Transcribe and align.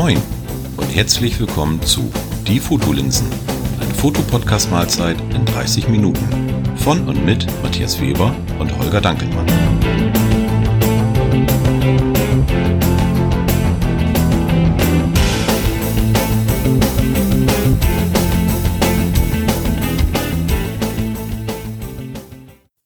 Moin 0.00 0.16
und 0.78 0.88
herzlich 0.88 1.38
willkommen 1.38 1.82
zu 1.82 2.10
Die 2.46 2.58
Fotolinsen, 2.58 3.30
eine 3.78 3.94
Fotopodcast-Mahlzeit 3.96 5.20
in 5.34 5.44
30 5.44 5.88
Minuten 5.88 6.74
von 6.78 7.06
und 7.06 7.22
mit 7.26 7.46
Matthias 7.62 8.00
Weber 8.00 8.34
und 8.58 8.74
Holger 8.78 9.02
Dankelmann. 9.02 9.44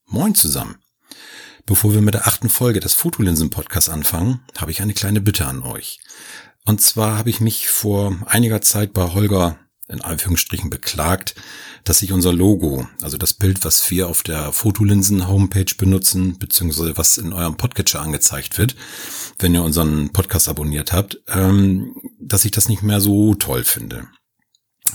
Moin 0.07 0.35
zusammen. 0.35 0.81
Bevor 1.65 1.95
wir 1.95 2.03
mit 2.03 2.15
der 2.15 2.27
achten 2.27 2.49
Folge 2.49 2.81
des 2.81 2.95
Fotolinsen-Podcasts 2.95 3.89
anfangen, 3.89 4.41
habe 4.59 4.73
ich 4.73 4.83
eine 4.83 4.95
kleine 4.95 5.21
Bitte 5.21 5.47
an 5.47 5.63
euch. 5.63 6.01
Und 6.67 6.81
zwar 6.81 7.19
habe 7.19 7.31
ich 7.31 7.41
mich 7.41 7.69
vor 7.69 8.17
einiger 8.27 8.63
Zeit 8.63 8.93
bei 8.93 9.13
Holger 9.13 9.59
in 9.87 10.01
Anführungsstrichen 10.01 10.71
beklagt, 10.71 11.35
dass 11.85 11.99
sich 11.99 12.13
unser 12.13 12.33
Logo, 12.33 12.89
also 13.03 13.19
das 13.19 13.35
Bild, 13.35 13.65
was 13.65 13.91
wir 13.91 14.09
auf 14.09 14.23
der 14.23 14.53
Fotolinsen-Homepage 14.53 15.75
benutzen, 15.77 16.39
beziehungsweise 16.39 16.97
was 16.97 17.19
in 17.19 17.35
eurem 17.35 17.59
Podcatcher 17.59 18.01
angezeigt 18.01 18.57
wird, 18.57 18.77
wenn 19.39 19.55
ihr 19.55 19.63
unseren 19.63 20.11
Podcast 20.11 20.49
abonniert 20.49 20.93
habt, 20.93 21.21
ähm, 21.29 21.97
dass 22.19 22.47
ich 22.47 22.51
das 22.51 22.71
nicht 22.71 22.83
mehr 22.83 23.03
so 23.03 23.35
toll 23.35 23.65
finde. 23.65 24.09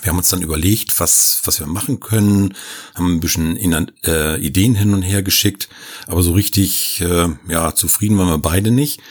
Wir 0.02 0.10
haben 0.10 0.18
uns 0.18 0.30
dann 0.30 0.42
überlegt, 0.42 1.00
was, 1.00 1.42
was 1.44 1.60
wir 1.60 1.68
machen 1.68 2.00
können, 2.00 2.56
haben 2.96 3.16
ein 3.16 3.20
bisschen 3.20 3.58
äh, 4.06 4.38
Ideen 4.38 4.74
hin 4.74 4.94
und 4.94 5.02
her 5.04 5.22
geschickt, 5.22 5.70
aber 6.08 6.24
so 6.24 6.32
richtig 6.32 7.02
äh, 7.02 7.28
ja, 7.48 7.76
zufrieden 7.76 8.18
waren 8.18 8.30
wir 8.30 8.38
beide 8.40 8.72
nicht. 8.72 9.02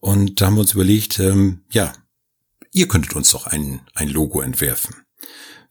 Und 0.00 0.40
da 0.40 0.46
haben 0.46 0.56
wir 0.56 0.60
uns 0.60 0.74
überlegt, 0.74 1.18
ähm, 1.18 1.62
ja, 1.70 1.92
ihr 2.74 2.88
könntet 2.88 3.14
uns 3.14 3.30
doch 3.30 3.46
ein, 3.46 3.80
ein 3.94 4.08
Logo 4.08 4.40
entwerfen. 4.40 4.96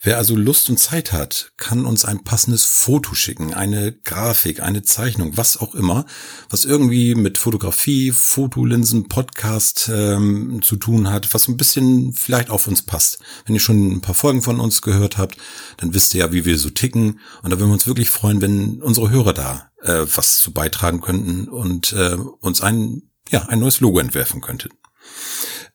Wer 0.06 0.18
also 0.18 0.36
Lust 0.36 0.70
und 0.70 0.80
Zeit 0.80 1.14
hat, 1.14 1.54
kann 1.56 1.86
uns 1.86 2.04
ein 2.04 2.26
passendes 2.26 2.66
Foto 2.66 3.14
schicken, 3.14 3.54
eine 3.54 3.94
Grafik, 3.94 4.62
eine 4.62 4.82
Zeichnung, 4.82 5.38
was 5.38 5.56
auch 5.56 5.76
immer, 5.76 6.06
was 6.50 6.66
irgendwie 6.66 7.16
mit 7.16 7.38
Fotografie, 7.38 8.12
Fotolinsen, 8.12 9.08
Podcast 9.08 9.90
ähm, 9.94 10.62
zu 10.62 10.76
tun 10.76 11.10
hat, 11.10 11.34
was 11.34 11.48
ein 11.48 11.56
bisschen 11.56 12.12
vielleicht 12.12 12.50
auf 12.50 12.68
uns 12.68 12.82
passt. 12.82 13.20
Wenn 13.46 13.56
ihr 13.56 13.62
schon 13.62 13.94
ein 13.94 14.02
paar 14.02 14.16
Folgen 14.16 14.42
von 14.42 14.60
uns 14.60 14.82
gehört 14.82 15.18
habt, 15.18 15.38
dann 15.78 15.94
wisst 15.94 16.14
ihr 16.14 16.20
ja, 16.26 16.34
wie 16.34 16.44
wir 16.44 16.58
so 16.58 16.70
ticken. 16.70 17.22
Und 17.42 17.52
da 17.52 17.60
würden 17.60 17.70
wir 17.70 17.76
uns 17.76 17.88
wirklich 17.88 18.10
freuen, 18.10 18.42
wenn 18.42 18.82
unsere 18.82 19.10
Hörer 19.10 19.34
da 19.34 19.72
äh, 19.84 20.06
was 20.14 20.40
zu 20.40 20.52
beitragen 20.52 21.00
könnten 21.00 21.48
und 21.48 21.94
äh, 21.94 22.18
uns 22.42 22.60
ein, 22.60 23.04
ja, 23.30 23.44
ein 23.44 23.60
neues 23.60 23.80
Logo 23.80 24.00
entwerfen 24.00 24.42
könnten. 24.42 24.70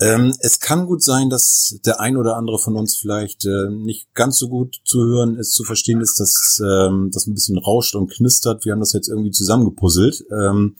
Ähm, 0.00 0.34
es 0.40 0.58
kann 0.58 0.86
gut 0.86 1.02
sein, 1.02 1.30
dass 1.30 1.78
der 1.86 2.00
ein 2.00 2.16
oder 2.16 2.36
andere 2.36 2.58
von 2.58 2.76
uns 2.76 2.96
vielleicht 2.96 3.44
äh, 3.44 3.70
nicht 3.70 4.12
ganz 4.12 4.38
so 4.38 4.48
gut 4.48 4.80
zu 4.84 5.04
hören 5.04 5.36
ist, 5.36 5.52
zu 5.52 5.62
verstehen 5.62 6.00
ist, 6.00 6.18
dass 6.18 6.60
ähm, 6.60 7.10
das 7.12 7.26
ein 7.26 7.34
bisschen 7.34 7.58
rauscht 7.58 7.94
und 7.94 8.10
knistert. 8.10 8.64
Wir 8.64 8.72
haben 8.72 8.80
das 8.80 8.92
jetzt 8.92 9.08
irgendwie 9.08 9.30
zusammengepuzzelt. 9.30 10.24
Ähm, 10.32 10.76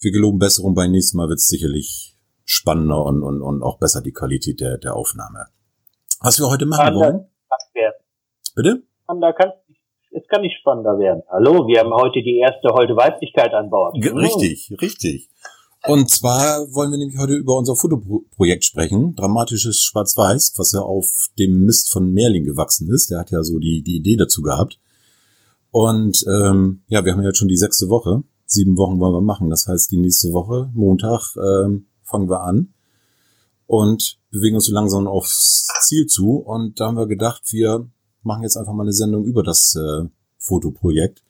wir 0.00 0.10
geloben 0.10 0.40
Besserung. 0.40 0.74
Beim 0.74 0.90
nächsten 0.90 1.18
Mal 1.18 1.28
wird 1.28 1.38
es 1.38 1.46
sicherlich 1.46 2.16
spannender 2.44 3.04
und, 3.04 3.22
und, 3.22 3.40
und 3.40 3.62
auch 3.62 3.78
besser 3.78 4.02
die 4.02 4.12
Qualität 4.12 4.60
der, 4.60 4.76
der 4.76 4.96
Aufnahme. 4.96 5.46
Was 6.20 6.38
wir 6.38 6.48
heute 6.48 6.66
machen 6.66 6.94
wollen. 6.94 7.26
Bitte? 8.54 8.82
Da 9.08 9.32
kann, 9.32 9.50
es 10.10 10.26
kann 10.28 10.42
nicht 10.42 10.58
spannender 10.60 10.98
werden. 10.98 11.22
Hallo, 11.30 11.66
wir 11.66 11.80
haben 11.80 11.92
heute 11.92 12.22
die 12.22 12.38
erste 12.38 12.68
Holte 12.74 12.96
Weiblichkeit 12.96 13.52
an 13.54 13.70
Bord. 13.70 13.94
G 14.00 14.08
richtig, 14.08 14.74
richtig. 14.80 15.30
Und 15.84 16.10
zwar 16.10 16.72
wollen 16.72 16.92
wir 16.92 16.98
nämlich 16.98 17.18
heute 17.18 17.34
über 17.34 17.56
unser 17.56 17.74
Fotoprojekt 17.76 18.64
sprechen. 18.64 19.16
Dramatisches 19.16 19.82
Schwarz-Weiß, 19.82 20.54
was 20.56 20.72
ja 20.72 20.80
auf 20.80 21.30
dem 21.38 21.64
Mist 21.64 21.90
von 21.90 22.12
Merlin 22.12 22.44
gewachsen 22.44 22.88
ist. 22.92 23.10
Der 23.10 23.18
hat 23.18 23.30
ja 23.30 23.42
so 23.42 23.58
die, 23.58 23.82
die 23.82 23.96
Idee 23.96 24.16
dazu 24.16 24.42
gehabt. 24.42 24.78
Und 25.70 26.24
ähm, 26.28 26.82
ja, 26.88 27.04
wir 27.04 27.12
haben 27.12 27.22
ja 27.22 27.28
jetzt 27.28 27.38
schon 27.38 27.48
die 27.48 27.56
sechste 27.56 27.88
Woche. 27.88 28.22
Sieben 28.44 28.76
Wochen 28.76 29.00
wollen 29.00 29.14
wir 29.14 29.22
machen. 29.22 29.50
Das 29.50 29.66
heißt, 29.66 29.90
die 29.90 29.96
nächste 29.96 30.32
Woche, 30.32 30.70
Montag, 30.74 31.34
ähm, 31.36 31.86
fangen 32.04 32.28
wir 32.28 32.42
an 32.42 32.74
und 33.66 34.18
bewegen 34.30 34.56
uns 34.56 34.66
so 34.66 34.74
langsam 34.74 35.08
aufs 35.08 35.66
Ziel 35.80 36.06
zu. 36.06 36.36
Und 36.36 36.78
da 36.78 36.88
haben 36.88 36.96
wir 36.96 37.06
gedacht, 37.06 37.42
wir 37.50 37.88
machen 38.22 38.42
jetzt 38.42 38.56
einfach 38.56 38.72
mal 38.72 38.84
eine 38.84 38.92
Sendung 38.92 39.24
über 39.24 39.42
das 39.42 39.76
äh, 39.76 40.08
Fotoprojekt 40.38 41.22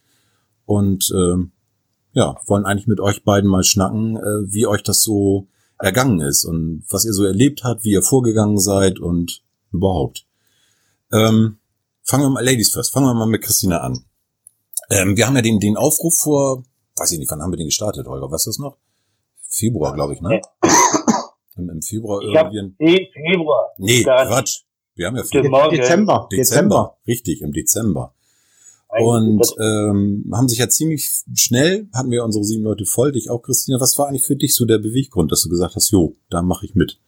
und 0.66 1.10
äh, 1.10 1.36
ja, 2.12 2.36
wollen 2.47 2.66
eigentlich 2.66 2.86
mit 2.86 3.00
euch 3.00 3.25
beiden 3.25 3.48
mal 3.48 3.64
schnacken, 3.64 4.16
äh, 4.16 4.53
wie 4.53 4.66
euch 4.66 4.82
das 4.82 5.03
so 5.03 5.48
ergangen 5.78 6.20
ist 6.20 6.44
und 6.44 6.84
was 6.91 7.04
ihr 7.04 7.12
so 7.12 7.25
erlebt 7.25 7.64
habt, 7.64 7.84
wie 7.84 7.92
ihr 7.92 8.03
vorgegangen 8.03 8.58
seid 8.58 8.98
und 8.98 9.42
überhaupt. 9.72 10.26
Ähm, 11.12 11.59
fangen 12.03 12.24
wir 12.24 12.30
mal, 12.30 12.44
Ladies 12.44 12.72
first, 12.72 12.92
fangen 12.92 13.06
wir 13.06 13.15
mal 13.15 13.27
mit 13.27 13.42
Christina 13.42 13.78
an. 13.78 14.04
Ähm, 14.91 15.16
wir 15.16 15.27
haben 15.27 15.36
ja 15.36 15.42
den, 15.42 15.59
den 15.59 15.77
Aufruf 15.77 16.16
vor, 16.18 16.65
weiß 16.97 17.12
ich 17.12 17.18
nicht, 17.18 17.30
wann 17.30 17.42
haben 17.42 17.53
wir 17.53 17.56
den 17.56 17.66
gestartet, 17.66 18.06
Holger, 18.06 18.30
weißt 18.30 18.47
du 18.47 18.50
das 18.50 18.59
noch? 18.59 18.77
Februar, 19.48 19.95
glaube 19.95 20.15
ich, 20.15 20.21
ne? 20.21 20.41
Im, 21.56 21.68
Im, 21.68 21.83
Februar 21.83 22.22
ich 22.22 22.33
irgendwie. 22.33 22.74
Nee, 22.78 23.10
Februar. 23.12 23.71
Nee, 23.77 24.03
Quatsch. 24.03 24.62
Wir 24.94 25.06
haben 25.06 25.16
ja 25.16 25.22
Dezember. 25.22 25.68
Dezember. 25.71 26.28
Dezember. 26.30 26.97
Richtig, 27.06 27.41
im 27.41 27.53
Dezember. 27.53 28.15
Und 28.89 29.41
ähm, 29.59 30.30
haben 30.36 30.50
sich 30.50 30.59
ja 30.59 30.68
ziemlich 30.68 31.24
schnell, 31.34 31.89
hatten 31.94 32.10
wir 32.10 32.22
unsere 32.24 32.44
sieben 32.44 32.65
Leute 32.65 32.84
voll, 32.84 33.12
dich 33.12 33.30
auch, 33.30 33.41
Christina. 33.41 33.80
Was 33.80 33.97
war 33.97 34.09
eigentlich 34.09 34.27
für 34.27 34.36
dich 34.36 34.54
so 34.54 34.66
der 34.66 34.77
Beweggrund, 34.77 35.33
dass 35.33 35.44
du 35.44 35.48
gesagt 35.48 35.77
hast, 35.77 35.91
jo, 35.92 36.12
da 36.28 36.42
mache 36.42 36.66
ich 36.66 36.74
mit? 36.74 37.00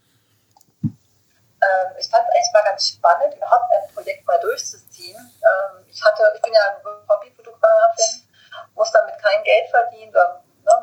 Ähm, 0.81 1.89
ich 2.01 2.09
fand 2.09 2.25
es 2.25 2.33
eigentlich 2.33 2.53
mal 2.53 2.65
ganz 2.65 2.89
spannend, 2.89 3.37
überhaupt 3.37 3.69
ein 3.69 3.93
Projekt 3.93 4.25
mal 4.25 4.39
durchzuziehen. 4.41 5.13
Ähm, 5.13 5.85
ich 5.85 6.01
hatte, 6.01 6.23
ich 6.33 6.41
bin 6.41 6.53
ja 6.57 6.73
Hobbyfotografin, 6.81 8.25
muss 8.73 8.89
damit 8.89 9.13
kein 9.21 9.43
Geld 9.45 9.69
verdienen. 9.69 10.09
Ne? 10.09 10.73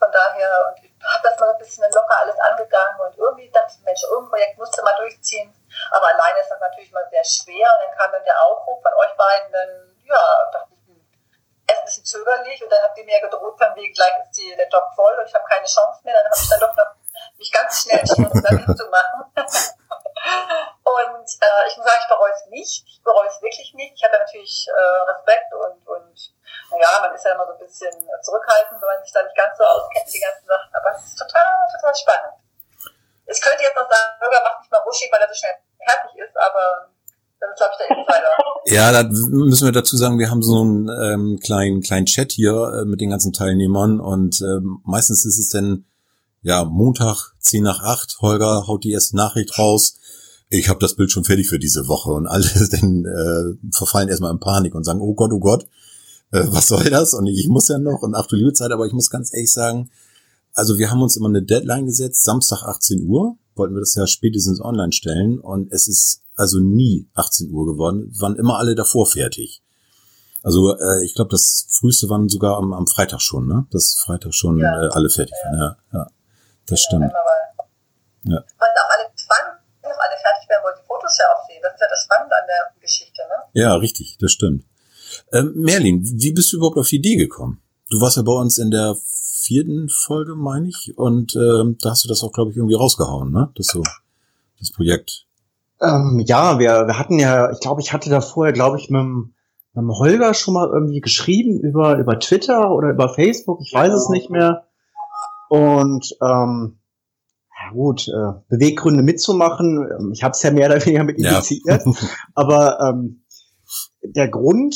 Von 0.00 0.08
daher, 0.08 0.48
und 0.72 0.80
ich 0.80 0.88
habe 0.96 1.28
das 1.28 1.36
mal 1.36 1.52
ein 1.52 1.60
bisschen 1.60 1.84
locker 1.92 2.24
alles 2.24 2.40
angegangen 2.40 2.96
und 3.04 3.12
irgendwie 3.20 3.52
dachte 3.52 3.76
ich, 3.76 3.84
Mensch, 3.84 4.00
irgendein 4.08 4.32
Projekt 4.32 4.56
musste 4.56 4.80
mal 4.80 4.96
durchziehen 4.96 5.52
aber 5.90 6.06
alleine 6.08 6.40
ist 6.40 6.50
das 6.50 6.60
natürlich 6.78 6.92
mal 6.92 7.08
sehr 7.10 7.24
schwer. 7.24 7.66
Und 7.66 7.90
dann 7.90 7.98
kam 7.98 8.12
dann 8.12 8.24
der 8.24 8.40
Aufruf 8.46 8.82
von 8.82 8.94
euch 8.94 9.16
beiden, 9.16 9.52
dann, 9.52 9.96
ja, 10.06 10.22
dachte 10.52 10.74
ich, 10.74 10.86
hm, 10.86 11.02
erst 11.66 11.82
ein 11.82 11.84
bisschen 11.84 12.04
zögerlich 12.04 12.62
und 12.62 12.70
dann 12.70 12.82
habt 12.82 12.96
ihr 12.98 13.04
mir 13.04 13.20
gedroht, 13.20 13.58
von 13.58 13.74
wegen 13.74 13.92
gleich 13.92 14.14
ist 14.22 14.38
die, 14.38 14.54
der 14.56 14.68
Job 14.68 14.86
voll 14.94 15.14
und 15.18 15.26
ich 15.26 15.34
habe 15.34 15.44
keine 15.44 15.66
Chance 15.66 16.00
mehr. 16.04 16.14
Dann 16.14 16.30
habe 16.30 16.40
ich 16.40 16.48
dann 16.48 16.60
doch 16.60 16.76
noch 16.76 16.94
mich 17.36 17.52
ganz 17.52 17.82
schnell 17.82 17.98
entschieden, 17.98 18.30
um 18.30 18.42
da 18.42 18.52
mitzumachen. 18.54 19.20
und 20.84 21.28
äh, 21.42 21.66
ich 21.66 21.76
muss 21.76 21.86
sagen, 21.86 22.00
ich 22.00 22.08
bereue 22.08 22.32
es 22.32 22.46
nicht. 22.46 22.84
Ich 22.86 23.02
bereue 23.02 23.26
es 23.26 23.42
wirklich 23.42 23.74
nicht. 23.74 23.94
Ich 23.94 24.04
hatte 24.04 24.18
natürlich 24.18 24.68
äh, 24.70 25.10
Respekt 25.10 25.52
und, 25.54 25.86
und 25.86 26.14
naja, 26.70 27.00
man 27.00 27.14
ist 27.14 27.24
ja 27.24 27.32
immer 27.32 27.46
so 27.46 27.52
ein 27.52 27.58
bisschen 27.58 27.94
zurückhaltend, 28.22 28.80
wenn 28.80 28.88
man 28.88 29.02
sich 29.02 29.12
da 29.12 29.22
nicht 29.22 29.36
ganz 29.36 29.58
so 29.58 29.64
auskennt 29.64 30.14
den 30.14 30.20
ganzen 30.20 30.46
Sachen. 30.46 30.70
Aber 30.74 30.94
es 30.94 31.04
ist 31.04 31.18
total, 31.18 31.66
total 31.74 31.94
spannend. 31.94 32.34
Ich 33.28 33.40
könnte 33.40 33.62
jetzt 33.62 33.76
noch 33.76 33.88
sagen, 33.88 34.08
Bürger 34.20 34.40
macht 34.42 34.60
nicht 34.60 34.72
mal 34.72 34.82
wuschig, 34.86 35.08
weil 35.12 35.20
er 35.20 35.28
so 35.28 35.36
schnell 35.36 35.56
fertig 35.84 36.12
ist, 36.16 36.36
aber 36.36 36.88
das 37.40 37.50
ist, 37.50 37.58
glaube 37.58 37.72
ich, 37.72 37.86
der 37.86 37.96
Insider. 37.96 38.32
Ja, 38.70 38.92
da 38.92 39.02
müssen 39.02 39.66
wir 39.66 39.72
dazu 39.72 39.96
sagen, 39.96 40.18
wir 40.18 40.30
haben 40.30 40.42
so 40.42 40.60
einen 40.60 40.88
ähm, 40.90 41.40
kleinen, 41.42 41.80
kleinen 41.80 42.04
Chat 42.04 42.32
hier 42.32 42.52
äh, 42.52 42.84
mit 42.84 43.00
den 43.00 43.08
ganzen 43.08 43.32
Teilnehmern 43.32 43.98
und 43.98 44.42
ähm, 44.42 44.80
meistens 44.84 45.24
ist 45.24 45.38
es 45.38 45.48
dann 45.48 45.86
ja 46.42 46.64
Montag 46.64 47.32
10 47.38 47.62
nach 47.64 47.82
8, 47.82 48.18
Holger 48.20 48.66
haut 48.66 48.84
die 48.84 48.92
erste 48.92 49.16
Nachricht 49.16 49.58
raus. 49.58 49.96
Ich 50.50 50.68
habe 50.68 50.80
das 50.80 50.96
Bild 50.96 51.10
schon 51.10 51.24
fertig 51.24 51.48
für 51.48 51.58
diese 51.58 51.88
Woche 51.88 52.10
und 52.10 52.26
alle 52.26 52.44
dann 52.72 53.04
äh, 53.06 53.74
verfallen 53.74 54.08
erstmal 54.08 54.32
in 54.32 54.40
Panik 54.40 54.74
und 54.74 54.84
sagen, 54.84 55.00
oh 55.00 55.14
Gott, 55.14 55.32
oh 55.32 55.40
Gott, 55.40 55.64
äh, 56.32 56.44
was 56.48 56.68
soll 56.68 56.84
das? 56.90 57.14
Und 57.14 57.26
ich 57.26 57.48
muss 57.48 57.68
ja 57.68 57.78
noch 57.78 58.02
und 58.02 58.14
ach 58.14 58.26
du 58.26 58.36
liebe 58.36 58.52
Zeit, 58.52 58.70
aber 58.70 58.84
ich 58.84 58.92
muss 58.92 59.08
ganz 59.08 59.32
ehrlich 59.32 59.52
sagen, 59.52 59.90
also 60.58 60.76
wir 60.76 60.90
haben 60.90 61.02
uns 61.02 61.16
immer 61.16 61.28
eine 61.28 61.42
Deadline 61.42 61.86
gesetzt, 61.86 62.24
Samstag 62.24 62.62
18 62.64 63.06
Uhr, 63.06 63.38
wollten 63.54 63.74
wir 63.74 63.80
das 63.80 63.94
ja 63.94 64.06
spätestens 64.06 64.60
online 64.60 64.92
stellen 64.92 65.38
und 65.38 65.72
es 65.72 65.86
ist 65.86 66.22
also 66.34 66.58
nie 66.58 67.08
18 67.14 67.50
Uhr 67.52 67.64
geworden, 67.66 68.12
waren 68.18 68.36
immer 68.36 68.58
alle 68.58 68.74
davor 68.74 69.06
fertig. 69.06 69.62
Also 70.42 70.76
äh, 70.76 71.04
ich 71.04 71.14
glaube, 71.14 71.30
das 71.30 71.66
früheste 71.70 72.08
waren 72.08 72.28
sogar 72.28 72.56
am, 72.56 72.72
am 72.72 72.86
Freitag 72.86 73.20
schon, 73.20 73.46
ne? 73.46 73.66
Das 73.70 73.94
Freitag 74.04 74.34
schon 74.34 74.58
ja. 74.58 74.84
äh, 74.84 74.88
alle 74.92 75.10
fertig 75.10 75.34
waren. 75.44 75.58
Ja, 75.58 75.76
ja, 75.92 76.06
das 76.66 76.80
stimmt. 76.80 77.12
Ja. 78.24 78.32
ja. 78.32 78.38
Und 78.38 78.74
auch 78.78 78.90
alle 78.96 79.10
20 79.14 79.28
noch 79.82 79.90
alle 79.90 80.16
fertig 80.22 80.48
werden, 80.48 80.64
wollen 80.64 80.76
die 80.80 80.86
Fotos 80.86 81.18
ja 81.18 81.24
auch 81.34 81.48
sehen. 81.48 81.60
Das 81.62 81.74
ist 81.74 81.80
ja 81.80 81.86
das 81.90 82.02
Spannende 82.02 82.34
an 82.34 82.46
der 82.46 82.80
Geschichte, 82.80 83.22
ne? 83.28 83.60
Ja, 83.60 83.74
richtig, 83.76 84.16
das 84.20 84.32
stimmt. 84.32 84.64
Ähm, 85.32 85.52
Merlin, 85.56 86.02
wie 86.04 86.32
bist 86.32 86.52
du 86.52 86.56
überhaupt 86.58 86.78
auf 86.78 86.88
die 86.88 86.96
Idee 86.96 87.16
gekommen? 87.16 87.60
Du 87.90 88.00
warst 88.00 88.16
ja 88.16 88.22
bei 88.22 88.32
uns 88.32 88.58
in 88.58 88.70
der 88.70 88.96
vierten 89.48 89.88
Folge, 89.88 90.34
meine 90.36 90.68
ich. 90.68 90.96
Und 90.96 91.34
äh, 91.34 91.74
da 91.80 91.90
hast 91.90 92.04
du 92.04 92.08
das 92.08 92.22
auch, 92.22 92.32
glaube 92.32 92.50
ich, 92.50 92.56
irgendwie 92.56 92.74
rausgehauen, 92.74 93.32
ne? 93.32 93.50
Das 93.56 93.68
so, 93.68 93.82
das 94.58 94.70
Projekt. 94.70 95.26
Ähm, 95.80 96.22
ja, 96.26 96.58
wir, 96.58 96.86
wir 96.86 96.98
hatten 96.98 97.18
ja, 97.18 97.50
ich 97.50 97.60
glaube, 97.60 97.80
ich 97.80 97.92
hatte 97.92 98.10
da 98.10 98.20
vorher, 98.20 98.52
glaube 98.52 98.78
ich, 98.78 98.90
mit 98.90 99.00
dem, 99.00 99.34
mit 99.72 99.82
dem 99.82 99.90
Holger 99.90 100.34
schon 100.34 100.54
mal 100.54 100.68
irgendwie 100.68 101.00
geschrieben 101.00 101.60
über, 101.60 101.96
über 101.98 102.18
Twitter 102.18 102.72
oder 102.72 102.90
über 102.90 103.08
Facebook, 103.08 103.60
ich 103.62 103.72
weiß 103.72 103.88
ja. 103.88 103.94
es 103.94 104.08
nicht 104.10 104.28
mehr. 104.28 104.66
Und 105.48 106.14
ähm, 106.20 106.78
ja 107.58 107.72
gut, 107.72 108.08
äh, 108.08 108.32
Beweggründe 108.48 109.02
mitzumachen, 109.02 109.88
ähm, 109.98 110.12
ich 110.12 110.22
habe 110.22 110.32
es 110.32 110.42
ja 110.42 110.50
mehr 110.50 110.68
oder 110.68 110.84
weniger 110.84 111.04
mit 111.04 111.18
initiiert, 111.18 111.82
ja. 111.86 111.92
aber 112.34 112.80
ähm, 112.80 113.22
der 114.02 114.28
Grund 114.28 114.74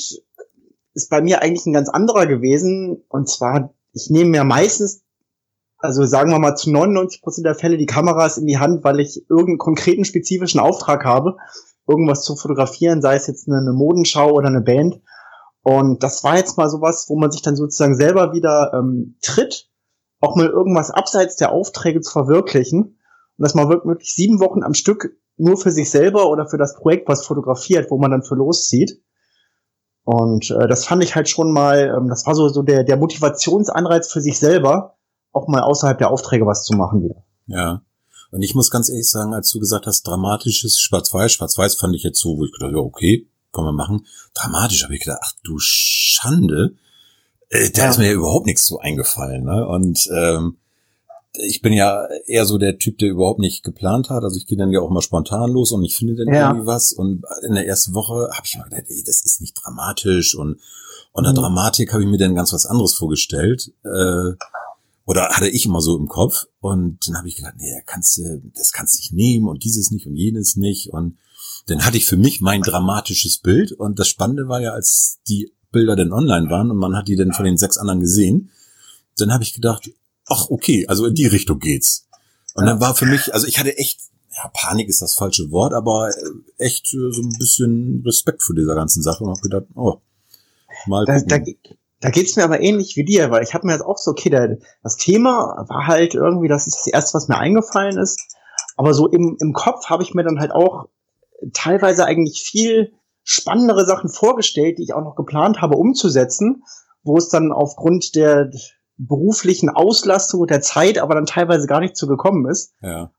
ist 0.95 1.11
bei 1.11 1.21
mir 1.21 1.43
eigentlich 1.43 1.67
ein 1.67 1.73
ganz 1.73 1.89
anderer 1.89 2.27
gewesen. 2.27 3.03
Und 3.09 3.29
zwar 3.29 3.75
ich 3.93 4.09
nehme 4.11 4.37
ja 4.37 4.45
meistens, 4.45 5.03
also 5.79 6.05
sagen 6.05 6.31
wir 6.31 6.39
mal 6.39 6.55
zu 6.55 6.71
99 6.71 7.23
Prozent 7.23 7.47
der 7.47 7.55
Fälle 7.55 7.77
die 7.77 7.87
Kameras 7.87 8.39
in 8.39 8.47
die 8.47 8.59
Hand, 8.59 8.85
weil 8.85 9.01
ich 9.01 9.25
irgendeinen 9.29 9.59
konkreten 9.59 10.05
spezifischen 10.05 10.61
Auftrag 10.61 11.05
habe, 11.05 11.37
irgendwas 11.89 12.23
zu 12.23 12.37
fotografieren, 12.37 13.03
sei 13.03 13.17
es 13.17 13.27
jetzt 13.27 13.49
eine, 13.49 13.59
eine 13.59 13.73
Modenschau 13.73 14.31
oder 14.31 14.49
eine 14.49 14.61
Band. 14.61 15.01
Und 15.63 16.03
das 16.03 16.25
war 16.25 16.37
jetzt 16.37 16.57
mal 16.57 16.69
sowas, 16.69 17.07
wo 17.09 17.19
man 17.19 17.31
sich 17.31 17.43
dann 17.43 17.57
sozusagen 17.57 17.97
selber 17.97 18.33
wieder 18.33 18.73
ähm, 18.75 19.17
tritt, 19.23 19.69
auch 20.21 20.37
mal 20.37 20.49
irgendwas 20.49 20.91
abseits 20.91 21.37
der 21.37 21.53
Aufträge 21.53 22.01
zu 22.01 22.13
verwirklichen. 22.13 22.81
Und 23.39 23.43
dass 23.43 23.55
man 23.55 23.69
wirklich 23.69 24.15
sieben 24.15 24.41
Wochen 24.41 24.63
am 24.63 24.75
Stück 24.75 25.17
nur 25.37 25.57
für 25.57 25.71
sich 25.71 25.91
selber 25.91 26.29
oder 26.29 26.47
für 26.47 26.59
das 26.59 26.77
Projekt 26.77 27.09
was 27.09 27.27
fotografiert, 27.27 27.91
wo 27.91 27.99
man 27.99 28.11
dann 28.11 28.23
für 28.23 28.35
loszieht. 28.35 29.03
Und 30.05 30.51
äh, 30.51 30.67
das 30.67 30.85
fand 30.85 31.05
ich 31.05 31.15
halt 31.15 31.29
schon 31.29 31.53
mal, 31.53 31.95
ähm, 31.97 32.09
das 32.09 32.27
war 32.27 32.35
so, 32.35 32.49
so 32.49 32.63
der, 32.63 32.85
der 32.85 32.97
Motivationsanreiz 32.97 34.11
für 34.11 34.21
sich 34.21 34.39
selber, 34.39 34.97
auch 35.33 35.49
mal 35.49 35.63
außerhalb 35.63 35.99
der 35.99 36.11
Aufträge 36.11 36.47
was 36.47 36.65
zu 36.65 36.75
machen 36.75 37.03
wieder. 37.03 37.23
Ja. 37.47 37.83
Und 38.31 38.43
ich 38.43 38.55
muss 38.55 38.71
ganz 38.71 38.89
ehrlich 38.89 39.11
sagen, 39.11 39.35
als 39.35 39.51
du 39.51 39.61
gesagt 39.61 39.87
hast, 39.87 40.07
dramatisches 40.07 40.81
Schwarz-Weiß, 40.81 41.33
Schwarz-Weiß 41.33 41.77
fand 41.77 41.95
ich 41.95 42.03
jetzt 42.03 42.21
so, 42.21 42.37
wo 42.37 42.45
ich 42.45 42.53
gedacht, 42.53 42.73
ja, 42.73 42.79
okay, 42.79 43.29
kann 43.53 43.65
man 43.65 43.75
machen. 43.75 44.07
Dramatisch 44.35 44.85
habe 44.85 44.95
ich 44.95 45.05
gedacht, 45.05 45.21
ach 45.23 45.33
du 45.45 45.59
Schande, 45.59 46.75
äh, 47.51 47.71
da 47.71 47.85
ja. 47.85 47.91
ist 47.91 47.99
mir 47.99 48.07
ja 48.07 48.13
überhaupt 48.13 48.47
nichts 48.47 48.67
so 48.67 48.79
eingefallen. 48.79 49.45
Ne? 49.45 49.67
Und 49.67 50.09
ähm, 50.15 50.57
ich 51.35 51.63
bin 51.63 51.73
ja 51.73 52.07
eher 52.27 52.45
so 52.45 52.59
der 52.59 52.79
Typ, 52.79 52.99
der 52.99 53.11
überhaupt 53.11 53.41
nicht 53.41 53.65
geplant 53.65 54.11
hat. 54.11 54.23
Also 54.23 54.37
ich 54.37 54.47
gehe 54.47 54.59
dann 54.59 54.71
ja 54.71 54.81
auch 54.81 54.91
mal 54.91 55.01
spontan 55.01 55.51
los 55.51 55.73
und 55.73 55.85
ich 55.85 55.97
finde 55.97 56.15
dann 56.15 56.33
ja. 56.33 56.49
irgendwie 56.49 56.67
was. 56.67 56.93
Und 56.93 57.25
in 57.47 57.55
der 57.55 57.67
ersten 57.67 57.95
Woche 57.95 58.31
habe 58.33 58.43
ich 58.45 58.57
mir 58.57 58.65
gedacht, 58.65 58.85
ey, 58.89 59.03
das 59.05 59.23
ist 59.25 59.41
nicht 59.41 59.55
dramatisch. 59.55 60.35
Und 60.35 60.61
unter 61.13 61.31
mhm. 61.31 61.37
Dramatik 61.37 61.93
habe 61.93 62.03
ich 62.03 62.09
mir 62.09 62.19
dann 62.19 62.35
ganz 62.35 62.53
was 62.53 62.67
anderes 62.67 62.95
vorgestellt. 62.95 63.73
Äh, 63.85 64.35
oder 65.05 65.31
hatte 65.31 65.49
ich 65.49 65.65
immer 65.65 65.81
so 65.81 65.97
im 65.97 66.07
Kopf. 66.07 66.47
Und 66.61 66.99
dann 67.09 67.17
habe 67.17 67.29
ich 67.29 67.37
gedacht, 67.37 67.55
nee, 67.57 67.83
kannst 67.87 68.19
du, 68.19 68.43
das 68.55 68.73
kannst 68.73 68.95
du 68.95 68.99
nicht 68.99 69.13
nehmen 69.13 69.49
und 69.49 69.65
dieses 69.65 69.91
nicht 69.91 70.07
und 70.07 70.17
jenes 70.17 70.57
nicht. 70.57 70.91
Und 70.91 71.17
dann 71.67 71.85
hatte 71.85 71.97
ich 71.97 72.05
für 72.05 72.19
mich 72.19 72.43
mein 72.43 72.61
dramatisches 72.61 73.39
Bild. 73.39 73.73
Und 73.73 73.99
das 73.99 74.09
Spannende 74.09 74.49
war 74.49 74.61
ja, 74.61 74.73
als 74.73 75.19
die 75.29 75.53
Bilder 75.71 75.97
dann 75.97 76.13
online 76.13 76.51
waren 76.51 76.71
und 76.71 76.77
man 76.77 76.95
hat 76.95 77.09
die 77.09 77.17
dann 77.17 77.33
von 77.33 77.47
den 77.47 77.57
sechs 77.57 77.79
anderen 77.79 78.01
gesehen, 78.01 78.51
dann 79.17 79.33
habe 79.33 79.43
ich 79.43 79.55
gedacht, 79.55 79.91
ach 80.27 80.51
okay, 80.51 80.87
also 80.89 81.07
in 81.07 81.15
die 81.15 81.27
Richtung 81.27 81.59
geht's. 81.59 82.09
Und 82.55 82.67
dann 82.67 82.81
war 82.81 82.95
für 82.95 83.07
mich, 83.07 83.33
also 83.33 83.47
ich 83.47 83.59
hatte 83.59 83.77
echt, 83.79 84.01
ja, 84.37 84.51
Panik 84.55 84.89
ist 84.89 85.03
das 85.03 85.15
falsche 85.15 85.51
Wort, 85.51 85.73
aber 85.73 86.11
äh, 86.11 86.65
echt 86.65 86.93
äh, 86.95 87.11
so 87.13 87.23
ein 87.23 87.37
bisschen 87.39 88.03
Respekt 88.05 88.43
vor 88.43 88.55
dieser 88.55 88.75
ganzen 88.75 89.03
Sache 89.03 89.25
und 89.25 89.31
habe 89.31 89.41
gedacht, 89.41 89.67
oh, 89.75 90.01
mal 90.87 91.05
da, 91.05 91.21
da, 91.21 91.39
da 92.01 92.11
geht's 92.11 92.37
mir 92.37 92.45
aber 92.45 92.61
ähnlich 92.61 92.97
wie 92.97 93.05
dir, 93.05 93.31
weil 93.31 93.43
ich 93.43 93.55
habe 93.55 93.67
mir 93.67 93.75
jetzt 93.75 93.85
auch 93.85 93.99
so, 93.99 94.11
okay, 94.11 94.31
der, 94.31 94.59
das 94.83 94.97
Thema 94.97 95.65
war 95.69 95.87
halt 95.87 96.15
irgendwie, 96.15 96.49
das 96.49 96.67
ist 96.67 96.77
das 96.79 96.87
erste, 96.89 97.15
was 97.15 97.29
mir 97.29 97.39
eingefallen 97.39 97.99
ist, 97.99 98.21
aber 98.77 98.95
so 98.95 99.09
im, 99.09 99.37
im 99.41 99.53
Kopf 99.53 99.87
habe 99.87 100.03
ich 100.03 100.15
mir 100.15 100.25
dann 100.25 100.41
halt 100.41 100.53
auch 100.53 100.89
teilweise 101.53 102.05
eigentlich 102.05 102.43
viel 102.43 102.93
spannendere 103.25 103.87
Sachen 103.87 104.09
vorgestellt, 104.11 104.79
die 104.79 104.83
ich 104.83 104.95
auch 104.95 105.03
noch 105.03 105.15
geplant 105.15 105.61
habe 105.61 105.77
umzusetzen, 105.77 106.65
wo 107.05 107.17
es 107.17 107.29
dann 107.29 107.53
aufgrund 107.53 108.15
der 108.15 108.51
beruflichen 108.97 109.71
Auslastung 109.71 110.41
und 110.41 110.51
der 110.51 110.61
Zeit 110.61 110.99
aber 110.99 111.15
dann 111.15 111.27
teilweise 111.27 111.67
gar 111.67 111.81
nicht 111.81 111.97
zu 111.97 112.07
gekommen 112.07 112.49
ist. 112.49 112.75
Ja. 112.81 113.11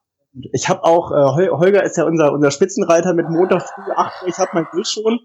Ich 0.51 0.68
habe 0.68 0.84
auch, 0.84 1.12
äh, 1.12 1.50
Holger 1.50 1.84
ist 1.84 1.98
ja 1.98 2.06
unser, 2.06 2.32
unser 2.34 2.50
Spitzenreiter 2.50 3.13
mit 3.13 3.30
Montag 3.30 3.62
früh 3.62 3.92
8 3.96 4.24
Uhr, 4.24 4.27
ich 4.27 4.38
habe 4.38 4.50
mein 4.53 4.68
Bild 4.72 4.88
schon. 4.88 5.20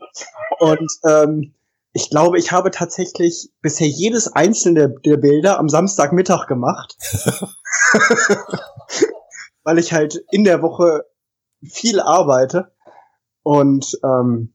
Und 0.58 0.90
ähm, 1.06 1.54
ich 1.92 2.10
glaube, 2.10 2.38
ich 2.38 2.52
habe 2.52 2.70
tatsächlich 2.70 3.50
bisher 3.62 3.88
jedes 3.88 4.30
einzelne 4.30 4.94
der 5.04 5.16
Bilder 5.16 5.58
am 5.58 5.68
Samstagmittag 5.68 6.46
gemacht. 6.46 6.96
Weil 9.64 9.78
ich 9.78 9.92
halt 9.92 10.22
in 10.30 10.44
der 10.44 10.62
Woche 10.62 11.04
viel 11.62 12.00
arbeite. 12.00 12.72
Und 13.42 13.98
ähm, 14.04 14.52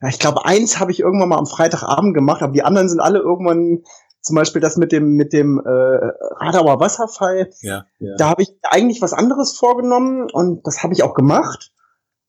ja, 0.00 0.08
ich 0.08 0.18
glaube, 0.18 0.44
eins 0.44 0.80
habe 0.80 0.90
ich 0.90 1.00
irgendwann 1.00 1.28
mal 1.28 1.38
am 1.38 1.46
Freitagabend 1.46 2.14
gemacht, 2.14 2.42
aber 2.42 2.52
die 2.52 2.62
anderen 2.62 2.88
sind 2.88 3.00
alle 3.00 3.18
irgendwann 3.18 3.84
zum 4.24 4.36
Beispiel 4.36 4.60
das 4.60 4.76
mit 4.76 4.90
dem 4.90 5.10
mit 5.16 5.32
dem 5.32 5.60
äh, 5.60 5.68
Radauer 5.68 6.80
Wasserfall. 6.80 7.50
Ja, 7.60 7.86
ja. 7.98 8.16
Da 8.16 8.30
habe 8.30 8.42
ich 8.42 8.56
eigentlich 8.62 9.02
was 9.02 9.12
anderes 9.12 9.56
vorgenommen 9.56 10.28
und 10.32 10.66
das 10.66 10.82
habe 10.82 10.94
ich 10.94 11.02
auch 11.02 11.14
gemacht. 11.14 11.70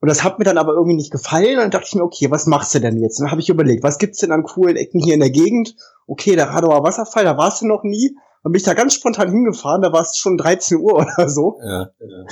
Und 0.01 0.09
das 0.09 0.23
hat 0.23 0.37
mir 0.37 0.45
dann 0.45 0.57
aber 0.57 0.73
irgendwie 0.73 0.97
nicht 0.97 1.11
gefallen. 1.11 1.55
Und 1.55 1.63
dann 1.63 1.71
dachte 1.71 1.87
ich 1.87 1.95
mir, 1.95 2.03
okay, 2.03 2.29
was 2.29 2.45
machst 2.45 2.75
du 2.75 2.79
denn 2.79 2.97
jetzt? 2.97 3.19
Und 3.19 3.25
dann 3.25 3.31
habe 3.31 3.41
ich 3.41 3.49
überlegt, 3.49 3.81
was 3.81 3.97
gibt's 3.97 4.19
denn 4.19 4.31
an 4.31 4.43
coolen 4.43 4.75
Ecken 4.75 5.01
hier 5.01 5.13
in 5.13 5.21
der 5.21 5.31
Gegend? 5.31 5.75
Okay, 6.05 6.35
der 6.35 6.49
Radauer 6.49 6.83
Wasserfall, 6.83 7.23
da 7.23 7.37
warst 7.37 7.61
du 7.61 7.67
noch 7.67 7.83
nie. 7.83 8.15
Und 8.43 8.51
bin 8.51 8.59
ich 8.59 8.65
da 8.65 8.75
ganz 8.75 8.93
spontan 8.93 9.31
hingefahren, 9.31 9.81
da 9.81 9.91
war 9.91 10.01
es 10.01 10.17
schon 10.17 10.37
13 10.37 10.77
Uhr 10.77 10.93
oder 11.17 11.29
so. 11.29 11.57
Ja, 11.63 11.89
ja. 11.99 12.25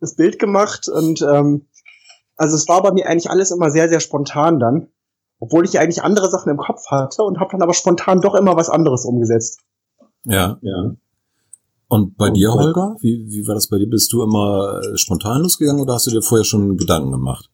Das 0.00 0.16
Bild 0.16 0.38
gemacht 0.38 0.88
und 0.88 1.20
ähm, 1.20 1.68
also 2.36 2.56
es 2.56 2.66
war 2.68 2.82
bei 2.82 2.90
mir 2.90 3.06
eigentlich 3.06 3.30
alles 3.30 3.50
immer 3.50 3.70
sehr, 3.70 3.90
sehr 3.90 4.00
spontan 4.00 4.58
dann. 4.58 4.88
Obwohl 5.40 5.64
ich 5.64 5.78
eigentlich 5.80 6.02
andere 6.02 6.28
Sachen 6.28 6.50
im 6.50 6.58
Kopf 6.58 6.86
hatte 6.90 7.22
und 7.22 7.40
habe 7.40 7.50
dann 7.52 7.62
aber 7.62 7.74
spontan 7.74 8.20
doch 8.20 8.34
immer 8.34 8.56
was 8.56 8.68
anderes 8.68 9.04
umgesetzt. 9.04 9.60
Ja, 10.24 10.58
ja. 10.60 10.92
Und 11.88 12.16
bei 12.16 12.28
oh, 12.30 12.32
dir, 12.32 12.52
Holger? 12.52 12.96
Wie, 13.00 13.26
wie 13.26 13.48
war 13.48 13.54
das 13.54 13.68
bei 13.68 13.78
dir? 13.78 13.88
Bist 13.88 14.12
du 14.12 14.22
immer 14.22 14.78
äh, 14.78 14.96
spontan 14.96 15.42
losgegangen 15.42 15.82
oder 15.82 15.94
hast 15.94 16.06
du 16.06 16.12
dir 16.12 16.22
vorher 16.22 16.44
schon 16.44 16.76
Gedanken 16.76 17.10
gemacht? 17.10 17.50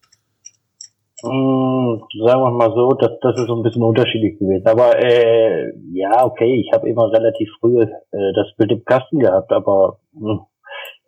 Mm, 1.23 1.97
sagen 2.23 2.41
wir 2.41 2.51
mal 2.51 2.71
so, 2.75 2.93
das, 2.93 3.11
das 3.21 3.39
ist 3.39 3.47
so 3.47 3.55
ein 3.55 3.63
bisschen 3.63 3.81
unterschiedlich 3.81 4.37
gewesen. 4.37 4.67
Aber 4.67 4.95
äh, 5.01 5.71
ja, 5.91 6.23
okay, 6.23 6.61
ich 6.61 6.71
habe 6.71 6.87
immer 6.87 7.11
relativ 7.11 7.49
früh 7.59 7.81
äh, 7.81 7.87
das 8.35 8.55
Bild 8.57 8.71
im 8.71 8.85
Kasten 8.85 9.19
gehabt, 9.19 9.51
aber 9.51 9.99
mh, 10.11 10.29
hm, 10.29 10.39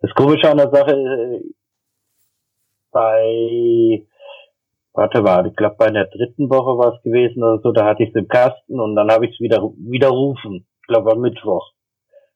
das 0.00 0.10
Komische 0.14 0.50
an 0.50 0.56
der 0.56 0.70
Sache, 0.70 0.92
äh, 0.92 1.42
bei 2.90 4.04
warte 5.00 5.22
mal, 5.22 5.46
ich 5.46 5.56
glaube 5.56 5.76
bei 5.78 5.90
der 5.90 6.06
dritten 6.06 6.50
Woche 6.50 6.76
war 6.76 6.94
es 6.94 7.02
gewesen 7.02 7.42
oder 7.42 7.58
so, 7.62 7.72
da 7.72 7.86
hatte 7.86 8.02
ich 8.02 8.10
es 8.10 8.14
im 8.16 8.28
Kasten 8.28 8.78
und 8.78 8.94
dann 8.96 9.10
habe 9.10 9.24
ich 9.24 9.32
es 9.32 9.40
wieder 9.40 9.62
widerrufen. 9.78 10.66
Ich 10.82 10.86
glaube 10.88 11.12
am 11.12 11.20
Mittwoch 11.20 11.72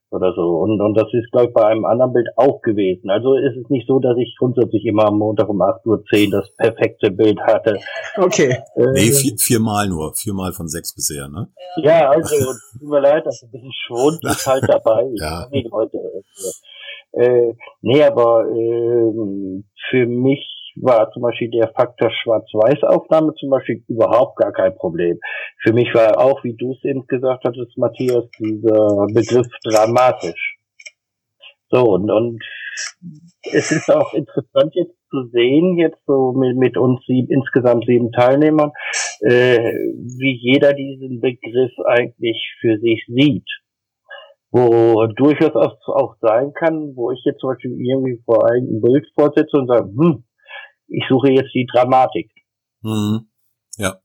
oder 0.09 0.33
so. 0.33 0.57
Und, 0.57 0.81
und 0.81 0.95
das 0.95 1.07
ist, 1.13 1.31
glaube 1.31 1.47
ich, 1.47 1.53
bei 1.53 1.65
einem 1.65 1.85
anderen 1.85 2.13
Bild 2.13 2.27
auch 2.37 2.61
gewesen. 2.61 3.11
Also 3.11 3.35
ist 3.35 3.55
es 3.55 3.69
nicht 3.69 3.87
so, 3.87 3.99
dass 3.99 4.17
ich 4.17 4.35
grundsätzlich 4.39 4.83
immer 4.85 5.05
am 5.05 5.19
Montag 5.19 5.47
um 5.47 5.61
8.10 5.61 6.33
Uhr 6.33 6.41
das 6.41 6.51
perfekte 6.55 7.11
Bild 7.11 7.39
hatte. 7.41 7.77
Okay. 8.17 8.57
Äh, 8.75 8.91
nee, 8.93 9.11
vier, 9.11 9.37
viermal 9.37 9.87
nur. 9.87 10.13
Viermal 10.15 10.51
von 10.53 10.67
sechs 10.67 10.95
bisher, 10.95 11.27
ne? 11.27 11.49
Ja, 11.77 12.09
also, 12.09 12.35
tut 12.79 12.89
mir 12.89 13.01
leid, 13.01 13.25
das 13.25 13.35
ist 13.35 13.43
ein 13.43 13.51
bisschen 13.51 13.73
Schwund 13.73 14.23
ist 14.23 14.47
halt 14.47 14.63
dabei. 14.67 15.07
ja. 15.15 15.47
Leute, 15.51 15.97
äh, 17.11 17.53
nee, 17.81 18.03
aber 18.03 18.45
äh, 18.49 19.63
für 19.89 20.05
mich 20.07 20.54
war 20.75 21.11
zum 21.11 21.21
Beispiel 21.21 21.49
der 21.51 21.69
Faktor 21.69 22.11
Schwarz-Weiß-Aufnahme 22.11 23.33
zum 23.39 23.49
Beispiel 23.49 23.83
überhaupt 23.87 24.37
gar 24.37 24.51
kein 24.51 24.75
Problem. 24.75 25.19
Für 25.61 25.73
mich 25.73 25.93
war 25.93 26.19
auch, 26.19 26.43
wie 26.43 26.55
du 26.55 26.73
es 26.73 26.83
eben 26.83 27.07
gesagt 27.07 27.43
hattest, 27.45 27.77
Matthias, 27.77 28.25
dieser 28.39 29.07
Begriff 29.13 29.47
dramatisch. 29.63 30.57
So, 31.69 31.93
und, 31.93 32.11
und 32.11 32.43
es 33.53 33.71
ist 33.71 33.89
auch 33.89 34.13
interessant 34.13 34.73
jetzt 34.73 34.95
zu 35.09 35.29
sehen, 35.31 35.77
jetzt 35.77 35.99
so 36.05 36.33
mit, 36.33 36.57
mit 36.57 36.77
uns 36.77 37.03
sieben, 37.05 37.29
insgesamt 37.29 37.85
sieben 37.85 38.11
Teilnehmern, 38.11 38.71
äh, 39.21 39.59
wie 39.59 40.37
jeder 40.41 40.73
diesen 40.73 41.21
Begriff 41.21 41.71
eigentlich 41.85 42.53
für 42.59 42.77
sich 42.79 43.05
sieht. 43.07 43.47
Wo 44.51 45.07
durchaus 45.07 45.55
auch, 45.87 46.15
sein 46.21 46.53
kann, 46.53 46.95
wo 46.95 47.11
ich 47.11 47.21
jetzt 47.25 47.39
zum 47.39 47.49
Beispiel 47.49 47.71
irgendwie 47.71 48.21
vor 48.25 48.49
einem 48.49 48.81
Bild 48.81 49.05
vorsetze 49.13 49.57
und 49.57 49.67
sage, 49.67 49.89
hm, 49.89 50.23
ich 50.87 51.03
suche 51.09 51.31
jetzt 51.31 51.53
die 51.53 51.67
Dramatik. 51.71 52.31
Mhm. 52.81 53.27
Ja. 53.77 53.95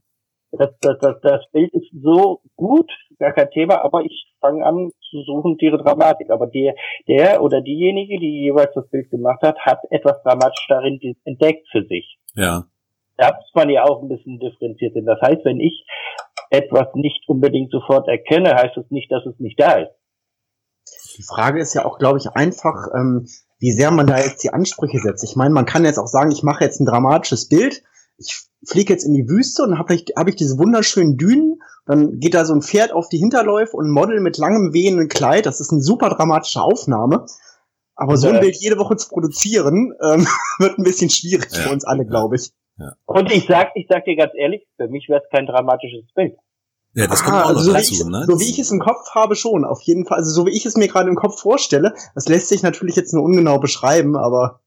Das, 0.53 0.71
das, 0.81 0.99
das, 1.01 1.21
das 1.23 1.51
Bild 1.53 1.73
ist 1.75 1.91
so 2.03 2.41
gut, 2.57 2.91
gar 3.19 3.33
kein 3.33 3.51
Thema, 3.51 3.85
aber 3.85 4.03
ich 4.03 4.35
fange 4.41 4.65
an 4.65 4.91
zu 5.11 5.23
suchen 5.23 5.57
die 5.59 5.71
Dramatik. 5.71 6.31
Aber 6.31 6.47
der, 6.49 6.75
der 7.07 7.43
oder 7.43 7.61
diejenige, 7.61 8.19
die 8.19 8.43
jeweils 8.43 8.73
das 8.75 8.89
Bild 8.89 9.11
gemacht 9.11 9.43
hat, 9.43 9.59
hat 9.61 9.79
etwas 9.91 10.21
dramatisch 10.23 10.67
darin 10.69 10.99
entdeckt 11.25 11.69
für 11.71 11.85
sich. 11.85 12.19
Ja. 12.35 12.65
Da 13.17 13.37
muss 13.37 13.51
man 13.55 13.69
ja 13.71 13.85
auch 13.85 14.03
ein 14.03 14.09
bisschen 14.09 14.41
differenziert 14.41 14.95
sein. 14.95 15.05
Das 15.05 15.21
heißt, 15.21 15.45
wenn 15.45 15.61
ich 15.61 15.87
etwas 16.51 16.89
nicht 16.95 17.29
unbedingt 17.29 17.71
sofort 17.71 18.09
erkenne, 18.09 18.55
heißt 18.55 18.77
es 18.77 18.91
nicht, 18.91 19.13
dass 19.13 19.25
es 19.27 19.39
nicht 19.39 19.61
da 19.61 19.75
ist. 19.75 19.93
Die 21.17 21.23
Frage 21.23 21.61
ist 21.61 21.75
ja 21.75 21.85
auch, 21.85 21.99
glaube 21.99 22.19
ich, 22.19 22.29
einfach, 22.35 22.89
ähm, 22.95 23.27
wie 23.61 23.73
sehr 23.73 23.91
man 23.91 24.07
da 24.07 24.19
jetzt 24.19 24.43
die 24.43 24.53
Ansprüche 24.53 24.99
setzt. 24.99 25.23
Ich 25.23 25.37
meine, 25.37 25.55
man 25.55 25.67
kann 25.67 25.85
jetzt 25.85 25.99
auch 25.99 26.07
sagen, 26.07 26.33
ich 26.33 26.43
mache 26.43 26.65
jetzt 26.65 26.81
ein 26.81 26.87
dramatisches 26.87 27.49
Bild, 27.49 27.83
ich 28.17 28.43
fliege 28.67 28.93
jetzt 28.93 29.05
in 29.05 29.15
die 29.15 29.29
Wüste 29.29 29.63
und 29.63 29.79
habe 29.79 29.95
ich, 29.95 30.07
hab 30.17 30.29
ich 30.29 30.37
diese 30.37 30.59
wunderschönen 30.59 31.17
Dünen, 31.17 31.63
dann 31.87 32.19
geht 32.19 32.35
da 32.35 32.45
so 32.45 32.55
ein 32.55 32.63
Pferd 32.63 32.93
auf 32.93 33.09
die 33.09 33.19
Hinterläufe 33.19 33.77
und 33.77 33.87
ein 33.87 33.93
Model 33.93 34.21
mit 34.21 34.39
langem 34.39 34.73
wehenden 34.73 35.09
Kleid, 35.09 35.47
das 35.47 35.61
ist 35.61 35.73
eine 35.73 35.83
super 35.83 36.09
dramatische 36.11 36.63
Aufnahme. 36.63 37.27
Aber 37.97 38.17
so 38.17 38.29
ein 38.29 38.41
Bild 38.41 38.57
jede 38.57 38.79
Woche 38.79 38.97
zu 38.97 39.11
produzieren, 39.11 39.93
ähm, 40.03 40.27
wird 40.59 40.79
ein 40.79 40.85
bisschen 40.85 41.11
schwierig 41.11 41.49
ja, 41.53 41.61
für 41.61 41.71
uns 41.71 41.85
alle, 41.85 42.07
glaube 42.07 42.37
ich. 42.37 42.51
Ja. 42.79 42.95
Und 43.05 43.31
ich 43.31 43.47
sag, 43.47 43.73
ich 43.75 43.87
sag 43.91 44.07
dir 44.07 44.17
ganz 44.17 44.33
ehrlich, 44.35 44.67
für 44.77 44.89
mich 44.89 45.07
wäre 45.11 45.21
es 45.23 45.29
kein 45.31 45.45
dramatisches 45.45 46.11
Bild. 46.15 46.35
Ja, 46.95 47.07
das 47.07 47.23
kommt 47.23 47.37
ah, 47.37 47.45
auch 47.45 47.51
noch 47.51 47.59
also 47.59 47.71
so 47.71 47.73
dazu, 47.73 47.93
wie 47.93 47.95
ich, 47.95 48.05
ne? 48.05 48.25
So 48.27 48.41
wie 48.41 48.51
ich 48.51 48.59
es 48.59 48.71
im 48.71 48.81
Kopf 48.81 49.11
habe 49.15 49.37
schon, 49.37 49.65
auf 49.65 49.81
jeden 49.83 50.07
Fall. 50.07 50.19
Also 50.19 50.33
so 50.33 50.47
wie 50.47 50.57
ich 50.57 50.67
es 50.67 50.77
mir 50.77 50.89
gerade 50.89 51.09
im 51.09 51.15
Kopf 51.15 51.41
vorstelle, 51.41 51.95
das 52.15 52.29
lässt 52.29 52.49
sich 52.49 52.63
natürlich 52.63 52.97
jetzt 52.97 53.15
nur 53.15 53.23
ungenau 53.23 53.59
beschreiben, 53.59 54.17
aber. 54.17 54.61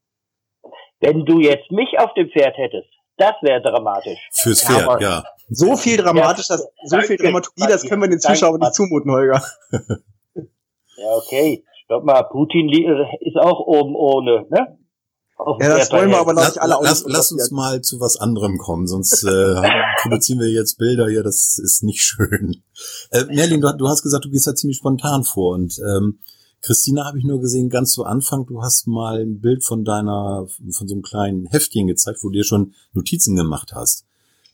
Wenn 1.01 1.25
du 1.25 1.39
jetzt 1.39 1.69
mich 1.69 1.99
auf 1.99 2.13
dem 2.13 2.29
Pferd 2.29 2.55
hättest, 2.57 2.87
das 3.17 3.33
wäre 3.41 3.61
dramatisch. 3.61 4.19
Fürs 4.31 4.63
Pferd, 4.63 5.01
ja. 5.01 5.23
So 5.49 5.75
viel 5.75 5.97
dramatisch, 5.97 6.47
das, 6.47 6.65
so 6.85 7.01
viel 7.01 7.17
Dramaturgie, 7.17 7.67
das 7.67 7.83
können 7.83 8.01
wir 8.01 8.09
den 8.09 8.19
Zuschauern 8.19 8.59
nicht 8.59 8.73
zumuten, 8.73 9.11
Holger. 9.11 9.43
Ja, 10.95 11.15
okay. 11.17 11.65
Stopp 11.83 12.05
mal, 12.05 12.23
Putin 12.23 12.69
ist 13.19 13.35
auch 13.35 13.59
oben 13.59 13.95
ohne, 13.95 14.45
ne? 14.49 14.77
Ja, 15.59 15.77
das 15.77 15.91
wollen 15.91 16.09
wir 16.09 16.19
aber 16.19 16.33
noch 16.33 16.45
nicht 16.45 16.61
alle 16.61 16.77
lass, 16.81 17.03
lass 17.07 17.31
uns 17.31 17.51
mal 17.51 17.81
zu 17.81 17.99
was 17.99 18.17
anderem 18.17 18.57
kommen, 18.57 18.87
sonst 18.87 19.23
äh, 19.23 19.61
produzieren 20.01 20.39
wir 20.39 20.49
jetzt 20.49 20.77
Bilder 20.77 21.09
hier, 21.09 21.23
das 21.23 21.57
ist 21.57 21.83
nicht 21.83 22.01
schön. 22.01 22.63
Äh, 23.09 23.25
Merlin, 23.25 23.59
du, 23.59 23.75
du, 23.75 23.87
hast 23.87 24.03
gesagt, 24.03 24.25
du 24.25 24.29
gehst 24.29 24.47
da 24.47 24.55
ziemlich 24.55 24.77
spontan 24.77 25.23
vor 25.23 25.55
und 25.55 25.79
ähm, 25.79 26.19
Christina 26.61 27.05
habe 27.05 27.17
ich 27.17 27.25
nur 27.25 27.41
gesehen, 27.41 27.69
ganz 27.69 27.91
zu 27.91 28.05
Anfang, 28.05 28.45
du 28.45 28.61
hast 28.61 28.87
mal 28.87 29.21
ein 29.21 29.41
Bild 29.41 29.65
von 29.65 29.83
deiner, 29.83 30.47
von 30.71 30.87
so 30.87 30.93
einem 30.93 31.01
kleinen 31.01 31.45
Heftchen 31.47 31.87
gezeigt, 31.87 32.19
wo 32.21 32.29
du 32.29 32.35
dir 32.35 32.45
schon 32.45 32.73
Notizen 32.93 33.35
gemacht 33.35 33.73
hast. 33.73 34.05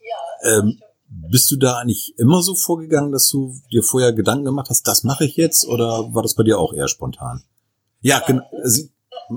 Ja. 0.02 0.58
Ähm, 0.58 0.80
bist 1.08 1.52
du 1.52 1.58
da 1.58 1.78
eigentlich 1.78 2.16
immer 2.18 2.42
so 2.42 2.56
vorgegangen, 2.56 3.12
dass 3.12 3.28
du 3.30 3.54
dir 3.72 3.84
vorher 3.84 4.14
Gedanken 4.14 4.46
gemacht 4.46 4.70
hast, 4.70 4.88
das 4.88 5.04
mache 5.04 5.26
ich 5.26 5.36
jetzt, 5.36 5.68
oder 5.68 6.14
war 6.14 6.24
das 6.24 6.34
bei 6.34 6.44
dir 6.44 6.58
auch 6.58 6.74
eher 6.74 6.88
spontan? 6.88 7.44
Ja, 8.02 8.24
genau 8.26 8.44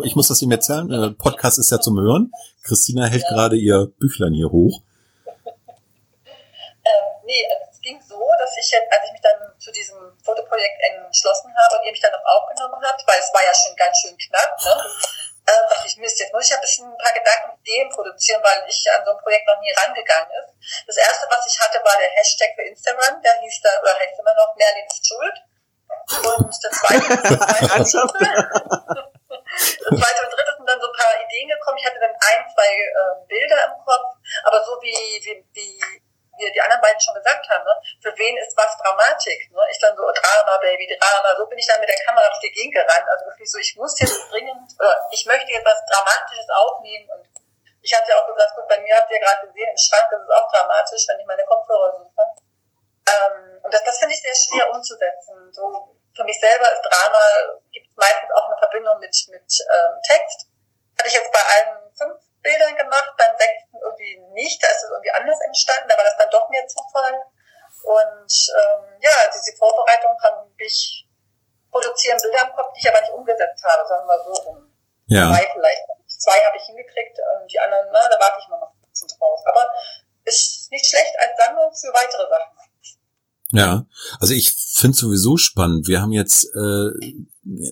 ich 0.04 0.16
muss 0.16 0.28
das 0.28 0.40
ihm 0.42 0.50
erzählen, 0.50 0.90
äh, 0.90 1.10
Podcast 1.10 1.58
ist 1.58 1.70
ja 1.70 1.80
zum 1.80 2.00
Hören. 2.00 2.32
Christina 2.64 3.06
hält 3.06 3.22
ja. 3.22 3.28
gerade 3.28 3.56
ihr 3.56 3.92
Büchlein 3.98 4.32
hier 4.32 4.50
hoch. 4.50 4.80
ähm, 5.46 7.06
nee, 7.24 7.46
also 7.50 7.70
es 7.70 7.80
ging 7.80 8.00
so, 8.00 8.20
dass 8.38 8.56
ich 8.56 8.70
jetzt, 8.70 8.90
als 8.90 9.02
ich 9.06 9.12
mich 9.12 9.20
dann 9.20 9.58
zu 9.58 9.70
diesem 9.72 9.98
Fotoprojekt 10.24 10.80
entschlossen 10.80 11.52
habe 11.54 11.78
und 11.78 11.86
ihr 11.86 11.92
mich 11.92 12.00
dann 12.00 12.12
noch 12.12 12.24
aufgenommen 12.24 12.82
habt, 12.82 13.06
weil 13.06 13.18
es 13.20 13.32
war 13.32 13.44
ja 13.44 13.54
schon 13.54 13.76
ganz 13.76 13.98
schön 14.00 14.16
knapp, 14.16 14.56
ne? 14.64 14.74
äh, 15.46 15.68
dachte 15.68 15.86
ich, 15.86 15.96
Mist, 15.96 16.20
jetzt 16.20 16.32
muss 16.32 16.44
ich 16.44 16.50
ja 16.50 16.56
ein 16.56 16.62
bisschen 16.62 16.86
ein 16.86 16.98
paar 16.98 17.12
Gedanken 17.12 17.58
Ideen 17.62 17.88
produzieren, 17.90 18.42
weil 18.42 18.64
ich 18.68 18.86
an 18.96 19.04
so 19.04 19.12
ein 19.12 19.22
Projekt 19.22 19.46
noch 19.46 19.60
nie 19.60 19.72
rangegangen 19.72 20.30
ist. 20.42 20.54
Das 20.86 20.96
erste, 20.96 21.26
was 21.30 21.46
ich 21.46 21.58
hatte, 21.58 21.78
war 21.84 21.96
der 21.98 22.10
Hashtag 22.10 22.54
für 22.54 22.62
Instagram, 22.62 23.22
der 23.22 23.40
hieß 23.40 23.60
da, 23.62 23.70
oder 23.82 23.94
heißt 23.98 24.18
immer 24.18 24.34
noch 24.34 24.54
Merlin 24.56 24.86
ist 24.86 25.06
schuld. 25.06 25.36
Und 26.22 26.50
das 26.62 26.72
zweite, 26.80 27.06
das 29.92 30.00
zweite 30.00 30.00
Das 30.00 30.08
zweite 30.08 30.24
und 30.24 30.32
dritte 30.32 30.52
sind 30.56 30.68
dann 30.68 30.80
so 30.80 30.88
ein 30.88 30.96
paar 30.96 31.14
Ideen 31.20 31.48
gekommen. 31.48 31.78
Ich 31.78 31.86
hatte 31.86 32.00
dann 32.00 32.16
ein, 32.16 32.42
zwei 32.48 32.70
äh, 32.72 33.14
Bilder 33.28 33.58
im 33.68 33.76
Kopf, 33.84 34.08
aber 34.44 34.64
so 34.64 34.80
wie, 34.80 34.96
wie, 35.24 35.44
wie 35.52 36.02
wie 36.38 36.50
die 36.50 36.60
anderen 36.60 36.80
beiden 36.80 37.00
schon 37.00 37.14
gesagt 37.14 37.44
haben, 37.50 37.64
ne? 37.64 37.74
für 38.00 38.12
wen 38.16 38.36
ist 38.38 38.56
was 38.56 38.76
Dramatik? 38.78 39.52
Ne? 39.52 39.60
Ich 39.70 39.78
dann 39.78 39.96
so, 39.96 40.02
Drama, 40.02 40.56
Baby, 40.58 40.88
Drama, 40.88 41.36
so 41.36 41.46
bin 41.46 41.58
ich 41.58 41.66
dann 41.66 41.80
mit 41.80 41.88
der 41.88 42.00
Kamera 42.04 42.26
auf 42.26 42.40
die 42.40 42.50
Gegend 42.50 42.74
gerannt. 42.74 43.06
Also 43.08 43.26
wirklich 43.26 43.50
so, 43.50 43.58
ich 43.58 43.76
muss 43.76 43.98
jetzt 44.00 44.30
dringend, 44.30 44.72
äh, 44.80 44.96
ich 45.10 45.26
möchte 45.26 45.52
jetzt 45.52 45.66
was 45.66 45.84
Dramatisches 45.86 46.48
aufnehmen 46.48 47.08
und 47.10 47.28
ich 47.82 47.92
hatte 47.92 48.10
ja 48.10 48.22
auch 48.22 48.26
gesagt, 48.26 48.54
gut, 48.54 48.68
bei 48.68 48.78
mir 48.80 48.96
habt 48.96 49.10
ihr 49.10 49.18
gerade 49.18 49.46
gesehen, 49.46 49.68
im 49.68 49.76
Schrank 49.76 50.06
ist 50.12 50.22
es 50.22 50.30
auch 50.30 50.48
dramatisch, 50.52 51.04
wenn 51.08 51.20
ich 51.20 51.26
meine 51.26 51.44
Kopfhörer 51.44 51.92
suche. 51.98 52.24
Ähm, 53.10 53.60
und 53.62 53.74
das, 53.74 53.82
das 53.84 53.98
finde 53.98 54.14
ich 54.14 54.22
sehr 54.22 54.34
schwer 54.34 54.70
umzusetzen. 54.70 55.52
So, 55.52 55.96
für 56.14 56.24
mich 56.24 56.38
selber 56.40 56.66
ist 56.72 56.82
Drama, 56.82 57.22
gibt 57.72 57.88
es 57.88 57.96
meistens 57.96 58.30
auch 58.34 58.46
eine 58.46 58.58
Verbindung 58.58 58.98
mit, 59.00 59.16
mit 59.28 59.48
ähm, 59.48 59.92
Text. 60.02 60.48
Hatte 60.98 61.08
ich 61.08 61.14
jetzt 61.14 61.32
bei 61.32 61.40
allen 61.40 61.92
fünf 61.96 62.20
Bildern 62.42 62.76
gemacht, 62.76 63.12
beim 63.16 63.36
sechsten 63.38 63.76
irgendwie 63.80 64.18
nicht, 64.34 64.62
da 64.62 64.68
ist 64.68 64.84
es 64.84 64.90
irgendwie 64.90 65.12
anders 65.12 65.40
entstanden, 65.40 65.88
da 65.88 65.96
war 65.96 66.04
das 66.04 66.16
dann 66.18 66.30
doch 66.30 66.48
mehr 66.50 66.66
Zufall. 66.66 67.14
Und 67.82 68.32
ähm, 68.58 68.98
ja, 69.00 69.16
diese 69.34 69.56
Vorbereitung 69.56 70.16
habe 70.22 70.46
ich 70.58 71.06
produzieren 71.70 72.18
Bilder 72.20 72.46
im 72.46 72.54
Kopf, 72.54 72.72
die 72.74 72.80
ich 72.80 72.88
aber 72.88 73.00
nicht 73.00 73.12
umgesetzt 73.12 73.64
habe, 73.64 73.88
sagen 73.88 74.06
wir 74.06 74.24
so 74.24 74.32
rum. 74.42 74.72
Ja. 75.06 75.32
Zwei 75.32 75.50
vielleicht. 75.52 75.82
Zwei 76.06 76.38
habe 76.44 76.56
ich 76.56 76.64
hingekriegt 76.64 77.18
und 77.18 77.50
die 77.50 77.58
anderen, 77.58 77.88
na, 77.90 78.08
da 78.08 78.20
warte 78.20 78.38
ich 78.38 78.48
mal 78.48 78.60
noch 78.60 78.70
ein 78.70 78.90
bisschen 78.90 79.08
drauf. 79.18 79.40
Aber 79.46 79.66
ist 80.24 80.70
nicht 80.70 80.86
schlecht 80.86 81.14
als 81.18 81.36
Sammlung 81.36 81.74
für 81.74 81.92
weitere 81.92 82.28
Sachen. 82.28 82.58
Ja, 83.54 83.84
also 84.20 84.32
ich 84.32 84.54
finde 84.82 84.98
sowieso 84.98 85.38
spannend. 85.38 85.88
Wir 85.88 86.02
haben 86.02 86.12
jetzt 86.12 86.44
äh, 86.54 86.90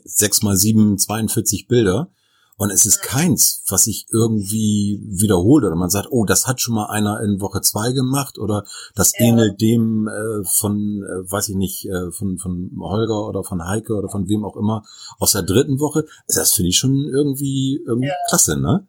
6 0.05 0.43
mal 0.43 0.57
7, 0.57 0.97
42 0.97 1.69
Bilder 1.69 2.09
und 2.57 2.71
es 2.71 2.85
ist 2.85 3.03
keins, 3.03 3.65
was 3.69 3.85
sich 3.85 4.07
irgendwie 4.13 5.03
wiederholt 5.03 5.65
oder 5.65 5.77
man 5.77 5.91
sagt, 5.91 6.09
oh, 6.11 6.25
das 6.25 6.47
hat 6.47 6.61
schon 6.61 6.75
mal 6.75 6.87
einer 6.87 7.21
in 7.21 7.41
Woche 7.41 7.63
2 7.63 7.93
gemacht 7.93 8.39
oder 8.39 8.65
das 8.95 9.13
ja. 9.19 9.27
ähnelt 9.27 9.61
dem 9.61 10.09
äh, 10.09 10.45
von, 10.45 11.03
äh, 11.03 11.31
weiß 11.31 11.49
ich 11.49 11.57
nicht, 11.57 11.87
äh, 11.87 12.13
von, 12.13 12.39
von 12.39 12.71
Holger 12.79 13.27
oder 13.27 13.45
von 13.45 13.67
Heike 13.67 13.95
oder 13.95 14.09
von 14.09 14.29
wem 14.29 14.45
auch 14.45 14.57
immer 14.57 14.85
aus 15.19 15.33
der 15.33 15.43
dritten 15.43 15.81
Woche. 15.81 16.05
Das 16.29 16.53
finde 16.53 16.69
ich 16.69 16.79
schon 16.79 16.95
irgendwie, 16.95 17.83
irgendwie 17.87 18.09
ja. 18.09 18.15
klasse, 18.29 18.59
ne? 18.61 18.87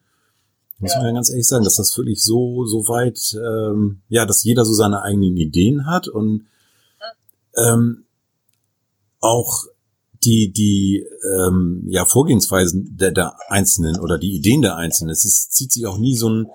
Muss 0.80 0.96
man 0.96 1.06
ja 1.06 1.12
ganz 1.12 1.30
ehrlich 1.30 1.48
sagen, 1.48 1.63
dass 1.63 1.75
das 1.75 1.96
wirklich 1.96 2.24
so, 2.24 2.66
so 2.66 2.88
weit, 2.88 3.36
ähm, 3.36 4.01
ja, 4.10 4.25
dass 4.25 4.44
jeder 4.44 4.66
so 4.66 4.74
seine 4.74 5.04
eigenen 5.04 5.38
Ideen 5.38 5.86
hat 5.86 6.08
und 6.08 6.48
ähm, 7.56 8.06
auch 9.22 9.66
die 10.24 10.51
die 10.51 11.06
ähm, 11.36 11.84
ja 11.88 12.06
Vorgehensweisen 12.06 12.98
der, 12.98 13.12
der 13.12 13.36
Einzelnen 13.48 14.00
oder 14.00 14.18
die 14.18 14.36
Ideen 14.36 14.62
der 14.62 14.75
Einzelnen. 14.75 15.12
Es 15.12 15.25
ist, 15.25 15.54
zieht 15.54 15.72
sich 15.72 15.88
auch 15.88 15.98
nie 15.98 16.16
so 16.16 16.30
ein, 16.30 16.48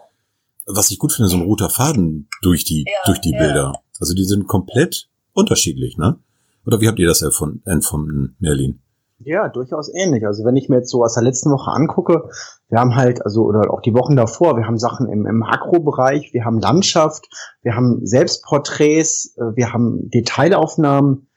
was 0.66 0.90
ich 0.90 0.99
gut 0.99 1.12
finde, 1.12 1.28
so 1.28 1.37
ein 1.37 1.42
roter 1.42 1.70
Faden 1.70 2.28
durch 2.42 2.64
die 2.64 2.85
ja, 2.87 2.92
durch 3.06 3.20
die 3.20 3.32
ja. 3.32 3.38
Bilder. 3.38 3.75
Also 3.99 4.14
die 4.14 4.25
sind 4.25 4.46
komplett 4.46 5.08
unterschiedlich, 5.32 5.96
ne? 5.96 6.18
Oder 6.66 6.80
wie 6.80 6.88
habt 6.88 6.99
ihr 6.99 7.06
das 7.06 7.23
erfunden, 7.23 7.62
empfunden, 7.64 8.37
Merlin? 8.40 8.80
Ja, 9.18 9.49
durchaus 9.49 9.90
ähnlich. 9.94 10.26
Also 10.26 10.44
wenn 10.44 10.56
ich 10.56 10.68
mir 10.68 10.76
jetzt 10.76 10.90
so 10.90 11.02
aus 11.02 11.14
der 11.14 11.23
letzten 11.23 11.50
Woche 11.50 11.70
angucke, 11.70 12.28
wir 12.68 12.78
haben 12.78 12.96
halt, 12.96 13.25
also 13.25 13.44
oder 13.44 13.73
auch 13.73 13.80
die 13.80 13.94
Wochen 13.94 14.14
davor, 14.14 14.56
wir 14.56 14.66
haben 14.66 14.78
Sachen 14.78 15.08
im, 15.08 15.26
im 15.26 15.38
Makrobereich, 15.38 16.35
wir 16.35 16.44
haben 16.44 16.58
Landschaft, 16.58 17.28
wir 17.62 17.75
haben 17.75 18.04
Selbstporträts, 18.04 19.37
äh, 19.38 19.56
wir 19.56 19.73
haben 19.73 20.11
Detailaufnahmen, 20.11 21.28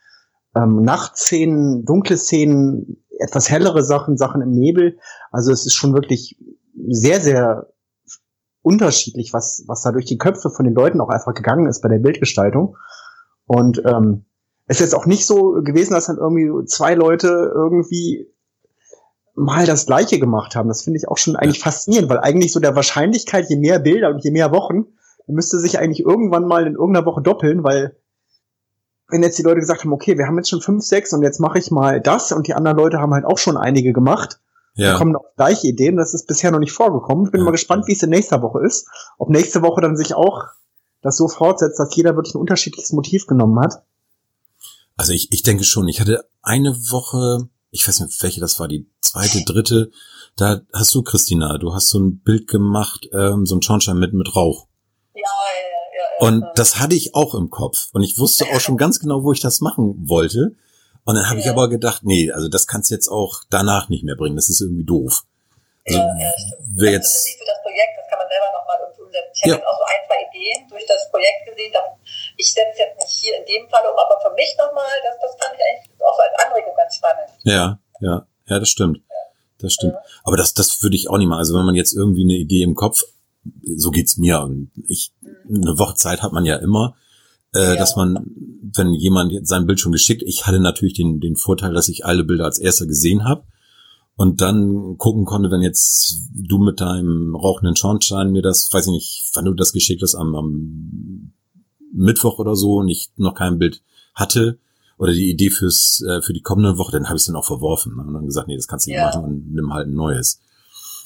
ähm, 0.55 0.81
Nachtszenen, 0.81 1.85
dunkle 1.85 2.17
Szenen, 2.17 3.03
etwas 3.19 3.49
hellere 3.49 3.83
Sachen, 3.83 4.17
Sachen 4.17 4.41
im 4.41 4.51
Nebel. 4.51 4.97
Also 5.31 5.51
es 5.51 5.65
ist 5.65 5.73
schon 5.73 5.93
wirklich 5.93 6.37
sehr, 6.87 7.19
sehr 7.19 7.67
unterschiedlich, 8.61 9.33
was, 9.33 9.63
was 9.67 9.81
da 9.81 9.91
durch 9.91 10.05
die 10.05 10.17
Köpfe 10.17 10.49
von 10.49 10.65
den 10.65 10.73
Leuten 10.73 11.01
auch 11.01 11.09
einfach 11.09 11.33
gegangen 11.33 11.67
ist 11.67 11.81
bei 11.81 11.89
der 11.89 11.99
Bildgestaltung. 11.99 12.77
Und 13.45 13.81
ähm, 13.85 14.25
es 14.67 14.77
ist 14.77 14.87
jetzt 14.87 14.95
auch 14.95 15.05
nicht 15.05 15.25
so 15.25 15.61
gewesen, 15.63 15.93
dass 15.93 16.07
dann 16.07 16.17
irgendwie 16.17 16.65
zwei 16.65 16.93
Leute 16.93 17.51
irgendwie 17.53 18.27
mal 19.35 19.65
das 19.65 19.85
Gleiche 19.85 20.19
gemacht 20.19 20.55
haben. 20.55 20.67
Das 20.67 20.83
finde 20.83 20.97
ich 20.97 21.07
auch 21.07 21.17
schon 21.17 21.35
eigentlich 21.35 21.59
faszinierend, 21.59 22.09
weil 22.09 22.19
eigentlich 22.19 22.51
so 22.51 22.59
der 22.59 22.75
Wahrscheinlichkeit, 22.75 23.49
je 23.49 23.57
mehr 23.57 23.79
Bilder 23.79 24.09
und 24.09 24.23
je 24.23 24.31
mehr 24.31 24.51
Wochen, 24.51 24.85
müsste 25.27 25.59
sich 25.59 25.79
eigentlich 25.79 26.05
irgendwann 26.05 26.45
mal 26.45 26.67
in 26.67 26.73
irgendeiner 26.73 27.05
Woche 27.05 27.21
doppeln, 27.21 27.63
weil 27.63 27.95
wenn 29.09 29.23
jetzt 29.23 29.37
die 29.37 29.43
Leute 29.43 29.59
gesagt 29.59 29.83
haben, 29.83 29.93
okay, 29.93 30.17
wir 30.17 30.27
haben 30.27 30.37
jetzt 30.37 30.49
schon 30.49 30.61
fünf, 30.61 30.83
sechs 30.83 31.13
und 31.13 31.23
jetzt 31.23 31.39
mache 31.39 31.59
ich 31.59 31.71
mal 31.71 32.01
das 32.01 32.31
und 32.31 32.47
die 32.47 32.53
anderen 32.53 32.77
Leute 32.77 32.99
haben 32.99 33.13
halt 33.13 33.25
auch 33.25 33.37
schon 33.37 33.57
einige 33.57 33.93
gemacht, 33.93 34.39
ja. 34.75 34.97
kommen 34.97 35.15
auch 35.15 35.35
gleiche 35.35 35.67
Ideen. 35.67 35.97
Das 35.97 36.13
ist 36.13 36.27
bisher 36.27 36.51
noch 36.51 36.59
nicht 36.59 36.71
vorgekommen. 36.71 37.25
Ich 37.25 37.31
bin 37.31 37.41
ja. 37.41 37.45
mal 37.45 37.51
gespannt, 37.51 37.87
wie 37.87 37.93
es 37.93 38.03
in 38.03 38.09
nächster 38.09 38.41
Woche 38.41 38.65
ist. 38.65 38.87
Ob 39.17 39.29
nächste 39.29 39.61
Woche 39.61 39.81
dann 39.81 39.97
sich 39.97 40.13
auch 40.13 40.45
das 41.01 41.17
so 41.17 41.27
fortsetzt, 41.27 41.79
dass 41.79 41.95
jeder 41.95 42.15
wirklich 42.15 42.35
ein 42.35 42.41
unterschiedliches 42.41 42.91
Motiv 42.91 43.25
genommen 43.25 43.59
hat. 43.59 43.83
Also 44.95 45.13
ich, 45.13 45.31
ich 45.31 45.43
denke 45.43 45.63
schon, 45.63 45.87
ich 45.87 46.01
hatte 46.01 46.25
eine 46.41 46.75
Woche, 46.91 47.49
ich 47.71 47.87
weiß 47.87 48.01
nicht, 48.01 48.21
welche 48.21 48.41
das 48.41 48.59
war, 48.59 48.67
die 48.67 48.89
zweite, 48.99 49.43
dritte, 49.45 49.91
da 50.35 50.61
hast 50.73 50.93
du, 50.93 51.03
Christina, 51.03 51.57
du 51.57 51.73
hast 51.73 51.87
so 51.87 51.99
ein 51.99 52.19
Bild 52.19 52.47
gemacht, 52.47 53.09
ähm, 53.13 53.45
so 53.45 53.55
ein 53.55 53.61
Schornstein 53.61 53.97
mit, 53.97 54.13
mit 54.13 54.35
Rauch. 54.35 54.67
Und 56.19 56.45
das 56.55 56.79
hatte 56.79 56.95
ich 56.95 57.15
auch 57.15 57.33
im 57.35 57.49
Kopf. 57.49 57.89
Und 57.93 58.03
ich 58.03 58.17
wusste 58.17 58.45
auch 58.53 58.59
schon 58.59 58.77
ganz 58.77 58.99
genau, 58.99 59.23
wo 59.23 59.31
ich 59.31 59.39
das 59.39 59.61
machen 59.61 59.95
wollte. 60.07 60.55
Und 61.05 61.15
dann 61.15 61.29
habe 61.29 61.39
ich 61.39 61.49
aber 61.49 61.69
gedacht, 61.69 62.03
nee, 62.03 62.31
also 62.31 62.49
das 62.49 62.67
kannst 62.67 62.91
du 62.91 62.95
jetzt 62.95 63.07
auch 63.07 63.41
danach 63.49 63.89
nicht 63.89 64.03
mehr 64.03 64.15
bringen. 64.15 64.35
Das 64.35 64.49
ist 64.49 64.61
irgendwie 64.61 64.83
doof. 64.83 65.23
Also, 65.87 65.97
ja, 65.97 66.05
ja, 66.05 66.31
wer 66.75 66.91
jetzt, 66.91 67.27
für 67.27 67.45
das 67.45 67.61
Projekt, 67.63 67.97
das 67.97 68.05
kann 68.09 68.19
man 68.19 68.27
selber 68.27 68.45
nochmal 68.53 68.77
irgendwie 68.83 69.01
umsetzen. 69.01 69.31
Ich 69.33 69.45
ja. 69.49 69.55
habe 69.55 69.65
auch 69.65 69.79
so 69.79 69.85
ein, 69.89 70.01
zwei 70.05 70.19
Ideen 70.29 70.67
durch 70.69 70.85
das 70.85 71.09
Projekt 71.09 71.47
gesehen, 71.47 71.73
ich 72.37 72.53
setze 72.53 72.79
jetzt 72.79 72.99
nicht 72.99 73.15
hier 73.19 73.37
in 73.37 73.45
dem 73.45 73.69
Fall 73.69 73.83
um, 73.89 73.97
aber 73.97 74.19
für 74.21 74.33
mich 74.35 74.55
nochmal, 74.57 74.91
das, 75.03 75.15
das 75.21 75.35
fand 75.39 75.57
ich 75.57 75.63
eigentlich 75.65 76.01
auch 76.01 76.15
so 76.15 76.21
als 76.21 76.35
Anregung 76.45 76.75
ganz 76.75 76.95
spannend. 76.95 77.29
Ja, 77.43 77.79
ja, 77.99 78.27
ja, 78.47 78.59
das 78.59 78.69
stimmt. 78.69 79.01
Das 79.59 79.73
stimmt. 79.73 79.93
Ja. 79.93 80.03
Aber 80.23 80.37
das, 80.37 80.53
das 80.53 80.81
würde 80.81 80.95
ich 80.95 81.09
auch 81.09 81.17
nicht 81.17 81.27
mal. 81.27 81.37
Also 81.37 81.57
wenn 81.57 81.65
man 81.65 81.75
jetzt 81.75 81.93
irgendwie 81.93 82.23
eine 82.23 82.39
Idee 82.39 82.63
im 82.63 82.75
Kopf, 82.75 83.03
so 83.75 83.91
geht's 83.91 84.17
mir. 84.17 84.41
Und 84.41 84.71
ich. 84.87 85.11
Eine 85.49 85.77
Woche 85.77 85.95
Zeit 85.95 86.21
hat 86.21 86.33
man 86.33 86.45
ja 86.45 86.57
immer, 86.57 86.95
äh, 87.53 87.59
ja. 87.59 87.75
dass 87.75 87.95
man, 87.95 88.25
wenn 88.75 88.93
jemand 88.93 89.47
sein 89.47 89.65
Bild 89.65 89.79
schon 89.79 89.91
geschickt, 89.91 90.23
ich 90.25 90.45
hatte 90.45 90.59
natürlich 90.59 90.93
den, 90.93 91.19
den 91.19 91.35
Vorteil, 91.35 91.73
dass 91.73 91.89
ich 91.89 92.05
alle 92.05 92.23
Bilder 92.23 92.45
als 92.45 92.59
erster 92.59 92.85
gesehen 92.85 93.23
habe 93.23 93.43
und 94.15 94.41
dann 94.41 94.97
gucken 94.97 95.25
konnte, 95.25 95.49
wenn 95.49 95.61
jetzt 95.61 96.23
du 96.33 96.57
mit 96.57 96.81
deinem 96.81 97.35
rauchenden 97.35 97.75
Schornstein 97.75 98.31
mir 98.31 98.41
das, 98.41 98.69
weiß 98.71 98.87
ich 98.87 98.91
nicht, 98.91 99.29
wann 99.33 99.45
du 99.45 99.53
das 99.53 99.73
geschickt 99.73 100.01
hast, 100.01 100.15
am, 100.15 100.35
am 100.35 101.33
Mittwoch 101.93 102.37
oder 102.37 102.55
so 102.55 102.77
und 102.77 102.89
ich 102.89 103.11
noch 103.15 103.33
kein 103.33 103.57
Bild 103.57 103.81
hatte 104.13 104.59
oder 104.97 105.13
die 105.13 105.31
Idee 105.31 105.49
fürs 105.49 106.03
äh, 106.07 106.21
für 106.21 106.33
die 106.33 106.41
kommende 106.41 106.77
Woche, 106.77 106.91
dann 106.91 107.05
habe 107.05 107.15
ich 107.15 107.21
es 107.21 107.27
dann 107.27 107.37
auch 107.37 107.45
verworfen 107.45 107.95
ne? 107.95 108.03
und 108.03 108.13
dann 108.13 108.25
gesagt, 108.25 108.47
nee, 108.47 108.57
das 108.57 108.67
kannst 108.67 108.85
du 108.85 108.91
nicht 108.91 108.99
ja. 108.99 109.05
machen 109.05 109.23
und 109.23 109.53
nimm 109.53 109.73
halt 109.73 109.87
ein 109.87 109.93
neues. 109.93 110.41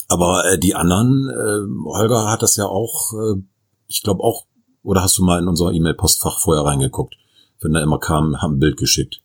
Aber 0.08 0.44
äh, 0.50 0.58
die 0.58 0.74
anderen, 0.74 1.28
äh, 1.30 1.94
Holger 1.96 2.30
hat 2.30 2.42
das 2.42 2.56
ja 2.56 2.66
auch, 2.66 3.12
äh, 3.12 3.40
ich 3.88 4.02
glaube 4.02 4.22
auch, 4.22 4.44
oder 4.82 5.02
hast 5.02 5.18
du 5.18 5.24
mal 5.24 5.40
in 5.40 5.48
unser 5.48 5.72
E-Mail-Postfach 5.72 6.38
vorher 6.38 6.64
reingeguckt, 6.64 7.16
wenn 7.62 7.72
da 7.72 7.82
immer 7.82 7.98
kam, 7.98 8.40
haben 8.42 8.56
ein 8.56 8.60
Bild 8.60 8.76
geschickt. 8.76 9.20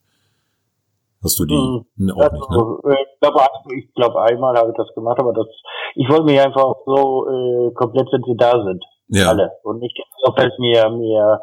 Hast 1.22 1.38
du 1.38 1.46
die? 1.46 1.56
Hm, 1.56 1.86
ne, 1.98 2.14
auch 2.14 2.32
nicht, 2.32 2.50
ne? 2.50 2.94
Äh, 2.94 3.04
ich 3.04 3.20
glaube, 3.20 3.42
ich 3.76 3.94
glaub, 3.94 4.16
einmal 4.16 4.56
habe 4.56 4.70
ich 4.70 4.78
das 4.78 4.94
gemacht, 4.96 5.20
aber 5.20 5.34
das, 5.34 5.48
ich 5.96 6.10
wollte 6.10 6.24
mich 6.24 6.40
einfach 6.40 6.76
so 6.86 7.28
äh, 7.28 7.74
komplett, 7.74 8.08
wenn 8.12 8.24
sie 8.24 8.38
da 8.38 8.52
sind. 8.64 8.84
Ja. 9.10 9.30
Alle. 9.30 9.52
Und 9.64 9.80
nicht 9.80 9.98
doppelt 10.24 10.54
mir, 10.60 10.90
mir 10.90 11.42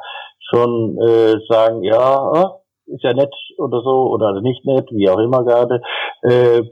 schon 0.49 0.99
äh, 1.03 1.35
sagen, 1.49 1.83
ja, 1.83 2.33
äh, 2.33 2.95
ist 2.95 3.03
ja 3.03 3.13
nett 3.13 3.35
oder 3.59 3.83
so, 3.83 4.11
oder 4.11 4.41
nicht 4.41 4.65
nett, 4.65 4.89
wie 4.93 5.11
auch 5.11 5.19
immer 5.19 5.45
gerade. 5.45 5.83
Äh, 6.23 6.63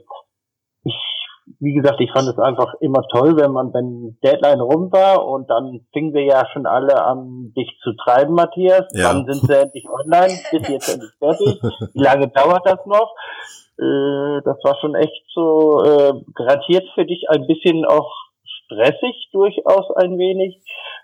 wie 1.59 1.73
gesagt, 1.73 2.01
ich 2.01 2.11
fand 2.11 2.27
es 2.27 2.39
einfach 2.39 2.73
immer 2.79 3.03
toll, 3.11 3.37
wenn 3.37 3.51
man, 3.51 3.73
wenn 3.73 4.17
Deadline 4.23 4.61
rum 4.61 4.91
war 4.91 5.27
und 5.27 5.49
dann 5.49 5.81
fingen 5.93 6.13
wir 6.13 6.23
ja 6.23 6.45
schon 6.51 6.65
alle 6.65 7.03
an, 7.03 7.53
dich 7.55 7.69
zu 7.83 7.93
treiben, 7.93 8.33
Matthias. 8.33 8.85
Ja. 8.93 9.09
Wann 9.09 9.25
sind 9.25 9.45
sie 9.45 9.57
endlich 9.57 9.85
online? 9.87 10.33
Bist 10.51 10.69
jetzt 10.69 10.93
endlich 10.93 11.11
fertig? 11.19 11.61
Wie 11.93 12.03
lange 12.03 12.27
dauert 12.29 12.65
das 12.65 12.85
noch? 12.85 13.13
Äh, 13.77 14.41
das 14.43 14.57
war 14.63 14.77
schon 14.79 14.95
echt 14.95 15.23
so 15.33 15.83
äh, 15.83 16.13
garantiert 16.33 16.85
für 16.95 17.05
dich 17.05 17.29
ein 17.29 17.45
bisschen 17.45 17.85
auch 17.85 18.11
stressig 18.65 19.29
durchaus 19.31 19.91
ein 19.97 20.17
wenig. 20.17 20.61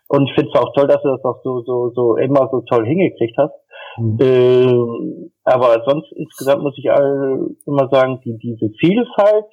Und 0.07 0.27
ich 0.27 0.33
finde 0.33 0.51
es 0.53 0.59
auch 0.59 0.73
toll, 0.73 0.87
dass 0.87 1.01
du 1.03 1.09
das 1.09 1.23
auch 1.23 1.41
so, 1.43 1.61
so, 1.61 1.91
so 1.95 2.15
immer 2.15 2.49
so 2.51 2.61
toll 2.61 2.85
hingekriegt 2.85 3.37
hast. 3.37 3.53
Mhm. 3.97 4.17
Ähm, 4.21 5.31
aber 5.43 5.83
sonst 5.85 6.11
insgesamt 6.13 6.63
muss 6.63 6.77
ich 6.77 6.91
all, 6.91 7.47
immer 7.65 7.89
sagen, 7.89 8.21
die, 8.23 8.37
diese 8.37 8.69
Vielfalt 8.79 9.45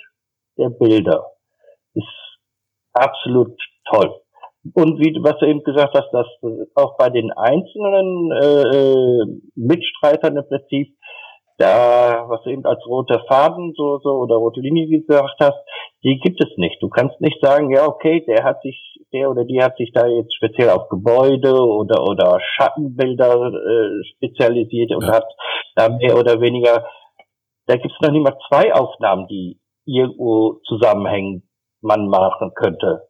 der 0.59 0.71
Bilder 0.71 1.33
ist 1.95 2.07
absolut 2.93 3.57
toll. 3.91 4.21
Und 4.75 4.99
wie 4.99 5.17
was 5.23 5.39
du 5.39 5.47
eben 5.47 5.63
gesagt 5.63 5.95
hast, 5.95 6.11
dass 6.13 6.27
auch 6.75 6.97
bei 6.99 7.11
den 7.11 7.31
einzelnen 7.33 8.33
äh, 8.33 9.25
Mitstreitern 9.55 10.37
im 10.37 10.47
Prinzip 10.49 10.95
da, 11.59 12.25
was 12.29 12.43
du 12.45 12.51
eben 12.51 12.65
als 12.65 12.85
roter 12.87 13.25
Faden 13.29 13.73
so, 13.77 13.99
so 13.99 14.11
oder 14.11 14.37
rote 14.37 14.61
Linie 14.61 14.87
gesagt 15.01 15.37
hast, 15.41 15.59
die 16.05 16.19
gibt 16.21 16.43
es 16.43 16.51
nicht. 16.57 16.81
Du 16.81 16.89
kannst 16.89 17.21
nicht 17.21 17.41
sagen, 17.41 17.71
ja, 17.71 17.87
okay, 17.87 18.25
der 18.27 18.45
hat 18.45 18.63
sich, 18.63 18.79
der 19.13 19.31
oder 19.31 19.45
die 19.45 19.61
hat 19.61 19.77
sich 19.77 19.91
da 19.93 20.07
jetzt 20.07 20.35
speziell 20.37 20.71
auf 20.71 20.89
Gebäude 20.89 21.55
oder, 21.55 22.05
oder 22.05 22.39
Schattenbilder 22.41 23.53
äh, 23.53 24.05
spezialisiert 24.15 24.93
und 24.93 25.05
ja. 25.05 25.15
hat 25.15 25.27
da 25.75 25.89
mehr 25.89 26.17
oder 26.17 26.41
weniger, 26.41 26.87
da 27.67 27.75
gibt 27.75 27.93
es 27.93 28.07
noch 28.07 28.13
nicht 28.13 28.23
mal 28.23 28.39
zwei 28.49 28.73
Aufnahmen, 28.73 29.27
die 29.27 29.58
irgendwo 29.89 30.61
zusammenhängen 30.67 31.43
man 31.81 32.09
machen 32.09 32.53
könnte. 32.55 33.03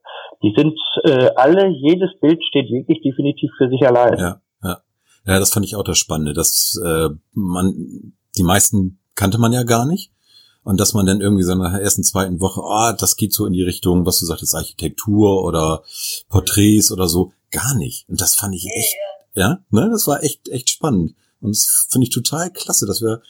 Die 0.42 0.54
sind 0.56 0.78
äh, 1.04 1.30
alle, 1.36 1.68
jedes 1.68 2.10
Bild 2.20 2.42
steht 2.44 2.70
wirklich 2.70 3.02
definitiv 3.02 3.50
für 3.58 3.68
sich 3.68 3.84
allein. 3.86 4.18
Ja, 4.18 4.40
ja. 4.62 4.82
Ja, 5.26 5.38
das 5.38 5.50
fand 5.50 5.66
ich 5.66 5.74
auch 5.76 5.82
das 5.82 5.98
Spannende, 5.98 6.32
dass 6.32 6.80
äh, 6.84 7.08
man 7.32 8.14
die 8.36 8.44
meisten 8.44 9.00
kannte 9.14 9.38
man 9.38 9.52
ja 9.52 9.64
gar 9.64 9.84
nicht. 9.84 10.12
Und 10.64 10.78
dass 10.78 10.92
man 10.92 11.06
dann 11.06 11.22
irgendwie 11.22 11.44
so 11.44 11.54
nach 11.54 11.72
der 11.72 11.80
ersten, 11.80 12.04
zweiten 12.04 12.40
Woche, 12.40 12.60
ah, 12.62 12.92
das 12.92 13.16
geht 13.16 13.32
so 13.32 13.46
in 13.46 13.54
die 13.54 13.62
Richtung, 13.62 14.04
was 14.04 14.20
du 14.20 14.26
sagtest, 14.26 14.54
Architektur 14.54 15.42
oder 15.42 15.82
Porträts 16.28 16.92
oder 16.92 17.08
so, 17.08 17.32
gar 17.50 17.74
nicht. 17.74 18.06
Und 18.08 18.20
das 18.20 18.34
fand 18.34 18.54
ich 18.54 18.66
echt, 18.66 18.94
ja, 19.34 19.60
ne, 19.70 19.88
das 19.90 20.06
war 20.06 20.22
echt, 20.22 20.48
echt 20.50 20.68
spannend. 20.68 21.14
Und 21.40 21.54
das 21.54 21.86
finde 21.90 22.04
ich 22.04 22.10
total 22.10 22.50
klasse, 22.50 22.84
dass 22.84 23.00
wir, 23.00 23.22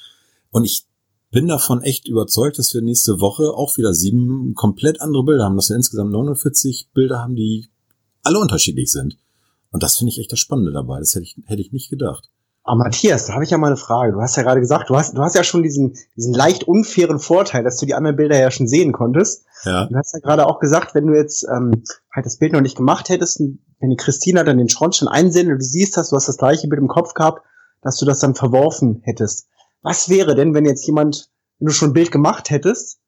und 0.50 0.64
ich 0.64 0.84
bin 1.30 1.48
davon 1.48 1.82
echt 1.82 2.08
überzeugt, 2.08 2.58
dass 2.58 2.72
wir 2.72 2.82
nächste 2.82 3.20
Woche 3.20 3.54
auch 3.54 3.76
wieder 3.76 3.92
sieben 3.92 4.54
komplett 4.54 5.00
andere 5.00 5.24
Bilder 5.24 5.44
haben, 5.44 5.56
dass 5.56 5.68
wir 5.68 5.76
insgesamt 5.76 6.10
49 6.10 6.90
Bilder 6.94 7.20
haben, 7.20 7.36
die 7.36 7.68
alle 8.22 8.38
unterschiedlich 8.38 8.90
sind. 8.90 9.18
Und 9.70 9.82
das 9.82 9.96
finde 9.96 10.12
ich 10.12 10.18
echt 10.18 10.32
das 10.32 10.38
Spannende 10.38 10.72
dabei. 10.72 10.98
Das 10.98 11.14
hätte 11.14 11.24
ich, 11.24 11.36
hätte 11.46 11.60
ich 11.60 11.72
nicht 11.72 11.90
gedacht. 11.90 12.30
Aber 12.68 12.84
Matthias, 12.84 13.26
da 13.26 13.34
habe 13.34 13.44
ich 13.44 13.50
ja 13.50 13.56
mal 13.56 13.68
eine 13.68 13.76
Frage. 13.76 14.12
Du 14.12 14.20
hast 14.20 14.36
ja 14.36 14.42
gerade 14.42 14.60
gesagt, 14.60 14.90
du 14.90 14.96
hast, 14.96 15.16
du 15.16 15.22
hast 15.22 15.34
ja 15.34 15.42
schon 15.42 15.62
diesen, 15.62 15.94
diesen 16.16 16.34
leicht 16.34 16.64
unfairen 16.64 17.18
Vorteil, 17.18 17.64
dass 17.64 17.78
du 17.78 17.86
die 17.86 17.94
anderen 17.94 18.16
Bilder 18.16 18.38
ja 18.38 18.50
schon 18.50 18.68
sehen 18.68 18.92
konntest. 18.92 19.46
Ja. 19.64 19.86
Du 19.86 19.96
hast 19.96 20.12
ja 20.12 20.20
gerade 20.20 20.46
auch 20.46 20.58
gesagt, 20.58 20.94
wenn 20.94 21.06
du 21.06 21.14
jetzt 21.14 21.44
ähm, 21.44 21.84
halt 22.14 22.26
das 22.26 22.36
Bild 22.36 22.52
noch 22.52 22.60
nicht 22.60 22.76
gemacht 22.76 23.08
hättest, 23.08 23.40
wenn 23.40 23.90
die 23.90 23.96
Christina 23.96 24.44
dann 24.44 24.58
den 24.58 24.68
Schornstein 24.68 25.08
einsendet 25.08 25.54
und 25.54 25.62
du 25.62 25.64
siehst 25.64 25.96
das, 25.96 26.10
du 26.10 26.16
hast 26.16 26.28
das 26.28 26.36
gleiche 26.36 26.68
Bild 26.68 26.80
im 26.80 26.88
Kopf 26.88 27.14
gehabt, 27.14 27.42
dass 27.80 27.96
du 27.96 28.04
das 28.04 28.18
dann 28.18 28.34
verworfen 28.34 29.00
hättest. 29.02 29.48
Was 29.82 30.08
wäre 30.08 30.34
denn, 30.34 30.54
wenn 30.54 30.64
jetzt 30.64 30.86
jemand, 30.86 31.30
wenn 31.58 31.68
du 31.68 31.72
schon 31.72 31.90
ein 31.90 31.94
Bild 31.94 32.10
gemacht 32.10 32.50
hättest 32.50 32.98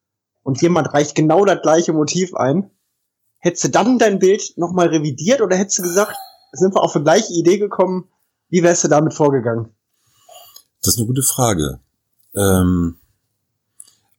und 0.42 0.60
jemand 0.62 0.92
reicht 0.92 1.14
genau 1.14 1.44
das 1.44 1.62
gleiche 1.62 1.92
Motiv 1.92 2.34
ein, 2.34 2.70
hättest 3.38 3.64
du 3.64 3.68
dann 3.68 3.98
dein 3.98 4.18
Bild 4.18 4.56
nochmal 4.56 4.88
revidiert 4.88 5.40
oder 5.40 5.56
hättest 5.56 5.78
du 5.78 5.82
gesagt, 5.82 6.16
sind 6.52 6.74
wir 6.74 6.82
auf 6.82 6.92
die 6.92 7.02
gleiche 7.02 7.32
Idee 7.32 7.58
gekommen, 7.58 8.08
wie 8.48 8.62
wärst 8.62 8.84
du 8.84 8.88
damit 8.88 9.14
vorgegangen? 9.14 9.74
Das 10.82 10.94
ist 10.94 10.98
eine 10.98 11.06
gute 11.06 11.22
Frage. 11.22 11.80
Ähm, 12.34 12.96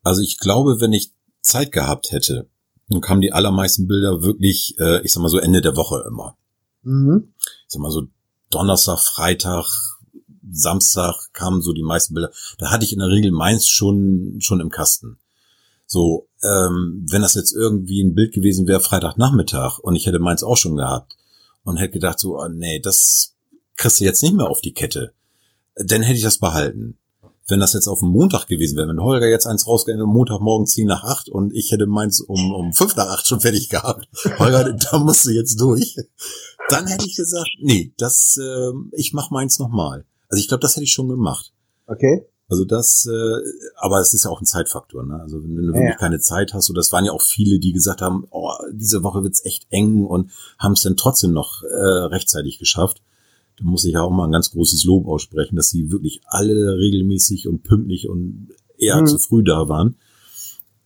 also 0.04 0.22
ich 0.22 0.38
glaube, 0.38 0.80
wenn 0.80 0.94
ich 0.94 1.14
Zeit 1.42 1.72
gehabt 1.72 2.12
hätte, 2.12 2.50
dann 2.90 3.02
kamen 3.02 3.22
die 3.22 3.34
allermeisten 3.34 3.88
Bilder 3.88 4.22
wirklich, 4.22 4.76
äh, 4.80 5.02
ich 5.02 5.12
sag 5.12 5.22
mal 5.22 5.30
so 5.30 5.38
Ende 5.38 5.62
der 5.62 5.76
Woche 5.76 6.04
immer. 6.08 6.38
Mhm. 6.84 7.34
Ich 7.40 7.66
sag 7.68 7.82
mal 7.82 7.92
so 7.92 8.08
Donnerstag, 8.50 9.00
Freitag, 9.00 9.66
Samstag 10.52 11.34
kamen 11.34 11.62
so 11.62 11.74
die 11.74 11.84
meisten 11.84 12.14
Bilder. 12.14 12.32
Da 12.58 12.72
hatte 12.72 12.86
ich 12.86 12.94
in 12.94 13.00
der 13.00 13.10
Regel 13.10 13.32
meins 13.32 13.68
schon, 13.68 14.38
schon 14.40 14.60
im 14.60 14.70
Kasten. 14.70 15.18
So, 15.86 16.30
ähm, 16.42 17.06
wenn 17.10 17.22
das 17.22 17.34
jetzt 17.34 17.54
irgendwie 17.54 18.02
ein 18.02 18.16
Bild 18.16 18.34
gewesen 18.34 18.66
wäre, 18.68 18.80
Freitagnachmittag, 18.80 19.80
und 19.80 19.96
ich 19.96 20.06
hätte 20.06 20.20
meins 20.20 20.44
auch 20.44 20.56
schon 20.56 20.78
gehabt 20.78 21.18
und 21.64 21.78
hätte 21.78 21.92
gedacht 21.92 22.20
so, 22.20 22.40
oh, 22.40 22.48
nee, 22.48 22.80
das 22.80 23.34
kriegst 23.76 24.00
du 24.00 24.06
jetzt 24.06 24.24
nicht 24.24 24.34
mehr 24.34 24.50
auf 24.50 24.62
die 24.62 24.74
Kette, 24.74 25.12
dann 25.76 26.02
hätte 26.02 26.18
ich 26.18 26.24
das 26.24 26.38
behalten. 26.38 26.98
Wenn 27.48 27.60
das 27.60 27.74
jetzt 27.74 27.88
auf 27.88 28.00
dem 28.00 28.10
Montag 28.10 28.48
gewesen 28.48 28.78
wäre, 28.78 28.88
wenn 28.88 29.02
Holger 29.02 29.28
jetzt 29.28 29.46
eins 29.46 29.68
rausgeht, 29.68 29.98
Montagmorgen 29.98 30.66
10 30.66 30.88
nach 30.88 31.04
8 31.04 31.28
und 31.28 31.54
ich 31.54 31.72
hätte 31.72 31.88
meins 31.88 32.22
um, 32.22 32.54
um 32.54 32.72
5 32.72 32.96
nach 32.96 33.08
8 33.08 33.28
schon 33.28 33.42
fertig 33.42 33.68
gehabt, 33.68 34.08
Holger, 34.40 34.72
da 34.72 35.00
musst 35.00 35.26
du 35.26 35.32
jetzt 35.32 35.60
durch, 35.60 35.98
dann 36.70 36.88
hätte 36.88 37.06
ich 37.06 37.18
gesagt, 37.18 37.50
nee, 37.60 37.92
das, 37.98 38.40
äh, 38.42 38.72
ich 38.94 39.12
mach 39.12 39.30
meins 39.32 39.60
nochmal. 39.60 40.06
Also 40.32 40.41
ich 40.41 40.48
glaube, 40.48 40.62
das 40.62 40.76
hätte 40.76 40.86
ich 40.86 40.94
schon 40.94 41.10
gemacht. 41.10 41.54
Okay. 41.88 42.26
Also 42.50 42.65
das, 42.65 43.08
äh, 43.10 43.38
aber 43.78 44.00
es 44.00 44.13
ist 44.13 44.26
ja 44.26 44.32
auch 44.32 44.41
ein 44.41 44.46
Zeitfaktor. 44.46 45.06
Ne? 45.06 45.20
Also 45.22 45.41
wenn, 45.41 45.56
wenn 45.56 45.67
du 45.67 45.74
ja. 45.74 45.80
wirklich 45.80 45.98
keine 45.98 46.20
Zeit 46.20 46.54
hast, 46.54 46.70
und 46.70 46.76
das 46.76 46.91
waren 46.91 47.06
ja 47.06 47.13
auch 47.13 47.22
viele, 47.22 47.60
die 47.60 47.72
gesagt 47.72 48.02
haben, 48.02 48.28
oh, 48.30 48.52
diese 48.74 49.04
Woche 49.04 49.24
wird's 49.24 49.46
echt 49.46 49.67
eng 49.70 50.06
und 50.06 50.32
haben 50.60 50.74
es 50.74 50.82
dann 50.82 50.98
trotzdem 50.98 51.32
noch 51.32 51.63
äh, 51.63 51.67
rechtzeitig 51.67 52.60
geschafft. 52.60 53.02
Da 53.58 53.63
muss 53.63 53.86
ich 53.86 53.94
ja 53.94 54.02
auch 54.02 54.10
mal 54.10 54.26
ein 54.26 54.34
ganz 54.34 54.52
großes 54.52 54.84
Lob 54.84 55.08
aussprechen, 55.08 55.56
dass 55.56 55.70
sie 55.70 55.91
wirklich 55.91 56.22
alle 56.26 56.78
regelmäßig 56.78 57.48
und 57.48 57.63
pünktlich 57.63 58.10
und 58.10 58.50
eher 58.78 59.00
mhm. 59.00 59.08
zu 59.08 59.17
früh 59.17 59.44
da 59.44 59.70
waren. 59.70 59.96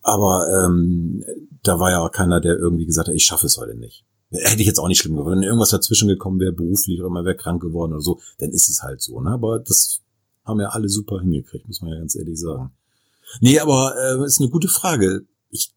Aber 0.02 0.46
ähm, 0.48 1.24
da 1.64 1.80
war 1.80 1.90
ja 1.90 2.00
auch 2.00 2.12
keiner, 2.12 2.40
der 2.40 2.56
irgendwie 2.56 2.86
gesagt 2.86 3.08
hat, 3.08 3.14
ich 3.14 3.24
schaffe 3.24 3.46
es 3.46 3.58
heute 3.58 3.74
nicht. 3.74 4.04
Hätte 4.42 4.60
ich 4.60 4.66
jetzt 4.66 4.78
auch 4.78 4.88
nicht 4.88 5.00
schlimm 5.00 5.16
geworden. 5.16 5.40
Wenn 5.40 5.42
irgendwas 5.42 5.70
dazwischen 5.70 6.08
gekommen 6.08 6.40
wäre, 6.40 6.52
beruflich 6.52 7.00
oder 7.00 7.10
man 7.10 7.24
wäre 7.24 7.36
krank 7.36 7.62
geworden 7.62 7.92
oder 7.92 8.02
so, 8.02 8.20
dann 8.38 8.50
ist 8.50 8.68
es 8.68 8.82
halt 8.82 9.00
so. 9.00 9.20
Ne? 9.20 9.30
Aber 9.30 9.58
das 9.58 10.00
haben 10.44 10.60
ja 10.60 10.68
alle 10.68 10.88
super 10.88 11.20
hingekriegt, 11.20 11.66
muss 11.66 11.82
man 11.82 11.92
ja 11.92 11.98
ganz 11.98 12.14
ehrlich 12.14 12.38
sagen. 12.38 12.70
Nee, 13.40 13.58
aber 13.58 13.94
äh, 13.98 14.24
ist 14.24 14.40
eine 14.40 14.50
gute 14.50 14.68
Frage. 14.68 15.24
Ich 15.50 15.72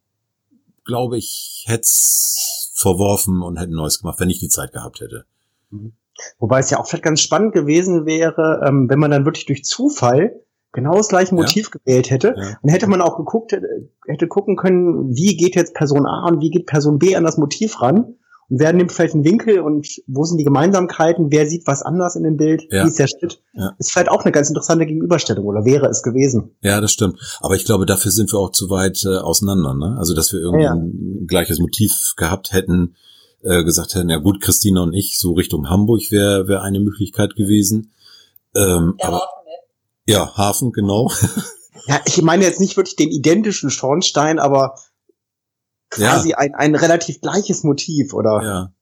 glaube, 0.86 1.18
ich 1.18 1.64
hätte 1.68 1.82
es 1.82 2.72
verworfen 2.74 3.42
und 3.42 3.58
hätte 3.58 3.72
ein 3.72 3.76
neues 3.76 4.00
gemacht, 4.00 4.20
wenn 4.20 4.30
ich 4.30 4.40
die 4.40 4.50
Zeit 4.50 4.72
gehabt 4.72 5.02
hätte. 5.02 5.26
Mhm. 5.72 5.94
Wobei 6.38 6.60
es 6.60 6.70
ja 6.70 6.80
auch 6.80 6.88
vielleicht 6.88 7.04
ganz 7.04 7.22
spannend 7.22 7.54
gewesen 7.54 8.06
wäre, 8.06 8.62
ähm, 8.66 8.90
wenn 8.90 9.00
man 9.00 9.12
dann 9.12 9.26
wirklich 9.26 9.46
durch 9.46 9.64
Zufall 9.64 10.42
genau 10.72 10.96
das 10.96 11.08
gleiche 11.08 11.34
Motiv 11.34 11.72
ja. 11.74 11.80
gewählt 11.80 12.10
hätte. 12.10 12.36
Ja. 12.38 12.58
Dann 12.62 12.72
hätte 12.72 12.88
man 12.88 13.02
auch 13.02 13.18
geguckt, 13.18 13.52
hätte, 13.52 13.90
hätte 14.06 14.28
gucken 14.28 14.56
können, 14.56 15.16
wie 15.16 15.36
geht 15.36 15.56
jetzt 15.56 15.74
Person 15.74 16.06
A 16.06 16.28
und 16.28 16.42
wie 16.42 16.52
geht 16.52 16.68
Person 16.68 17.00
B 17.00 17.16
an 17.16 17.24
das 17.24 17.38
Motiv 17.38 17.82
ran 17.82 18.16
wer 18.50 18.74
nimmt 18.74 18.92
vielleicht 18.92 19.14
einen 19.14 19.24
Winkel 19.24 19.60
und 19.60 19.88
wo 20.08 20.26
sind 20.26 20.38
die 20.38 20.44
Gemeinsamkeiten, 20.44 21.32
wer 21.32 21.46
sieht 21.48 21.68
was 21.68 21.84
anders 21.84 22.16
in 22.16 22.24
dem 22.24 22.36
Bild, 22.36 22.64
ja. 22.72 22.84
wie 22.84 22.90
ist 22.90 23.00
der 23.00 23.08
Schnitt, 23.08 23.42
ja. 23.54 23.72
ist 23.78 23.92
vielleicht 23.92 24.10
auch 24.10 24.24
eine 24.24 24.32
ganz 24.32 24.50
interessante 24.50 24.86
Gegenüberstellung 24.86 25.46
oder 25.46 25.66
wäre 25.66 25.88
es 25.88 26.02
gewesen. 26.02 26.56
Ja, 26.62 26.82
das 26.82 26.92
stimmt. 26.92 27.20
Aber 27.40 27.56
ich 27.56 27.66
glaube, 27.66 27.86
dafür 27.86 28.12
sind 28.12 28.34
wir 28.34 28.40
auch 28.40 28.52
zu 28.52 28.70
weit 28.70 29.04
äh, 29.06 29.18
auseinander, 29.18 29.76
ne? 29.76 29.96
Also, 29.98 30.16
dass 30.16 30.34
wir 30.34 30.40
irgendwie 30.40 30.66
ja. 30.66 30.74
ein 30.74 31.26
gleiches 31.28 31.60
Motiv 31.60 32.14
gehabt 32.18 32.52
hätten, 32.52 32.96
äh, 33.44 33.64
gesagt 33.64 33.96
hätten, 33.96 34.10
ja 34.10 34.18
gut, 34.18 34.42
Christina 34.42 34.82
und 34.82 34.94
ich, 34.94 35.20
so 35.20 35.34
Richtung 35.34 35.70
Hamburg 35.70 36.02
wäre 36.10 36.48
wär 36.48 36.64
eine 36.64 36.80
Möglichkeit 36.80 37.36
gewesen. 37.36 37.92
Ähm, 38.56 38.96
aber, 39.00 39.18
Hafen, 39.18 39.46
ne? 39.46 40.14
Ja, 40.14 40.36
Hafen, 40.36 40.72
genau. 40.72 41.12
Ja, 41.88 42.02
ich 42.06 42.22
meine 42.22 42.44
jetzt 42.44 42.60
nicht 42.60 42.78
wirklich 42.78 42.96
den 42.96 43.10
identischen 43.10 43.70
Schornstein, 43.72 44.38
aber 44.38 44.76
quasi 45.90 46.32
ja. 46.32 46.38
ein, 46.38 46.56
ein 46.56 46.76
relativ 46.76 47.22
gleiches 47.22 47.64
Motiv, 47.64 48.14
oder? 48.14 48.42
Ja. 48.44 48.74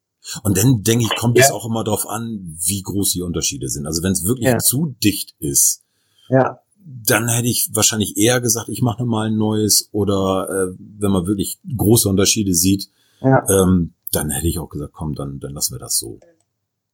Und 0.43 0.57
dann 0.57 0.83
denke 0.83 1.05
ich, 1.05 1.15
kommt 1.15 1.39
es 1.39 1.51
auch 1.51 1.65
immer 1.65 1.83
darauf 1.83 2.07
an, 2.07 2.57
wie 2.59 2.81
groß 2.81 3.11
die 3.11 3.21
Unterschiede 3.21 3.69
sind. 3.69 3.85
Also 3.85 4.03
wenn 4.03 4.11
es 4.11 4.25
wirklich 4.25 4.49
ja. 4.49 4.57
zu 4.57 4.95
dicht 5.01 5.35
ist, 5.39 5.83
ja. 6.29 6.59
dann 6.85 7.29
hätte 7.29 7.47
ich 7.47 7.69
wahrscheinlich 7.73 8.17
eher 8.17 8.41
gesagt, 8.41 8.67
ich 8.69 8.81
mache 8.81 9.05
mal 9.05 9.27
ein 9.27 9.37
neues. 9.37 9.87
Oder 9.93 10.47
äh, 10.49 10.75
wenn 10.77 11.11
man 11.11 11.27
wirklich 11.27 11.59
große 11.75 12.09
Unterschiede 12.09 12.53
sieht, 12.53 12.89
ja. 13.21 13.45
ähm, 13.49 13.93
dann 14.11 14.29
hätte 14.29 14.47
ich 14.47 14.59
auch 14.59 14.69
gesagt, 14.69 14.93
komm, 14.93 15.15
dann, 15.15 15.39
dann 15.39 15.53
lassen 15.53 15.75
wir 15.75 15.79
das 15.79 15.97
so. 15.97 16.19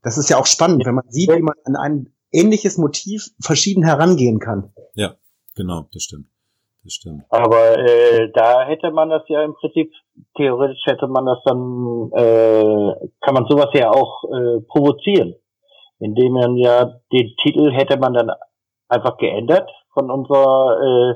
Das 0.04 0.18
ist 0.18 0.30
ja 0.30 0.38
auch 0.38 0.46
spannend, 0.46 0.86
wenn 0.86 0.96
man 0.96 1.10
sieht, 1.10 1.32
wie 1.32 1.42
man 1.42 1.56
an 1.64 1.76
ein 1.76 2.14
ähnliches 2.32 2.78
Motiv 2.78 3.32
verschieden 3.40 3.84
herangehen 3.84 4.40
kann. 4.40 4.74
Ja, 4.96 5.16
genau, 5.56 5.88
das 5.92 6.04
stimmt. 6.04 6.28
Das 6.84 6.94
stimmt. 6.94 7.24
Aber 7.30 7.78
äh, 7.78 8.30
da 8.34 8.64
hätte 8.66 8.92
man 8.92 9.10
das 9.10 9.24
ja 9.28 9.42
im 9.44 9.54
Prinzip, 9.54 9.94
theoretisch 10.36 10.84
hätte 10.86 11.08
man 11.08 11.26
das 11.26 11.40
dann, 11.46 12.12
äh, 12.14 13.10
kann 13.22 13.34
man 13.34 13.46
sowas 13.48 13.70
ja 13.74 13.90
auch 13.90 14.24
äh, 14.26 14.60
provozieren. 14.68 15.36
Indem 16.00 16.34
man 16.34 16.58
ja 16.58 17.00
den 17.14 17.34
Titel 17.42 17.72
hätte 17.72 17.98
man 17.98 18.14
dann 18.14 18.32
einfach 18.90 19.18
geändert 19.18 19.72
von 19.94 20.12
unserer, 20.12 20.78
äh, 20.82 21.16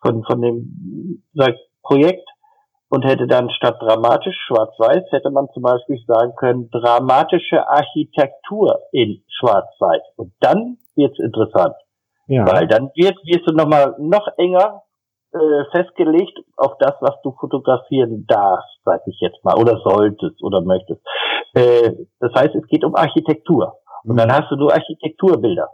von, 0.00 0.22
von 0.24 0.40
dem 0.40 1.24
sag, 1.34 1.56
Projekt 1.82 2.28
und 2.88 3.04
hätte 3.04 3.26
dann 3.26 3.50
statt 3.50 3.76
dramatisch 3.80 4.36
schwarz-weiß, 4.46 5.10
hätte 5.10 5.30
man 5.30 5.48
zum 5.52 5.64
Beispiel 5.64 5.98
sagen 6.06 6.34
können, 6.36 6.70
dramatische 6.70 7.68
Architektur 7.68 8.80
in 8.92 9.24
schwarz-weiß. 9.28 10.02
Und 10.16 10.32
dann 10.40 10.78
wird's 10.94 11.18
interessant. 11.18 11.74
Ja. 12.26 12.46
Weil 12.46 12.68
dann 12.68 12.90
wird, 12.94 13.16
wirst 13.24 13.48
du 13.48 13.54
nochmal 13.54 13.96
noch 13.98 14.28
enger 14.36 14.82
äh, 15.32 15.64
festgelegt 15.70 16.38
auf 16.56 16.72
das, 16.78 16.94
was 17.00 17.14
du 17.22 17.32
fotografieren 17.38 18.26
darfst, 18.26 18.80
sag 18.84 19.00
ich 19.06 19.18
jetzt 19.20 19.44
mal, 19.44 19.56
oder 19.56 19.80
solltest 19.84 20.42
oder 20.42 20.60
möchtest. 20.62 21.00
Äh, 21.54 21.92
das 22.18 22.32
heißt, 22.34 22.54
es 22.54 22.66
geht 22.66 22.84
um 22.84 22.94
Architektur. 22.94 23.78
Und 24.04 24.16
dann 24.16 24.32
hast 24.32 24.50
du 24.50 24.56
nur 24.56 24.72
Architekturbilder. 24.72 25.68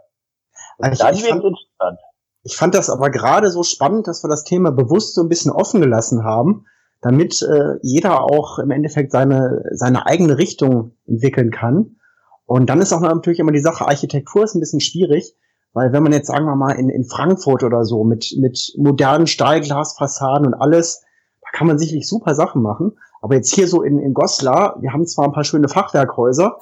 Also 0.79 1.03
dann 1.03 1.15
wird 1.15 1.31
interessant. 1.31 1.99
Ich 2.43 2.55
fand 2.55 2.75
das 2.75 2.89
aber 2.89 3.09
gerade 3.09 3.49
so 3.49 3.63
spannend, 3.63 4.07
dass 4.07 4.23
wir 4.23 4.29
das 4.29 4.43
Thema 4.43 4.71
bewusst 4.71 5.15
so 5.15 5.21
ein 5.21 5.29
bisschen 5.29 5.51
offen 5.51 5.81
gelassen 5.81 6.23
haben, 6.23 6.65
damit 7.01 7.41
äh, 7.41 7.75
jeder 7.81 8.23
auch 8.23 8.59
im 8.59 8.71
Endeffekt 8.71 9.11
seine, 9.11 9.63
seine 9.71 10.05
eigene 10.05 10.37
Richtung 10.37 10.95
entwickeln 11.05 11.51
kann. 11.51 11.97
Und 12.45 12.69
dann 12.69 12.79
ist 12.79 12.93
auch 12.93 13.01
natürlich 13.01 13.39
immer 13.39 13.51
die 13.51 13.59
Sache, 13.59 13.85
Architektur 13.85 14.43
ist 14.43 14.55
ein 14.55 14.61
bisschen 14.61 14.79
schwierig, 14.79 15.35
weil 15.73 15.93
wenn 15.93 16.03
man 16.03 16.11
jetzt, 16.11 16.27
sagen 16.27 16.45
wir 16.45 16.55
mal, 16.55 16.73
in, 16.73 16.89
in 16.89 17.05
Frankfurt 17.05 17.63
oder 17.63 17.85
so 17.85 18.03
mit, 18.03 18.35
mit 18.37 18.73
modernen 18.77 19.27
Stahlglasfassaden 19.27 20.47
und 20.47 20.53
alles, 20.53 21.03
da 21.41 21.49
kann 21.57 21.67
man 21.67 21.77
sicherlich 21.77 22.07
super 22.07 22.35
Sachen 22.35 22.61
machen. 22.61 22.97
Aber 23.21 23.35
jetzt 23.35 23.53
hier 23.53 23.67
so 23.67 23.81
in, 23.81 23.99
in 23.99 24.13
Goslar, 24.13 24.77
wir 24.81 24.93
haben 24.93 25.05
zwar 25.05 25.25
ein 25.25 25.33
paar 25.33 25.43
schöne 25.43 25.67
Fachwerkhäuser, 25.67 26.57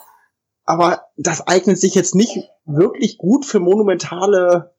aber 0.65 1.01
das 1.17 1.47
eignet 1.47 1.79
sich 1.79 1.95
jetzt 1.95 2.15
nicht 2.15 2.49
wirklich 2.65 3.17
gut 3.17 3.45
für 3.45 3.59
monumentale 3.59 4.73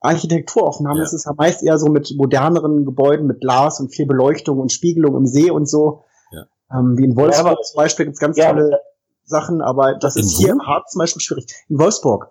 Architekturaufnahmen. 0.00 0.98
Ja. 0.98 1.04
Das 1.04 1.12
ist 1.12 1.26
ja 1.26 1.32
meist 1.36 1.62
eher 1.62 1.78
so 1.78 1.86
mit 1.86 2.14
moderneren 2.16 2.84
Gebäuden, 2.84 3.26
mit 3.26 3.40
Glas 3.40 3.80
und 3.80 3.88
viel 3.88 4.06
Beleuchtung 4.06 4.58
und 4.60 4.70
Spiegelung 4.70 5.16
im 5.16 5.26
See 5.26 5.50
und 5.50 5.68
so. 5.68 6.04
Ja. 6.30 6.44
Ähm, 6.70 6.96
wie 6.96 7.04
in 7.04 7.16
Wolfsburg 7.16 7.58
ja, 7.58 7.62
zum 7.62 7.76
Beispiel 7.76 8.06
gibt 8.06 8.14
es 8.14 8.20
ganz 8.20 8.36
tolle 8.36 8.80
Sachen, 9.24 9.62
aber 9.62 9.94
das 9.94 10.16
ist 10.16 10.36
hier 10.36 10.56
hart 10.64 10.90
zum 10.90 10.98
Beispiel 11.00 11.22
schwierig. 11.22 11.46
In 11.68 11.78
Wolfsburg. 11.78 12.30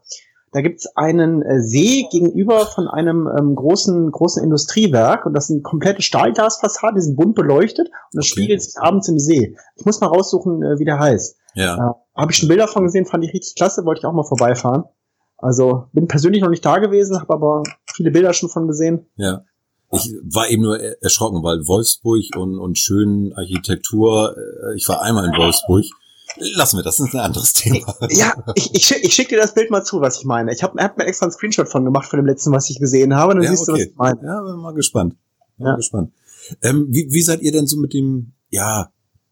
Da 0.53 0.61
gibt's 0.61 0.87
einen 0.95 1.41
äh, 1.41 1.61
See 1.61 2.07
gegenüber 2.11 2.67
von 2.67 2.87
einem 2.87 3.27
ähm, 3.27 3.55
großen, 3.55 4.11
großen 4.11 4.43
Industriewerk 4.43 5.25
und 5.25 5.33
das 5.33 5.47
sind 5.47 5.63
komplette 5.63 6.03
Stahlglasfassaden, 6.03 6.95
die 6.95 7.01
sind 7.01 7.15
bunt 7.15 7.33
beleuchtet 7.33 7.87
und 7.87 8.17
das 8.17 8.25
okay. 8.25 8.41
spiegelt 8.41 8.61
sich 8.61 8.79
abends 8.79 9.09
im 9.09 9.17
See. 9.17 9.55
Ich 9.75 9.85
muss 9.85 9.99
mal 9.99 10.07
raussuchen, 10.07 10.61
äh, 10.61 10.79
wie 10.79 10.85
der 10.85 10.99
heißt. 10.99 11.37
Ja. 11.55 11.75
Äh, 11.75 11.93
Habe 12.15 12.31
ich 12.31 12.37
schon 12.37 12.49
Bilder 12.49 12.67
von 12.67 12.83
gesehen, 12.83 13.07
fand 13.07 13.25
ich 13.25 13.33
richtig 13.33 13.55
klasse, 13.55 13.83
wollte 13.83 13.99
ich 13.99 14.05
auch 14.05 14.13
mal 14.13 14.23
vorbeifahren. 14.23 14.83
Also 15.37 15.87
bin 15.91 16.07
persönlich 16.07 16.41
noch 16.41 16.49
nicht 16.49 16.63
da 16.63 16.77
gewesen, 16.77 17.19
habe 17.19 17.33
aber 17.33 17.63
viele 17.91 18.11
Bilder 18.11 18.33
schon 18.33 18.49
von 18.49 18.67
gesehen. 18.67 19.07
Ja. 19.17 19.43
Ich 19.91 20.15
war 20.23 20.49
eben 20.49 20.63
nur 20.63 20.79
erschrocken, 21.01 21.43
weil 21.43 21.67
Wolfsburg 21.67 22.23
und, 22.35 22.57
und 22.59 22.77
schön 22.77 23.33
Architektur, 23.35 24.35
äh, 24.37 24.75
ich 24.75 24.87
war 24.87 25.01
einmal 25.01 25.25
in 25.25 25.31
Wolfsburg 25.31 25.85
Lassen 26.37 26.77
wir 26.77 26.83
das, 26.83 26.97
das 26.97 27.07
ist 27.07 27.13
ein 27.13 27.19
anderes 27.19 27.53
Thema. 27.53 27.95
Ja, 28.09 28.33
ich, 28.55 28.73
ich, 28.73 28.91
ich 28.91 29.13
schicke 29.13 29.35
dir 29.35 29.41
das 29.41 29.53
Bild 29.53 29.69
mal 29.71 29.83
zu, 29.83 30.01
was 30.01 30.19
ich 30.19 30.25
meine. 30.25 30.53
Ich 30.53 30.63
habe 30.63 30.81
hab 30.81 30.97
mir 30.97 31.05
extra 31.05 31.25
einen 31.25 31.33
Screenshot 31.33 31.69
von 31.69 31.85
gemacht 31.85 32.09
von 32.09 32.17
dem 32.17 32.25
letzten, 32.25 32.51
was 32.51 32.69
ich 32.69 32.79
gesehen 32.79 33.15
habe. 33.15 33.33
Dann 33.33 33.43
ja, 33.43 33.49
siehst 33.49 33.69
okay. 33.69 33.71
du, 33.71 33.73
was 33.73 33.91
ich 33.91 33.95
meine. 33.95 34.21
Ja, 34.23 34.41
bin 34.41 34.61
mal 34.61 34.73
gespannt. 34.73 35.15
Bin 35.57 35.65
ja. 35.65 35.71
mal 35.71 35.77
gespannt. 35.77 36.11
Ähm, 36.61 36.87
wie, 36.89 37.07
wie 37.11 37.21
seid 37.21 37.41
ihr 37.41 37.51
denn 37.51 37.67
so 37.67 37.77
mit 37.77 37.93
dem, 37.93 38.33
ja, 38.49 38.91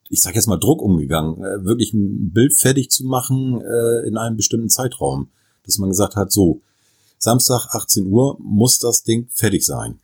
ich 0.09 0.21
sag 0.21 0.35
jetzt 0.35 0.47
mal 0.47 0.57
Druck 0.57 0.81
umgegangen, 0.81 1.43
äh, 1.43 1.65
wirklich 1.65 1.93
ein 1.93 2.31
Bild 2.31 2.53
fertig 2.53 2.89
zu 2.89 3.05
machen 3.05 3.61
äh, 3.61 4.07
in 4.07 4.17
einem 4.17 4.37
bestimmten 4.37 4.69
Zeitraum? 4.69 5.29
Dass 5.65 5.77
man 5.77 5.89
gesagt 5.89 6.15
hat, 6.15 6.31
so, 6.31 6.61
Samstag 7.17 7.67
18 7.71 8.07
Uhr 8.07 8.37
muss 8.39 8.79
das 8.79 9.03
Ding 9.03 9.27
fertig 9.31 9.65
sein. 9.65 9.99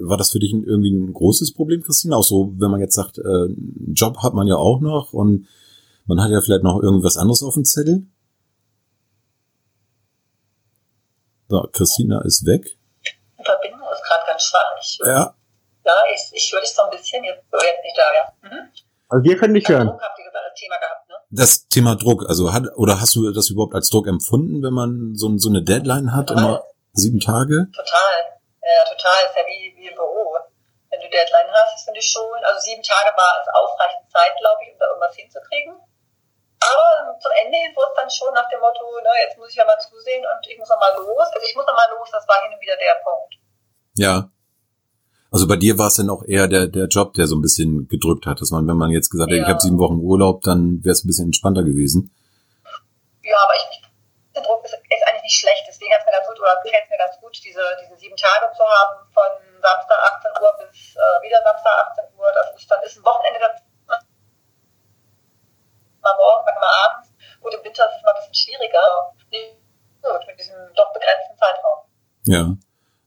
War 0.00 0.16
das 0.16 0.30
für 0.30 0.38
dich 0.38 0.52
irgendwie 0.52 0.92
ein 0.92 1.12
großes 1.12 1.52
Problem, 1.52 1.82
Christine? 1.82 2.16
Auch 2.16 2.24
so, 2.24 2.54
wenn 2.56 2.70
man 2.70 2.80
jetzt 2.80 2.94
sagt, 2.94 3.18
äh, 3.18 3.22
einen 3.22 3.92
Job 3.94 4.18
hat 4.18 4.34
man 4.34 4.46
ja 4.46 4.56
auch 4.56 4.80
noch 4.80 5.12
und 5.12 5.46
man 6.08 6.20
hat 6.20 6.30
ja 6.30 6.40
vielleicht 6.40 6.64
noch 6.64 6.82
irgendwas 6.82 7.16
anderes 7.16 7.42
auf 7.42 7.54
dem 7.54 7.64
Zettel. 7.64 8.06
So, 11.48 11.62
Christina 11.72 12.20
ist 12.24 12.44
weg. 12.44 12.76
Die 13.38 13.44
Verbindung 13.44 13.80
ist 13.92 14.02
gerade 14.02 14.26
ganz 14.26 14.42
schwach. 14.42 14.76
Ich, 14.80 14.98
ja. 14.98 15.34
Ja, 15.84 15.94
ich, 16.12 16.20
ich 16.32 16.52
höre 16.52 16.60
dich 16.60 16.74
so 16.74 16.82
ein 16.82 16.90
bisschen, 16.90 17.24
jetzt, 17.24 17.44
jetzt 17.52 17.84
nicht 17.84 17.96
da, 17.96 18.02
ja. 18.12 18.50
Mhm. 18.50 18.68
Also 19.08 19.24
wir 19.24 19.36
können 19.38 19.54
dich 19.54 19.68
hören. 19.68 19.86
Druck 19.88 20.02
habt 20.02 20.18
ihr 20.18 20.24
gesagt, 20.26 20.58
Thema 20.58 20.76
gehabt, 20.78 21.08
ne? 21.08 21.14
das 21.30 21.68
Thema 21.68 21.94
Druck, 21.94 22.28
also 22.28 22.52
hat, 22.52 22.64
oder 22.76 23.00
hast 23.00 23.14
du 23.14 23.32
das 23.32 23.48
überhaupt 23.48 23.74
als 23.74 23.88
Druck 23.88 24.06
empfunden, 24.06 24.62
wenn 24.62 24.72
man 24.72 25.14
so, 25.14 25.32
so 25.38 25.48
eine 25.48 25.62
Deadline 25.62 26.14
hat, 26.14 26.28
total. 26.28 26.44
immer 26.44 26.64
sieben 26.92 27.20
Tage? 27.20 27.68
Total, 27.72 28.16
ja, 28.60 28.84
total, 28.84 29.20
ist 29.28 29.36
ja 29.36 29.44
wie, 29.46 29.76
wie 29.76 29.88
im 29.88 29.94
Büro. 29.94 30.36
Wenn 30.90 31.00
du 31.00 31.08
Deadline 31.08 31.52
hast, 31.52 31.84
finde 31.84 32.00
ich 32.00 32.08
schon, 32.08 32.36
also 32.44 32.60
sieben 32.60 32.82
Tage 32.82 33.16
war 33.16 33.40
es 33.40 33.48
ausreichend 33.48 34.10
Zeit, 34.10 34.32
glaube 34.40 34.60
ich, 34.64 34.72
um 34.72 34.78
da 34.78 34.86
irgendwas 34.88 35.16
hinzukriegen. 35.16 35.72
Zum 37.20 37.32
Ende 37.44 37.56
hin 37.56 37.72
wurde 37.74 37.90
es 37.92 37.96
dann 37.96 38.10
schon 38.10 38.32
nach 38.34 38.48
dem 38.48 38.60
Motto, 38.60 38.84
ne, 39.00 39.12
jetzt 39.24 39.38
muss 39.38 39.50
ich 39.50 39.56
ja 39.56 39.64
mal 39.64 39.78
zusehen 39.78 40.24
und 40.24 40.42
ich 40.46 40.58
muss 40.58 40.68
noch 40.68 40.80
mal 40.80 40.94
los. 40.96 41.28
Also 41.32 41.46
ich 41.46 41.56
muss 41.56 41.66
noch 41.66 41.74
mal 41.74 41.88
los, 41.96 42.08
das 42.12 42.26
war 42.28 42.42
hin 42.42 42.52
und 42.52 42.60
wieder 42.60 42.76
der 42.76 42.96
Punkt. 43.04 43.34
Ja. 43.96 44.30
Also 45.30 45.46
bei 45.46 45.56
dir 45.56 45.76
war 45.76 45.88
es 45.88 45.96
dann 45.96 46.08
auch 46.08 46.24
eher 46.24 46.48
der, 46.48 46.68
der 46.68 46.86
Job, 46.86 47.12
der 47.14 47.26
so 47.26 47.36
ein 47.36 47.42
bisschen 47.42 47.86
gedrückt 47.88 48.24
hat, 48.24 48.40
dass 48.40 48.50
man, 48.50 48.66
wenn 48.66 48.80
man 48.80 48.90
jetzt 48.90 49.10
gesagt 49.10 49.28
hätte, 49.30 49.40
ja. 49.40 49.44
ich 49.44 49.52
habe 49.52 49.60
sieben 49.60 49.78
Wochen 49.78 50.00
Urlaub, 50.00 50.40
dann 50.42 50.80
wäre 50.84 50.92
es 50.92 51.04
ein 51.04 51.08
bisschen 51.08 51.28
entspannter 51.28 51.64
gewesen. 51.64 52.10
Ja, 53.20 53.36
aber 53.44 53.54
ich, 53.60 53.82
der 54.32 54.40
Druck 54.40 54.64
ist, 54.64 54.72
ist 54.72 55.04
eigentlich 55.04 55.28
nicht 55.28 55.36
schlecht, 55.36 55.64
deswegen 55.68 55.92
hat 55.92 56.00
es 56.00 56.06
mir 56.08 56.16
ganz 56.16 56.26
gut, 56.32 56.40
oder 56.40 56.56
gefällt 56.64 56.88
mir 56.88 56.96
ganz 56.96 57.20
gut, 57.20 57.36
diese, 57.44 57.60
diese 57.84 57.96
sieben 58.00 58.16
Tage 58.16 58.48
zu 58.56 58.64
haben, 58.64 59.04
von 59.12 59.28
Samstag 59.60 59.98
18 60.16 60.32
Uhr 60.40 60.52
bis 60.64 60.96
äh, 60.96 61.16
wieder 61.20 61.44
Samstag 61.44 61.92
18 61.92 62.04
Uhr, 62.16 62.32
das 62.32 62.56
ist 62.56 62.70
dann 62.70 62.80
ist 62.80 62.96
ein 62.96 63.04
Wochenende 63.04 63.40
dazu, 63.44 63.67
mal 66.02 66.14
morgen, 66.16 66.44
mal 66.44 66.74
abends. 66.86 67.12
Gut, 67.40 67.54
im 67.54 67.64
Winter 67.64 67.84
ist 67.84 67.96
es 67.96 68.02
mal 68.02 68.12
ein 68.12 68.20
bisschen 68.20 68.34
schwieriger. 68.34 68.86
Gut, 70.02 70.26
mit 70.26 70.38
diesem 70.38 70.56
doch 70.74 70.92
begrenzten 70.92 71.36
Zeitraum. 71.38 71.78
Ja. 72.24 72.56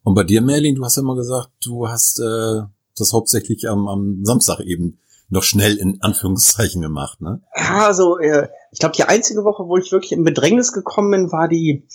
Und 0.03 0.15
bei 0.15 0.23
dir, 0.23 0.41
Merlin, 0.41 0.75
du 0.75 0.83
hast 0.83 0.97
ja 0.97 1.01
immer 1.01 1.15
gesagt, 1.15 1.49
du 1.63 1.87
hast 1.87 2.19
äh, 2.19 2.63
das 2.97 3.13
hauptsächlich 3.13 3.67
am, 3.69 3.87
am 3.87 4.19
Samstag 4.23 4.59
eben 4.61 4.99
noch 5.29 5.43
schnell 5.43 5.77
in 5.77 5.99
Anführungszeichen 6.01 6.81
gemacht, 6.81 7.21
ne? 7.21 7.41
Ja, 7.55 7.85
also 7.87 8.17
äh, 8.17 8.49
ich 8.71 8.79
glaube, 8.79 8.95
die 8.95 9.03
einzige 9.03 9.43
Woche, 9.45 9.63
wo 9.67 9.77
ich 9.77 9.91
wirklich 9.91 10.11
in 10.11 10.23
Bedrängnis 10.23 10.73
gekommen 10.73 11.11
bin, 11.11 11.31
war 11.31 11.47
die 11.47 11.87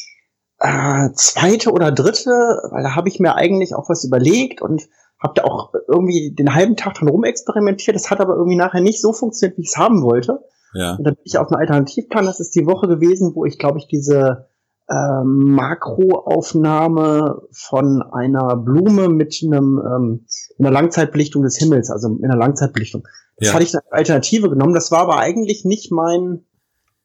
äh, 0.59 1.11
zweite 1.14 1.70
oder 1.70 1.92
dritte, 1.92 2.30
weil 2.70 2.82
da 2.82 2.94
habe 2.94 3.09
ich 3.09 3.20
mir 3.20 3.35
eigentlich 3.35 3.74
auch 3.74 3.90
was 3.90 4.04
überlegt 4.04 4.62
und 4.62 4.88
habe 5.22 5.35
da 5.35 5.44
auch 5.44 5.72
irgendwie 5.88 6.35
den 6.35 6.54
halben 6.54 6.76
Tag 6.76 6.94
dran 6.94 7.09
rumexperimentiert. 7.09 7.94
Das 7.94 8.11
hat 8.11 8.20
aber 8.20 8.35
irgendwie 8.35 8.56
nachher 8.56 8.80
nicht 8.80 9.00
so 9.00 9.12
funktioniert, 9.12 9.59
wie 9.59 9.62
ich 9.62 9.68
es 9.68 9.76
haben 9.76 10.02
wollte. 10.02 10.44
Ja. 10.74 10.96
Und 10.96 11.05
dann 11.05 11.14
bin 11.14 11.22
ich 11.24 11.38
auf 11.38 11.48
einen 11.48 11.61
Alternativplan. 11.61 12.26
Das 12.26 12.40
ist 12.40 12.55
die 12.55 12.66
Woche 12.66 12.88
gewesen, 12.88 13.33
wo 13.35 13.44
ich, 13.44 13.59
glaube 13.59 13.79
ich, 13.79 13.87
diese 13.87 14.48
ähm, 14.88 15.52
Makroaufnahme 15.52 17.42
von 17.50 18.02
einer 18.02 18.57
Blume 18.57 19.09
mit 19.09 19.40
einem 19.44 19.81
ähm, 19.85 20.26
einer 20.59 20.70
Langzeitbelichtung 20.70 21.42
des 21.42 21.57
Himmels, 21.57 21.90
also 21.90 22.09
in 22.09 22.24
einer 22.24 22.37
Langzeitbelichtung. 22.37 23.07
Das 23.37 23.48
ja. 23.48 23.55
hatte 23.55 23.64
ich 23.64 23.74
als 23.74 23.90
Alternative 23.90 24.48
genommen. 24.48 24.74
Das 24.74 24.92
war 24.92 25.00
aber 25.00 25.18
eigentlich 25.18 25.64
nicht 25.64 25.90
mein 25.90 26.44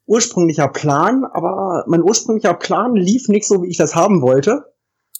ursprünglicher 0.05 0.67
Plan, 0.67 1.25
aber 1.25 1.85
mein 1.87 2.03
ursprünglicher 2.03 2.53
Plan 2.53 2.95
lief 2.95 3.29
nicht 3.29 3.47
so, 3.47 3.63
wie 3.63 3.69
ich 3.69 3.77
das 3.77 3.95
haben 3.95 4.21
wollte. 4.21 4.65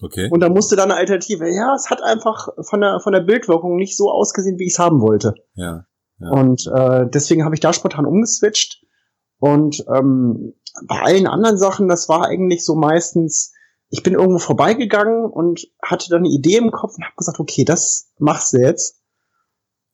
Okay. 0.01 0.29
Und 0.31 0.41
da 0.41 0.49
musste 0.49 0.75
dann 0.75 0.91
eine 0.91 0.99
Alternative. 0.99 1.47
Ja, 1.49 1.73
es 1.75 1.89
hat 1.89 2.03
einfach 2.03 2.49
von 2.61 2.81
der 2.81 2.99
von 2.99 3.13
der 3.13 3.21
Bildwirkung 3.21 3.75
nicht 3.75 3.97
so 3.97 4.11
ausgesehen, 4.11 4.59
wie 4.59 4.65
ich 4.65 4.73
es 4.73 4.79
haben 4.79 5.01
wollte. 5.01 5.35
Ja. 5.53 5.85
Ja. 6.21 6.29
Und 6.29 6.67
äh, 6.73 7.07
deswegen 7.09 7.43
habe 7.43 7.55
ich 7.55 7.61
da 7.61 7.73
spontan 7.73 8.05
umgeswitcht. 8.05 8.85
Und 9.39 9.83
ähm, 9.93 10.53
bei 10.87 11.01
allen 11.01 11.27
anderen 11.27 11.57
Sachen, 11.57 11.87
das 11.87 12.07
war 12.09 12.25
eigentlich 12.25 12.63
so 12.63 12.75
meistens, 12.75 13.53
ich 13.89 14.03
bin 14.03 14.13
irgendwo 14.13 14.39
vorbeigegangen 14.39 15.25
und 15.25 15.67
hatte 15.83 16.09
dann 16.09 16.19
eine 16.19 16.29
Idee 16.29 16.57
im 16.57 16.71
Kopf 16.71 16.95
und 16.95 17.03
habe 17.03 17.15
gesagt, 17.17 17.39
okay, 17.39 17.65
das 17.65 18.11
machst 18.19 18.53
du 18.53 18.59
jetzt. 18.59 19.01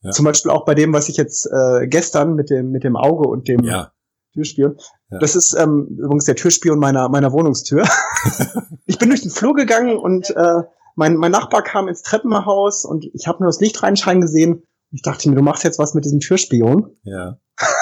Ja. 0.01 0.11
Zum 0.11 0.25
Beispiel 0.25 0.51
auch 0.51 0.65
bei 0.65 0.75
dem, 0.75 0.93
was 0.93 1.09
ich 1.09 1.17
jetzt 1.17 1.47
äh, 1.47 1.87
gestern 1.87 2.35
mit 2.35 2.49
dem 2.49 2.69
mit 2.69 2.83
dem 2.83 2.95
Auge 2.95 3.27
und 3.27 3.47
dem 3.47 3.63
ja. 3.63 3.91
Türspion. 4.33 4.77
Ja. 5.09 5.17
Das 5.19 5.35
ist 5.35 5.55
ähm, 5.55 5.97
übrigens 5.99 6.25
der 6.25 6.35
Türspion 6.35 6.77
meiner 6.77 7.09
meiner 7.09 7.31
Wohnungstür. 7.31 7.85
ich 8.85 8.99
bin 8.99 9.09
durch 9.09 9.21
den 9.21 9.31
Flur 9.31 9.55
gegangen 9.55 9.97
und 9.97 10.29
äh, 10.29 10.61
mein 10.95 11.17
mein 11.17 11.31
Nachbar 11.31 11.63
kam 11.63 11.87
ins 11.87 12.03
Treppenhaus 12.03 12.85
und 12.85 13.05
ich 13.13 13.27
habe 13.27 13.39
nur 13.39 13.47
das 13.47 13.59
Licht 13.59 13.81
reinscheinen 13.81 14.21
gesehen. 14.21 14.63
Ich 14.91 15.01
dachte 15.01 15.29
mir, 15.29 15.35
du 15.35 15.41
machst 15.41 15.63
jetzt 15.63 15.79
was 15.79 15.93
mit 15.93 16.05
diesem 16.05 16.19
Türspion. 16.19 16.95
Ja. 17.03 17.39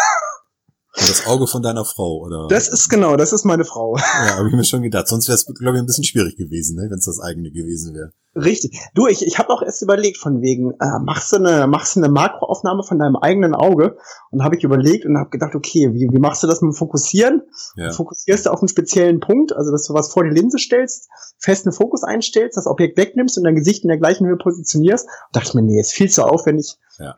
Das 0.95 1.27
Auge 1.27 1.45
von 1.45 1.61
deiner 1.61 1.83
Frau, 1.83 2.19
oder? 2.19 2.47
Das 2.47 2.69
ist 2.69 2.89
genau, 2.89 3.17
das 3.17 3.33
ist 3.33 3.43
meine 3.43 3.65
Frau. 3.65 3.97
Ja, 3.97 4.37
habe 4.37 4.47
ich 4.47 4.55
mir 4.55 4.63
schon 4.63 4.81
gedacht. 4.81 5.07
Sonst 5.07 5.27
wäre 5.27 5.35
es, 5.35 5.45
glaube 5.45 5.77
ich, 5.77 5.83
ein 5.83 5.85
bisschen 5.85 6.05
schwierig 6.05 6.37
gewesen, 6.37 6.77
ne, 6.77 6.87
wenn 6.89 6.99
es 6.99 7.05
das 7.05 7.19
eigene 7.19 7.51
gewesen 7.51 7.93
wäre. 7.93 8.13
Richtig. 8.35 8.79
Du, 8.93 9.07
ich, 9.07 9.25
ich 9.25 9.37
habe 9.39 9.49
auch 9.49 9.61
erst 9.61 9.81
überlegt, 9.81 10.17
von 10.17 10.41
wegen, 10.41 10.71
äh, 10.71 10.99
machst 11.01 11.31
du 11.31 11.37
eine, 11.37 11.67
machst 11.67 11.95
du 11.95 12.01
eine 12.01 12.09
Makroaufnahme 12.09 12.83
von 12.83 12.99
deinem 12.99 13.15
eigenen 13.15 13.55
Auge? 13.55 13.97
Und 14.31 14.43
habe 14.43 14.57
ich 14.57 14.63
überlegt 14.63 15.05
und 15.05 15.17
habe 15.17 15.29
gedacht, 15.29 15.55
okay, 15.55 15.93
wie, 15.93 16.09
wie 16.11 16.19
machst 16.19 16.43
du 16.43 16.47
das 16.47 16.61
mit 16.61 16.73
dem 16.73 16.75
Fokussieren? 16.75 17.43
Ja. 17.75 17.91
Fokussierst 17.91 18.45
du 18.45 18.49
auf 18.51 18.59
einen 18.59 18.67
speziellen 18.67 19.19
Punkt, 19.19 19.53
also 19.53 19.71
dass 19.71 19.87
du 19.87 19.93
was 19.93 20.11
vor 20.11 20.23
die 20.23 20.35
Linse 20.35 20.59
stellst, 20.59 21.09
festen 21.39 21.71
Fokus 21.71 22.03
einstellst, 22.03 22.57
das 22.57 22.67
Objekt 22.67 22.97
wegnimmst 22.97 23.37
und 23.37 23.45
dein 23.45 23.55
Gesicht 23.55 23.83
in 23.83 23.89
der 23.89 23.97
gleichen 23.97 24.27
Höhe 24.27 24.37
positionierst. 24.37 25.05
Und 25.05 25.35
dachte 25.35 25.49
ich 25.49 25.53
mir, 25.53 25.61
nee, 25.61 25.79
ist 25.79 25.93
viel 25.93 26.09
zu 26.09 26.25
aufwendig. 26.25 26.77
Ja, 26.99 27.05
ja 27.05 27.15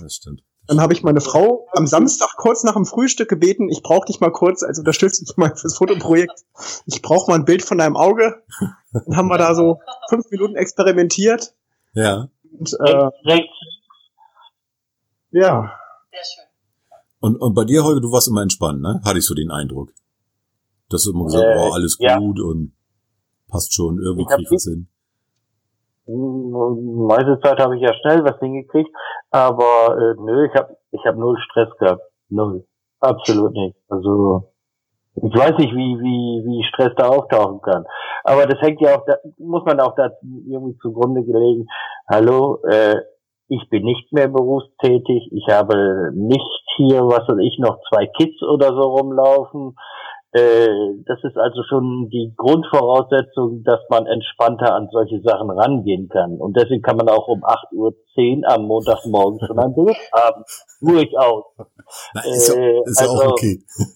das 0.00 0.14
stimmt. 0.14 0.42
Dann 0.66 0.80
habe 0.80 0.94
ich 0.94 1.02
meine 1.02 1.20
Frau 1.20 1.68
am 1.72 1.86
Samstag 1.86 2.36
kurz 2.36 2.64
nach 2.64 2.74
dem 2.74 2.86
Frühstück 2.86 3.28
gebeten, 3.28 3.68
ich 3.68 3.82
brauche 3.82 4.06
dich 4.06 4.20
mal 4.20 4.30
kurz 4.30 4.62
als 4.62 4.78
Unterstützung 4.78 5.26
mal 5.36 5.54
fürs 5.54 5.76
Fotoprojekt. 5.76 6.44
Ich 6.86 7.02
brauche 7.02 7.30
mal 7.30 7.36
ein 7.36 7.44
Bild 7.44 7.62
von 7.62 7.78
deinem 7.78 7.96
Auge. 7.96 8.42
Dann 8.92 9.16
haben 9.16 9.28
wir 9.28 9.38
da 9.38 9.54
so 9.54 9.80
fünf 10.08 10.30
Minuten 10.30 10.56
experimentiert. 10.56 11.54
Ja. 11.92 12.28
Und, 12.58 12.72
äh, 12.80 13.10
ja. 15.32 15.72
Sehr 16.10 16.20
schön. 16.24 16.44
Und, 17.20 17.36
und 17.36 17.54
bei 17.54 17.64
dir, 17.64 17.84
Holger, 17.84 18.00
du 18.00 18.12
warst 18.12 18.28
immer 18.28 18.42
entspannt, 18.42 18.80
ne? 18.80 19.00
Hatte 19.04 19.18
ich 19.18 19.24
so 19.24 19.34
den 19.34 19.50
Eindruck. 19.50 19.92
Dass 20.88 21.04
du 21.04 21.10
immer 21.10 21.24
gesagt, 21.24 21.44
äh, 21.44 21.58
oh, 21.58 21.72
alles 21.72 21.96
ja. 21.98 22.18
gut 22.18 22.40
und 22.40 22.72
passt 23.48 23.74
schon, 23.74 23.98
irgendwie 23.98 24.26
krieg 24.26 24.40
ich 24.40 24.50
was 24.50 24.64
hin. 24.64 24.88
Meiste 26.06 27.40
Zeit 27.42 27.58
habe 27.60 27.76
ich 27.76 27.82
ja 27.82 27.94
schnell 27.94 28.24
was 28.24 28.38
hingekriegt, 28.38 28.90
aber 29.30 29.96
äh, 29.96 30.14
nö, 30.20 30.46
ich 30.46 30.54
habe 30.54 30.76
ich 30.90 31.04
hab 31.04 31.16
null 31.16 31.38
Stress 31.38 31.70
gehabt. 31.78 32.02
Null. 32.28 32.64
Absolut 33.00 33.52
nicht. 33.52 33.76
Also 33.88 34.50
ich 35.16 35.34
weiß 35.34 35.56
nicht, 35.58 35.72
wie, 35.74 35.98
wie, 36.00 36.44
wie 36.44 36.64
Stress 36.64 36.92
da 36.96 37.08
auftauchen 37.08 37.60
kann. 37.62 37.84
Aber 38.24 38.46
das 38.46 38.60
hängt 38.60 38.80
ja 38.80 38.96
auch, 38.96 39.04
da 39.06 39.16
muss 39.38 39.64
man 39.64 39.80
auch 39.80 39.94
da 39.94 40.10
irgendwie 40.22 40.76
zugrunde 40.78 41.22
gelegen. 41.24 41.66
Hallo, 42.08 42.58
äh, 42.68 42.96
ich 43.48 43.68
bin 43.70 43.84
nicht 43.84 44.12
mehr 44.12 44.28
berufstätig, 44.28 45.30
ich 45.30 45.46
habe 45.48 46.10
nicht 46.14 46.62
hier, 46.76 47.06
was 47.06 47.28
weiß 47.28 47.38
ich, 47.42 47.58
noch 47.58 47.78
zwei 47.88 48.06
Kids 48.06 48.42
oder 48.42 48.68
so 48.68 48.80
rumlaufen. 48.80 49.76
Äh, 50.34 50.68
das 51.06 51.22
ist 51.22 51.36
also 51.36 51.62
schon 51.68 52.08
die 52.10 52.34
Grundvoraussetzung, 52.36 53.62
dass 53.62 53.78
man 53.88 54.04
entspannter 54.06 54.74
an 54.74 54.88
solche 54.90 55.20
Sachen 55.20 55.48
rangehen 55.48 56.08
kann. 56.08 56.38
Und 56.38 56.56
deswegen 56.56 56.82
kann 56.82 56.96
man 56.96 57.08
auch 57.08 57.28
um 57.28 57.44
8.10 57.44 58.42
Uhr 58.42 58.50
am 58.50 58.66
Montagmorgen 58.66 59.38
schon 59.46 59.60
ein 59.60 59.74
Bild 59.74 59.96
haben. 60.12 60.42
Durchaus. 60.80 61.44
Na, 62.14 62.20
ist, 62.22 62.48
äh, 62.48 62.80
ist 62.84 63.00
also, 63.00 63.14
auch 63.14 63.32
okay. 63.32 63.62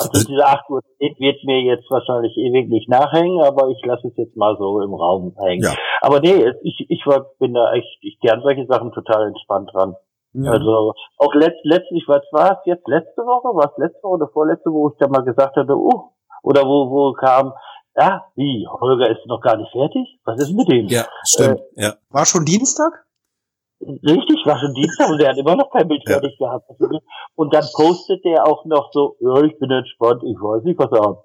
Also 0.00 0.28
diese 0.28 0.46
8 0.46 0.70
Uhr 0.70 0.80
wird 1.00 1.44
mir 1.44 1.60
jetzt 1.62 1.90
wahrscheinlich 1.90 2.36
ewig 2.36 2.68
nicht 2.68 2.88
nachhängen, 2.88 3.42
aber 3.42 3.68
ich 3.70 3.84
lasse 3.84 4.06
es 4.06 4.16
jetzt 4.16 4.36
mal 4.36 4.56
so 4.56 4.80
im 4.80 4.94
Raum 4.94 5.34
hängen. 5.38 5.64
Ja. 5.64 5.74
Aber 6.00 6.20
nee, 6.20 6.52
ich, 6.62 6.86
ich 6.88 7.04
war, 7.04 7.32
bin 7.40 7.52
da 7.52 7.72
echt, 7.72 7.98
ich 8.02 8.16
gehe 8.20 8.32
an 8.32 8.42
solche 8.42 8.64
Sachen 8.66 8.92
total 8.92 9.26
entspannt 9.26 9.70
dran. 9.72 9.96
Ja. 10.40 10.52
Also 10.52 10.94
auch 11.18 11.34
letzt, 11.34 11.64
letztlich, 11.64 12.04
was 12.06 12.22
war 12.30 12.52
es 12.52 12.58
jetzt 12.64 12.86
letzte 12.86 13.22
Woche? 13.22 13.56
War 13.56 13.72
es 13.72 13.78
letzte 13.78 14.02
Woche 14.02 14.14
oder 14.14 14.28
vorletzte, 14.28 14.70
wo 14.70 14.88
ich 14.88 14.94
da 14.98 15.08
mal 15.08 15.24
gesagt 15.24 15.56
hatte, 15.56 15.74
uh, 15.74 16.10
oder 16.42 16.62
wo, 16.62 16.90
wo 16.90 17.12
kam, 17.12 17.52
ja, 17.96 18.24
wie, 18.36 18.66
Holger 18.68 19.10
ist 19.10 19.26
noch 19.26 19.40
gar 19.40 19.56
nicht 19.56 19.72
fertig? 19.72 20.06
Was 20.24 20.40
ist 20.40 20.52
mit 20.52 20.68
dem? 20.68 20.86
Ja, 20.86 21.06
stimmt, 21.24 21.60
äh, 21.74 21.82
ja. 21.82 21.94
War 22.10 22.24
schon 22.24 22.44
Dienstag? 22.44 23.04
Richtig, 23.80 24.44
war 24.46 24.58
schon 24.58 24.74
Dienstag 24.74 25.08
und 25.10 25.20
der 25.20 25.30
hat 25.30 25.38
immer 25.38 25.56
noch 25.56 25.70
kein 25.70 25.88
Bild 25.88 26.02
ja. 26.06 26.14
fertig 26.14 26.38
gehabt. 26.38 26.70
Und 27.34 27.54
dann 27.54 27.64
postet 27.74 28.24
der 28.24 28.46
auch 28.46 28.64
noch 28.64 28.90
so, 28.92 29.16
ja, 29.20 29.42
ich 29.42 29.58
bin 29.58 29.70
entspannt, 29.70 30.22
ich 30.24 30.36
weiß 30.36 30.62
nicht, 30.64 30.78
was 30.78 30.92
er 30.92 31.02
hat. 31.02 31.24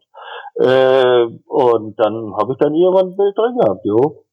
Äh, 0.55 1.39
und 1.47 1.99
dann 1.99 2.35
habe 2.35 2.53
ich 2.53 2.57
dann 2.57 2.73
irgendwann 2.73 3.09
ein 3.09 3.17
Bild 3.17 3.37
drin 3.37 3.57
gehabt, 3.57 3.85
jo. 3.85 4.25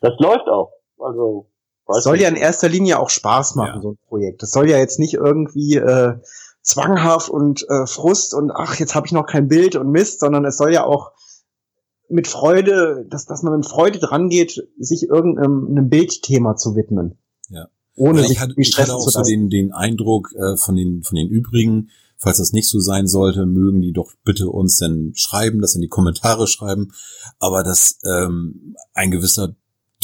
Das 0.00 0.14
läuft 0.18 0.48
auch. 0.48 0.72
Also 0.98 1.46
das 1.86 2.04
soll 2.04 2.20
ja 2.20 2.28
in 2.28 2.36
erster 2.36 2.68
Linie 2.68 2.98
auch 2.98 3.10
Spaß 3.10 3.56
machen, 3.56 3.76
ja. 3.76 3.82
so 3.82 3.90
ein 3.92 3.98
Projekt. 4.08 4.42
Das 4.42 4.50
soll 4.50 4.68
ja 4.70 4.78
jetzt 4.78 4.98
nicht 4.98 5.14
irgendwie 5.14 5.76
äh, 5.76 6.14
zwanghaft 6.62 7.28
und 7.28 7.68
äh, 7.68 7.86
Frust 7.86 8.34
und 8.34 8.50
ach, 8.50 8.76
jetzt 8.76 8.94
habe 8.94 9.06
ich 9.06 9.12
noch 9.12 9.26
kein 9.26 9.48
Bild 9.48 9.76
und 9.76 9.90
Mist, 9.90 10.20
sondern 10.20 10.44
es 10.44 10.56
soll 10.56 10.72
ja 10.72 10.84
auch 10.84 11.12
mit 12.08 12.26
Freude, 12.26 13.06
dass, 13.08 13.26
dass 13.26 13.42
man 13.42 13.56
mit 13.56 13.66
Freude 13.66 13.98
dran 13.98 14.28
geht, 14.28 14.66
sich 14.78 15.08
irgendeinem 15.08 15.88
Bildthema 15.88 16.56
zu 16.56 16.74
widmen. 16.74 17.18
Ja. 17.48 17.68
Ohne 17.96 18.22
sich 18.22 18.32
ich 18.32 18.40
hatte, 18.40 18.54
ich 18.56 18.78
hatte 18.78 18.94
auch 18.94 19.08
so 19.08 19.22
den, 19.22 19.50
den 19.50 19.72
Eindruck 19.72 20.32
äh, 20.34 20.56
von 20.56 20.74
den 20.74 21.02
von 21.02 21.16
den 21.16 21.28
übrigen, 21.28 21.90
falls 22.16 22.38
das 22.38 22.52
nicht 22.52 22.68
so 22.68 22.80
sein 22.80 23.06
sollte, 23.06 23.46
mögen 23.46 23.80
die 23.80 23.92
doch 23.92 24.12
bitte 24.24 24.48
uns 24.48 24.78
dann 24.78 25.12
schreiben, 25.14 25.60
das 25.60 25.74
in 25.74 25.82
die 25.82 25.88
Kommentare 25.88 26.46
schreiben, 26.46 26.92
aber 27.38 27.62
dass 27.62 27.98
ähm, 28.04 28.74
ein 28.94 29.10
gewisser 29.10 29.54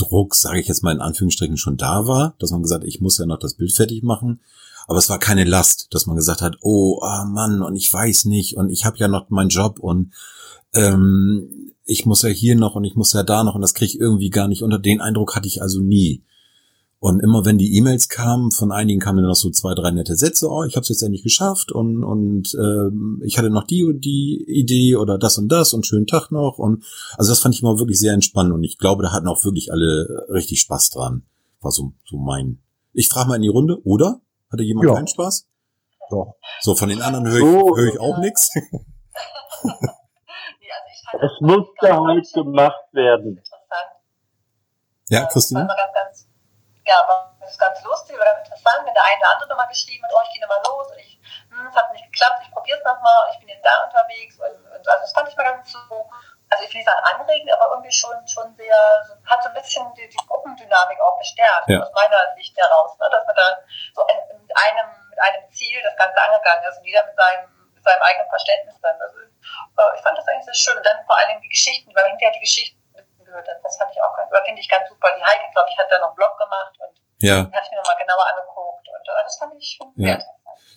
Druck, 0.00 0.34
sage 0.34 0.60
ich 0.60 0.68
jetzt 0.68 0.82
mal 0.82 0.94
in 0.94 1.00
Anführungsstrichen, 1.00 1.56
schon 1.56 1.76
da 1.76 2.06
war, 2.06 2.34
dass 2.38 2.50
man 2.50 2.62
gesagt, 2.62 2.84
ich 2.84 3.00
muss 3.00 3.18
ja 3.18 3.26
noch 3.26 3.38
das 3.38 3.54
Bild 3.54 3.72
fertig 3.72 4.02
machen. 4.02 4.40
Aber 4.86 4.98
es 4.98 5.08
war 5.08 5.18
keine 5.18 5.44
Last, 5.44 5.88
dass 5.90 6.06
man 6.06 6.16
gesagt 6.16 6.42
hat, 6.42 6.56
oh 6.62 7.00
ah 7.02 7.24
Mann, 7.24 7.62
und 7.62 7.76
ich 7.76 7.92
weiß 7.92 8.24
nicht, 8.24 8.56
und 8.56 8.70
ich 8.70 8.84
habe 8.84 8.98
ja 8.98 9.08
noch 9.08 9.30
meinen 9.30 9.50
Job 9.50 9.78
und 9.78 10.12
ähm, 10.74 11.72
ich 11.84 12.06
muss 12.06 12.22
ja 12.22 12.28
hier 12.28 12.56
noch 12.56 12.74
und 12.74 12.84
ich 12.84 12.96
muss 12.96 13.12
ja 13.12 13.22
da 13.22 13.44
noch 13.44 13.54
und 13.54 13.60
das 13.60 13.74
kriege 13.74 13.92
ich 13.92 14.00
irgendwie 14.00 14.30
gar 14.30 14.48
nicht 14.48 14.62
unter. 14.62 14.78
Den 14.78 15.00
Eindruck 15.00 15.36
hatte 15.36 15.48
ich 15.48 15.62
also 15.62 15.80
nie. 15.80 16.22
Und 17.02 17.20
immer 17.20 17.46
wenn 17.46 17.56
die 17.56 17.78
E-Mails 17.78 18.10
kamen, 18.10 18.50
von 18.50 18.70
einigen 18.72 19.00
kamen 19.00 19.18
dann 19.18 19.28
noch 19.28 19.34
so 19.34 19.48
zwei, 19.50 19.74
drei 19.74 19.90
nette 19.90 20.16
Sätze, 20.16 20.48
oh, 20.50 20.64
ich 20.64 20.76
habe 20.76 20.82
es 20.82 20.90
jetzt 20.90 21.02
endlich 21.02 21.22
geschafft 21.22 21.72
und, 21.72 22.04
und 22.04 22.54
äh, 22.54 23.24
ich 23.24 23.38
hatte 23.38 23.48
noch 23.48 23.64
die 23.64 23.84
und 23.84 24.02
die 24.04 24.44
Idee 24.46 24.96
oder 24.96 25.16
das 25.16 25.38
und 25.38 25.48
das 25.48 25.72
und 25.72 25.86
schönen 25.86 26.06
Tag 26.06 26.30
noch. 26.30 26.58
Und 26.58 26.84
also 27.16 27.30
das 27.32 27.40
fand 27.40 27.54
ich 27.54 27.62
immer 27.62 27.78
wirklich 27.78 27.98
sehr 27.98 28.12
entspannend 28.12 28.52
und 28.52 28.64
ich 28.64 28.76
glaube, 28.76 29.02
da 29.02 29.12
hatten 29.12 29.28
auch 29.28 29.42
wirklich 29.44 29.72
alle 29.72 30.26
richtig 30.28 30.60
Spaß 30.60 30.90
dran. 30.90 31.22
War 31.62 31.70
so, 31.70 31.94
so 32.04 32.18
mein. 32.18 32.58
Ich 32.92 33.08
frage 33.08 33.28
mal 33.30 33.36
in 33.36 33.42
die 33.42 33.48
Runde, 33.48 33.80
oder? 33.84 34.20
Hatte 34.52 34.62
jemand 34.62 34.88
Ja. 34.88 34.94
keinen 34.94 35.08
Spaß? 35.08 35.48
Doch. 36.10 36.34
So, 36.60 36.74
von 36.74 36.90
den 36.90 37.00
anderen 37.00 37.26
höre 37.26 37.36
ich, 37.38 37.40
So. 37.60 37.76
höre 37.78 37.88
ich 37.94 37.98
auch 38.00 38.18
nichts. 38.18 38.50
Nee, 39.64 39.70
also 41.18 41.26
Es 41.26 41.40
musste 41.40 41.96
halt 41.98 42.32
gemacht 42.34 42.84
werden. 42.92 43.38
Interessant. 43.38 43.90
Ja, 45.08 45.20
War 45.22 45.28
Christine? 45.28 45.68
Ja, 46.90 47.06
war 47.06 47.30
das 47.40 47.56
ganz 47.56 47.82
lustig 47.84 48.16
oder 48.16 48.36
interessant, 48.38 48.82
wenn 48.84 48.94
der 48.94 49.04
eine 49.04 49.18
oder 49.22 49.30
andere 49.30 49.48
nochmal 49.50 49.68
geschrieben 49.68 50.04
hat, 50.04 50.12
oh, 50.12 50.22
ich 50.26 50.32
gehe 50.34 50.42
nochmal 50.42 50.62
los 50.66 50.90
und 50.90 50.98
ich, 50.98 51.20
hm, 51.50 51.66
es 51.70 51.76
hat 51.76 51.92
nicht 51.92 52.04
geklappt, 52.10 52.42
ich 52.42 52.50
probiere 52.50 52.78
es 52.78 52.84
nochmal 52.84 53.26
und 53.26 53.34
ich 53.34 53.38
bin 53.38 53.48
jetzt 53.48 53.64
da 53.64 53.84
unterwegs 53.86 54.34
und, 54.42 54.58
und 54.74 54.82
also 54.88 55.00
das 55.06 55.12
fand 55.12 55.28
ich 55.28 55.36
mal 55.36 55.44
ganz 55.44 55.70
so, 55.70 55.78
also 56.50 56.64
ich 56.64 56.70
will 56.74 56.82
nicht 56.82 56.90
sagen 56.90 57.06
anregend, 57.14 57.52
aber 57.52 57.70
irgendwie 57.78 57.92
schon, 57.94 58.16
schon 58.26 58.54
sehr, 58.56 58.74
hat 59.24 59.42
so 59.42 59.48
ein 59.50 59.54
bisschen 59.54 59.86
die, 59.94 60.08
die 60.08 60.26
Gruppendynamik 60.26 61.00
auch 61.00 61.16
bestärkt, 61.18 61.68
Ja. 61.70 61.78
aus 61.78 61.92
meiner 61.94 62.34
Sicht 62.34 62.58
heraus, 62.58 62.98
ne, 62.98 63.06
dass 63.10 63.24
man 63.24 63.36
da 63.36 63.46
so 63.94 64.02
ein, 64.06 64.18
mit 64.42 64.50
einem, 64.50 64.88
mit 65.10 65.18
einem 65.22 65.46
Ziel 65.52 65.78
das 65.82 65.94
Ganze 65.94 66.18
angegangen 66.20 66.64
ist 66.66 66.78
und 66.78 66.84
jeder 66.84 67.06
mit 67.06 67.14
seinem, 67.14 67.46
mit 67.72 67.84
seinem 67.84 68.02
eigenen 68.02 68.28
Verständnis 68.28 68.74
dann. 68.82 68.98
Also, 69.00 69.16
äh, 69.22 69.94
ich 69.94 70.02
fand 70.02 70.18
das 70.18 70.26
eigentlich 70.26 70.50
sehr 70.50 70.54
schön 70.58 70.76
und 70.76 70.84
dann 70.84 71.06
vor 71.06 71.16
Dingen 71.28 71.40
die 71.40 71.54
Geschichten, 71.54 71.94
weil 71.94 72.06
hinterher 72.10 72.34
die 72.34 72.40
Geschichten 72.42 72.79
gehört 73.30 73.46
hat, 73.46 73.62
das 73.62 73.78
fand 73.78 73.90
ich 73.94 73.98
auch 74.02 74.14
ganz, 74.18 74.28
finde 74.44 74.60
ich 74.60 74.68
ganz 74.68 74.84
super. 74.90 75.08
Die 75.14 75.22
Heike, 75.22 75.46
glaube 75.54 75.68
ich, 75.70 75.76
hat 75.78 75.86
da 75.90 75.98
noch 76.02 76.12
einen 76.12 76.18
Blog 76.20 76.34
gemacht 76.36 76.74
und 76.82 76.94
Ja, 77.22 77.46
ich 77.46 77.70
mir 77.70 77.78
nochmal 77.78 77.98
genauer 78.02 78.26
angeguckt 78.26 78.86
und 78.90 79.04
äh, 79.06 79.22
das 79.24 79.34
fand 79.38 79.52
ich 79.54 79.68
schon 79.78 79.88
Ja. 79.96 80.18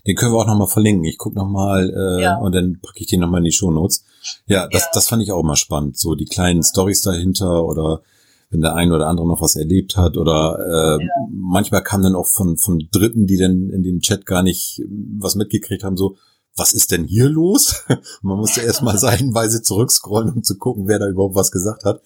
den 0.05 0.15
können 0.15 0.33
wir 0.33 0.39
auch 0.41 0.47
nochmal 0.47 0.67
verlinken. 0.67 1.05
Ich 1.05 1.17
guck 1.17 1.33
nochmal 1.35 1.89
äh, 1.89 2.21
Ja. 2.21 2.37
und 2.37 2.53
dann 2.53 2.79
packe 2.81 2.99
ich 3.01 3.07
den 3.07 3.21
nochmal 3.21 3.39
in 3.41 3.45
die 3.49 3.51
Shownotes. 3.57 4.05
Ja, 4.45 4.67
das, 4.67 4.83
Ja. 4.83 4.89
das 4.93 5.07
fand 5.09 5.23
ich 5.23 5.31
auch 5.31 5.39
immer 5.41 5.55
spannend. 5.55 5.97
So 5.97 6.15
die 6.15 6.25
kleinen 6.25 6.61
Stories 6.63 7.01
dahinter 7.01 7.63
oder 7.63 8.01
wenn 8.49 8.61
der 8.61 8.75
ein 8.75 8.91
oder 8.91 9.07
andere 9.07 9.27
noch 9.27 9.41
was 9.41 9.55
erlebt 9.55 9.97
hat 9.97 10.15
oder 10.15 10.99
äh, 10.99 11.03
manchmal 11.31 11.81
kam 11.81 12.03
dann 12.03 12.15
auch 12.15 12.27
von, 12.27 12.57
von 12.57 12.87
Dritten, 12.91 13.25
die 13.25 13.37
dann 13.37 13.71
in 13.71 13.81
dem 13.81 13.99
Chat 13.99 14.27
gar 14.27 14.43
nicht 14.43 14.77
ähm, 14.79 15.17
was 15.19 15.33
mitgekriegt 15.35 15.83
haben, 15.83 15.97
so, 15.97 16.17
was 16.55 16.71
ist 16.73 16.91
denn 16.91 17.05
hier 17.05 17.29
los? 17.29 17.83
Man 18.21 18.37
musste 18.37 18.61
erstmal 18.61 18.95
seitenweise 18.99 19.63
zurückscrollen, 19.63 20.31
um 20.33 20.43
zu 20.43 20.59
gucken, 20.59 20.87
wer 20.87 20.99
da 20.99 21.07
überhaupt 21.07 21.33
was 21.33 21.51
gesagt 21.51 21.83
hat. 21.83 22.01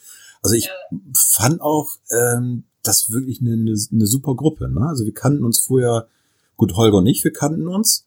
Also 0.47 0.55
ich 0.55 0.69
fand 1.13 1.59
auch 1.59 1.89
ähm, 2.09 2.63
das 2.81 3.11
wirklich 3.11 3.41
eine, 3.41 3.51
eine, 3.51 3.75
eine 3.91 4.07
super 4.07 4.33
Gruppe. 4.33 4.69
Ne? 4.69 4.79
Also 4.87 5.03
wir 5.03 5.13
kannten 5.13 5.43
uns 5.43 5.59
vorher, 5.59 6.07
gut, 6.55 6.73
Holger 6.75 6.99
und 6.99 7.07
ich, 7.07 7.21
wir 7.25 7.33
kannten 7.33 7.67
uns, 7.67 8.05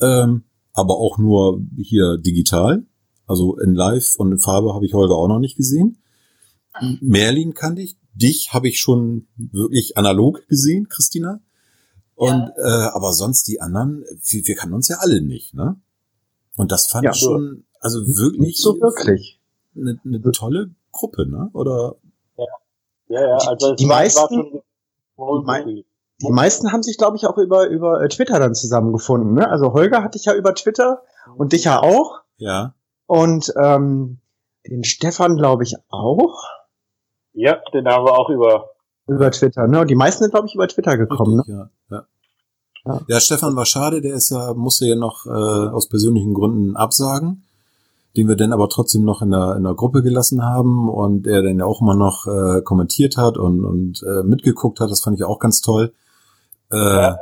ähm, 0.00 0.42
aber 0.72 0.96
auch 0.96 1.18
nur 1.18 1.62
hier 1.76 2.18
digital. 2.18 2.84
Also 3.28 3.56
in 3.58 3.76
Live 3.76 4.16
und 4.16 4.32
in 4.32 4.40
Farbe 4.40 4.74
habe 4.74 4.84
ich 4.86 4.92
Holger 4.92 5.14
auch 5.14 5.28
noch 5.28 5.38
nicht 5.38 5.56
gesehen. 5.56 5.98
Merlin 7.00 7.54
kannte 7.54 7.80
ich, 7.82 7.96
dich 8.12 8.52
habe 8.52 8.66
ich 8.66 8.80
schon 8.80 9.28
wirklich 9.36 9.96
analog 9.96 10.44
gesehen, 10.48 10.88
Christina. 10.88 11.38
Und 12.16 12.50
äh, 12.56 12.66
aber 12.92 13.12
sonst 13.12 13.46
die 13.46 13.60
anderen, 13.60 14.02
wir, 14.26 14.46
wir 14.48 14.54
kannten 14.56 14.74
uns 14.74 14.88
ja 14.88 14.96
alle 14.98 15.22
nicht, 15.22 15.54
ne? 15.54 15.76
Und 16.56 16.72
das 16.72 16.88
fand 16.88 17.04
Ja. 17.04 17.12
ich 17.12 17.18
schon, 17.18 17.62
also 17.78 18.00
wirklich 18.04 18.40
Nicht 18.40 18.58
so 18.60 18.80
wirklich. 18.80 19.38
eine, 19.76 20.00
eine 20.04 20.20
tolle 20.32 20.74
Gruppe, 20.92 21.26
ne? 21.28 21.50
Oder 21.54 21.96
Ja, 23.08 23.20
ja, 23.20 23.38
Die- 23.38 23.48
also 23.48 23.74
die 23.74 23.88
war- 23.88 23.96
meisten- 23.96 24.62
die. 25.66 25.86
Die 26.22 26.30
meisten 26.30 26.72
haben 26.72 26.82
sich, 26.84 26.96
glaube 26.98 27.16
ich, 27.16 27.26
auch 27.26 27.36
über, 27.36 27.66
über 27.66 28.00
äh, 28.02 28.08
Twitter 28.08 28.38
dann 28.38 28.54
zusammengefunden. 28.54 29.34
Ne? 29.34 29.48
Also 29.50 29.72
Holger 29.72 30.02
hatte 30.04 30.16
ich 30.18 30.24
ja 30.26 30.34
über 30.34 30.54
Twitter 30.54 31.02
und 31.36 31.52
dich 31.52 31.64
ja 31.64 31.80
auch. 31.82 32.20
ja, 32.36 32.74
Und 33.06 33.52
ähm, 33.60 34.18
den 34.66 34.84
Stefan, 34.84 35.36
glaube 35.36 35.64
ich, 35.64 35.74
auch 35.90 36.44
Ja, 37.32 37.58
den 37.74 37.86
haben 37.88 38.04
wir 38.04 38.16
auch 38.16 38.30
über. 38.30 38.70
über 39.08 39.30
Twitter. 39.32 39.66
Ne? 39.66 39.80
Und 39.80 39.90
die 39.90 39.96
meisten 39.96 40.22
sind, 40.22 40.30
glaube 40.30 40.46
ich, 40.46 40.54
über 40.54 40.68
Twitter 40.68 40.96
gekommen. 40.96 41.40
richtig, 41.40 41.54
ja, 41.54 41.70
ja. 41.90 42.06
Ja. 42.84 43.00
Ja, 43.08 43.20
Stefan 43.20 43.54
war 43.56 43.66
schade, 43.66 44.00
der 44.00 44.14
ist 44.14 44.30
ja, 44.30 44.54
musste 44.54 44.86
ja 44.86 44.94
noch 44.96 45.26
äh, 45.26 45.30
aus 45.30 45.88
persönlichen 45.88 46.34
Gründen 46.34 46.76
absagen, 46.76 47.44
den 48.16 48.28
wir 48.28 48.36
dann 48.36 48.52
aber 48.52 48.68
trotzdem 48.68 49.04
noch 49.04 49.22
in 49.22 49.30
der, 49.30 49.56
in 49.56 49.62
der 49.64 49.74
Gruppe 49.74 50.02
gelassen 50.02 50.42
haben 50.44 50.88
und 50.88 51.26
er 51.26 51.42
dann 51.42 51.58
ja 51.58 51.64
auch 51.64 51.80
immer 51.80 51.94
noch 51.94 52.26
äh, 52.26 52.60
kommentiert 52.62 53.16
hat 53.16 53.38
und, 53.38 53.64
und 53.64 54.02
äh, 54.02 54.22
mitgeguckt 54.22 54.80
hat, 54.80 54.90
das 54.90 55.00
fand 55.02 55.18
ich 55.18 55.24
auch 55.24 55.38
ganz 55.38 55.60
toll. 55.60 55.92
Äh, 56.70 56.76
Ja. 56.76 57.18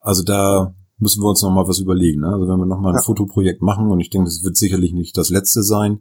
Also 0.00 0.22
da 0.22 0.74
müssen 0.98 1.22
wir 1.22 1.28
uns 1.28 1.42
noch 1.42 1.50
mal 1.50 1.68
was 1.68 1.78
überlegen. 1.78 2.20
Ne? 2.22 2.28
Also 2.28 2.48
wenn 2.48 2.58
wir 2.58 2.66
noch 2.66 2.80
mal 2.80 2.90
ein 2.90 2.96
Ja. 2.96 3.02
Fotoprojekt 3.02 3.62
machen 3.62 3.90
und 3.90 4.00
ich 4.00 4.10
denke, 4.10 4.26
das 4.26 4.42
wird 4.44 4.56
sicherlich 4.56 4.92
nicht 4.92 5.16
das 5.16 5.30
letzte 5.30 5.62
sein. 5.62 6.00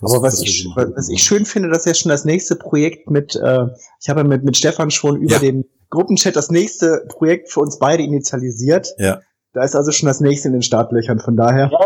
Aber 0.00 0.22
was 0.22 0.40
wir 0.40 0.48
ich, 0.48 0.68
was 0.76 1.08
ich 1.08 1.22
schön 1.22 1.44
finde, 1.46 1.68
dass 1.70 1.84
jetzt 1.86 2.00
schon 2.00 2.10
das 2.10 2.24
nächste 2.24 2.54
Projekt 2.56 3.10
mit, 3.10 3.34
äh, 3.36 3.66
ich 4.00 4.08
habe 4.08 4.20
ja 4.20 4.26
mit, 4.26 4.44
mit 4.44 4.56
Stefan 4.56 4.90
schon 4.90 5.16
über 5.16 5.34
Ja. 5.34 5.38
den 5.40 5.64
Gruppenchat 5.90 6.36
das 6.36 6.50
nächste 6.50 7.06
Projekt 7.08 7.50
für 7.50 7.60
uns 7.60 7.78
beide 7.78 8.02
initialisiert. 8.02 8.88
Ja. 8.98 9.20
Da 9.54 9.62
ist 9.64 9.74
also 9.74 9.90
schon 9.92 10.06
das 10.08 10.20
nächste 10.20 10.48
in 10.48 10.52
den 10.52 10.62
Startlöchern, 10.62 11.18
von 11.18 11.36
daher. 11.36 11.70
Ja, 11.72 11.78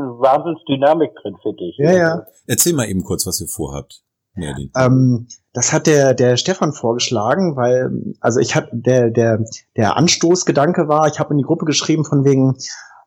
eine 0.00 0.18
Wahnsinnsdynamik 0.18 1.12
drin, 1.22 1.36
finde 1.42 1.64
ich. 1.64 1.76
Ja, 1.78 1.92
ja. 1.92 2.26
Erzähl 2.46 2.74
mal 2.74 2.88
eben 2.88 3.04
kurz, 3.04 3.26
was 3.26 3.40
ihr 3.40 3.48
vorhabt. 3.48 4.02
Merlin. 4.34 4.70
Ähm, 4.76 5.28
das 5.52 5.72
hat 5.72 5.86
der, 5.86 6.14
der 6.14 6.36
Stefan 6.36 6.72
vorgeschlagen, 6.72 7.56
weil, 7.56 8.14
also 8.20 8.40
ich 8.40 8.54
hatte, 8.54 8.70
der, 8.72 9.10
der, 9.10 9.44
der 9.76 9.96
Anstoßgedanke 9.96 10.88
war, 10.88 11.08
ich 11.08 11.18
habe 11.18 11.32
in 11.32 11.38
die 11.38 11.44
Gruppe 11.44 11.64
geschrieben 11.64 12.04
von 12.04 12.24
wegen, 12.24 12.56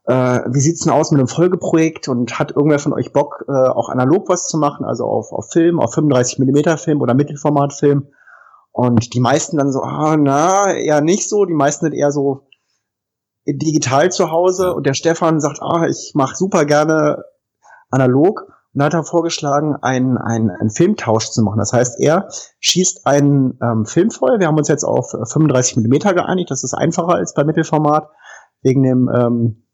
äh, 0.06 0.42
wie 0.50 0.60
sieht's 0.60 0.82
denn 0.82 0.92
aus 0.92 1.12
mit 1.12 1.20
einem 1.20 1.30
Folgeprojekt 1.30 2.10
und 2.10 2.38
hat 2.38 2.52
irgendwer 2.52 2.80
von 2.80 2.94
euch 2.94 3.14
Bock, 3.14 3.46
äh, 3.48 3.52
auch 3.52 3.90
analog 3.90 4.28
was 4.28 4.48
zu 4.48 4.58
machen, 4.58 4.86
also 4.86 5.06
auf, 5.06 5.32
auf 5.32 5.50
Film, 5.50 5.80
auf 5.80 5.94
35 5.94 6.40
Millimeter 6.40 6.78
Film 6.78 7.02
oder 7.02 7.14
Mittelformatfilm. 7.14 8.08
Und 8.72 9.14
die 9.14 9.20
meisten 9.20 9.58
dann 9.58 9.72
so, 9.72 9.82
ah, 9.84 10.18
na, 10.18 10.74
eher 10.74 11.02
nicht 11.02 11.30
so. 11.30 11.46
Die 11.46 11.54
meisten 11.54 11.86
sind 11.86 11.94
eher 11.94 12.12
so 12.12 12.48
digital 13.46 14.12
zu 14.12 14.32
Hause. 14.32 14.74
Und 14.74 14.86
der 14.86 14.94
Stefan 14.94 15.40
sagt, 15.40 15.62
ah, 15.62 15.88
ich 15.88 16.14
mache 16.16 16.36
super 16.36 16.66
gerne 16.66 17.24
analog. 17.90 18.42
Und 18.74 18.80
dann 18.80 18.86
hat 18.88 18.94
er 18.94 19.04
vorgeschlagen, 19.04 19.76
einen, 19.82 20.18
einen, 20.18 20.50
einen 20.50 20.70
Filmtausch 20.72 21.30
zu 21.30 21.44
machen. 21.44 21.60
Das 21.60 21.74
heißt, 21.74 22.00
er 22.00 22.28
schießt 22.60 23.06
einen 23.06 23.60
ähm, 23.62 23.86
Film 23.86 24.10
voll. 24.10 24.40
Wir 24.40 24.48
haben 24.48 24.58
uns 24.58 24.68
jetzt 24.68 24.84
auf 24.84 25.14
äh, 25.14 25.26
35 25.26 25.78
Millimeter 25.78 26.14
geeinigt. 26.14 26.50
Das 26.50 26.64
ist 26.64 26.74
einfacher 26.74 27.14
als 27.16 27.34
bei 27.34 27.44
Mittelformat 27.44 28.10
wegen 28.62 28.82
dem 28.82 29.10
ähm, 29.14 29.68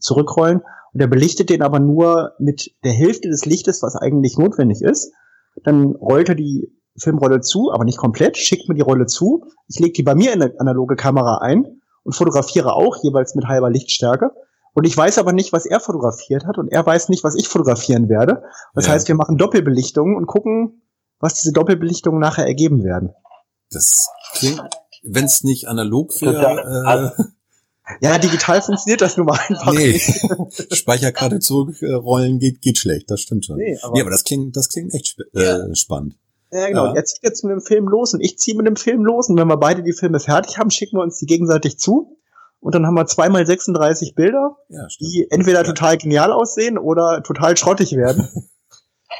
Zurückrollen. 0.00 0.62
Und 0.94 1.00
er 1.00 1.08
belichtet 1.08 1.50
den 1.50 1.60
aber 1.60 1.80
nur 1.80 2.32
mit 2.38 2.74
der 2.82 2.92
Hälfte 2.92 3.28
des 3.28 3.44
Lichtes, 3.44 3.82
was 3.82 3.96
eigentlich 3.96 4.38
notwendig 4.38 4.80
ist. 4.80 5.12
Dann 5.64 5.94
rollt 5.94 6.30
er 6.30 6.34
die 6.34 6.72
Filmrolle 6.98 7.42
zu, 7.42 7.70
aber 7.72 7.84
nicht 7.84 7.98
komplett, 7.98 8.38
schickt 8.38 8.68
mir 8.68 8.74
die 8.74 8.80
Rolle 8.80 9.04
zu. 9.04 9.44
Ich 9.68 9.78
lege 9.78 9.92
die 9.92 10.02
bei 10.02 10.14
mir 10.14 10.32
in 10.32 10.40
eine 10.40 10.54
analoge 10.58 10.96
Kamera 10.96 11.38
ein 11.42 11.82
und 12.06 12.14
fotografiere 12.14 12.72
auch 12.74 12.96
jeweils 13.02 13.34
mit 13.34 13.46
halber 13.46 13.68
Lichtstärke. 13.70 14.30
Und 14.72 14.84
ich 14.86 14.96
weiß 14.96 15.18
aber 15.18 15.32
nicht, 15.32 15.52
was 15.52 15.66
er 15.66 15.80
fotografiert 15.80 16.46
hat 16.46 16.58
und 16.58 16.68
er 16.70 16.84
weiß 16.84 17.08
nicht, 17.08 17.24
was 17.24 17.34
ich 17.34 17.48
fotografieren 17.48 18.08
werde. 18.08 18.42
Das 18.74 18.86
Ja. 18.86 18.92
heißt, 18.92 19.08
wir 19.08 19.14
machen 19.14 19.36
Doppelbelichtungen 19.38 20.16
und 20.16 20.26
gucken, 20.26 20.82
was 21.18 21.34
diese 21.34 21.52
Doppelbelichtungen 21.52 22.20
nachher 22.20 22.46
ergeben 22.46 22.84
werden. 22.84 23.14
Das 23.70 24.08
klingt, 24.34 24.62
wenn 25.02 25.24
es 25.24 25.42
nicht 25.44 25.66
analog 25.68 26.12
wäre, 26.20 27.12
äh, 27.18 27.22
Ja, 28.00 28.18
digital 28.18 28.60
funktioniert 28.62 29.00
das 29.00 29.16
nun 29.16 29.26
mal 29.26 29.38
einfach 29.48 29.72
nee, 29.72 29.92
nicht. 29.92 30.72
Speicherkarte 30.76 31.38
zurückrollen 31.38 32.40
geht, 32.40 32.60
geht 32.60 32.78
schlecht, 32.78 33.10
das 33.10 33.20
stimmt 33.20 33.46
schon. 33.46 33.56
Nee, 33.58 33.78
aber- 33.80 33.92
nee, 33.94 34.00
aber 34.00 34.10
das 34.10 34.24
klingt, 34.24 34.56
das 34.56 34.68
klingt 34.68 34.92
echt 34.92 35.06
sp 35.14 35.22
äh, 35.34 35.72
spannend. 35.74 36.16
Ja, 36.52 36.68
genau. 36.68 36.86
Ja. 36.86 36.94
Er 36.94 37.04
zieht 37.04 37.22
jetzt 37.22 37.42
mit 37.44 37.52
dem 37.52 37.60
Film 37.60 37.86
los 37.88 38.14
und 38.14 38.20
ich 38.20 38.38
ziehe 38.38 38.56
mit 38.56 38.66
dem 38.66 38.76
Film 38.76 39.04
los. 39.04 39.28
Und 39.28 39.36
wenn 39.38 39.48
wir 39.48 39.56
beide 39.56 39.82
die 39.82 39.92
Filme 39.92 40.20
fertig 40.20 40.58
haben, 40.58 40.70
schicken 40.70 40.96
wir 40.96 41.02
uns 41.02 41.18
die 41.18 41.26
gegenseitig 41.26 41.78
zu. 41.78 42.16
Und 42.60 42.74
dann 42.74 42.86
haben 42.86 42.94
wir 42.94 43.06
zweimal 43.06 43.46
36 43.46 44.14
Bilder, 44.14 44.56
Ja, 44.68 44.86
die 45.00 45.26
entweder 45.30 45.62
total 45.64 45.98
genial 45.98 46.32
aussehen 46.32 46.78
oder 46.78 47.22
total 47.22 47.56
schrottig 47.56 47.92
werden. 47.92 48.28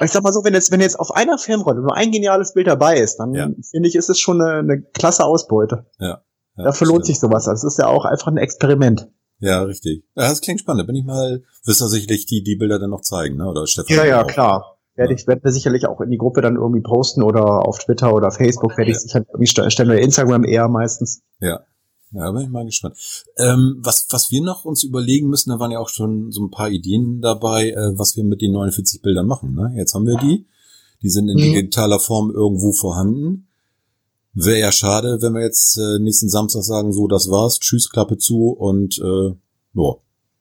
Ich 0.05 0.11
sag 0.11 0.23
mal 0.23 0.33
so, 0.33 0.45
wenn 0.45 0.53
jetzt, 0.53 0.71
wenn 0.73 0.81
jetzt 0.83 0.99
auf 1.01 1.15
einer 1.15 1.39
Filmrolle 1.39 1.81
nur 1.81 1.97
ein 1.97 2.11
geniales 2.11 2.53
Bild 2.53 2.67
dabei 2.67 2.99
ist, 2.99 3.17
dann 3.17 3.33
Ja. 3.33 3.49
finde 3.71 3.89
ich, 3.89 3.95
ist 3.95 4.11
es 4.11 4.19
schon 4.21 4.43
eine, 4.43 4.59
eine 4.59 4.83
klasse 4.83 5.25
Ausbeute. 5.25 5.87
Ja, 5.99 6.23
ja, 6.57 6.65
Dafür 6.65 6.89
lohnt 6.89 7.07
sich 7.07 7.19
sowas. 7.19 7.45
Das 7.47 7.65
ist 7.65 7.79
ja 7.79 7.87
auch 7.87 8.05
einfach 8.05 8.27
ein 8.27 8.37
Experiment. 8.37 9.09
Ja, 9.39 9.63
richtig. 9.63 10.05
Ja, 10.15 10.29
das 10.29 10.43
klingt 10.43 10.61
spannend. 10.61 10.83
Da 10.83 10.87
bin 10.87 10.97
ich 10.97 11.05
mal, 11.05 11.43
wirst 11.65 11.81
du 11.81 11.87
sicherlich 11.87 12.27
die, 12.27 12.43
die 12.43 12.57
Bilder 12.57 12.79
dann 12.79 12.91
noch 12.91 13.01
zeigen, 13.01 13.37
ne? 13.37 13.47
Oder 13.49 13.67
Stefan? 13.67 13.97
Ja, 13.97 14.05
ja, 14.05 14.23
auch. 14.23 14.27
klar. 14.27 14.76
Werde 14.97 15.15
ich, 15.15 15.27
werden 15.27 15.41
wir 15.43 15.53
sicherlich 15.53 15.87
auch 15.87 16.01
in 16.01 16.11
die 16.11 16.17
Gruppe 16.19 16.41
dann 16.41 16.57
irgendwie 16.57 16.81
posten 16.81 17.23
oder 17.23 17.67
auf 17.67 17.79
Twitter 17.79 18.15
oder 18.15 18.31
Facebook 18.31 18.77
werde 18.79 18.91
ich 18.91 18.97
Ja. 18.97 19.01
sicher 19.01 19.19
irgendwie 19.29 19.47
st- 19.51 19.71
stellen 19.71 19.91
wir 19.91 20.01
Instagram 20.01 20.45
eher 20.45 20.69
meistens. 20.69 21.23
Ja. 21.41 21.61
Ja, 22.13 22.31
bin 22.31 22.43
ich 22.43 22.49
mal 22.49 22.65
gespannt. 22.65 22.97
Ähm, 23.37 23.77
was, 23.81 24.07
was 24.11 24.31
wir 24.31 24.41
noch 24.41 24.65
uns 24.65 24.85
überlegen 24.85 25.29
müssen, 25.29 25.51
da 25.51 25.59
waren 25.59 25.73
ja 25.73 25.81
auch 25.81 25.89
schon 25.89 26.31
so 26.31 26.43
ein 26.45 26.51
paar 26.51 26.71
Ideen 26.71 27.21
dabei, 27.21 27.71
äh, 27.71 27.99
was 27.99 28.17
wir 28.17 28.25
mit 28.25 28.41
den 28.41 28.53
49 28.53 29.03
Bildern 29.03 29.27
machen. 29.27 29.55
Ne? 29.55 29.75
Jetzt 29.77 29.93
haben 29.93 30.07
wir 30.07 30.17
die. 30.17 30.47
Die 31.03 31.11
sind 31.11 31.29
in 31.29 31.37
Mhm. 31.37 31.41
digitaler 31.43 31.99
Form 31.99 32.31
irgendwo 32.31 32.73
vorhanden. 32.73 33.49
Wäre 34.33 34.61
ja 34.61 34.73
schade, 34.73 35.19
wenn 35.21 35.35
wir 35.35 35.43
jetzt 35.43 35.77
äh, 35.79 35.99
nächsten 35.99 36.29
Samstag 36.29 36.63
sagen, 36.63 36.93
so, 36.93 37.07
das 37.09 37.29
war's, 37.31 37.59
tschüss, 37.59 37.91
Klappe 37.91 38.19
zu 38.19 38.51
und 38.51 38.99
äh, 38.99 39.29
ja, 39.75 39.95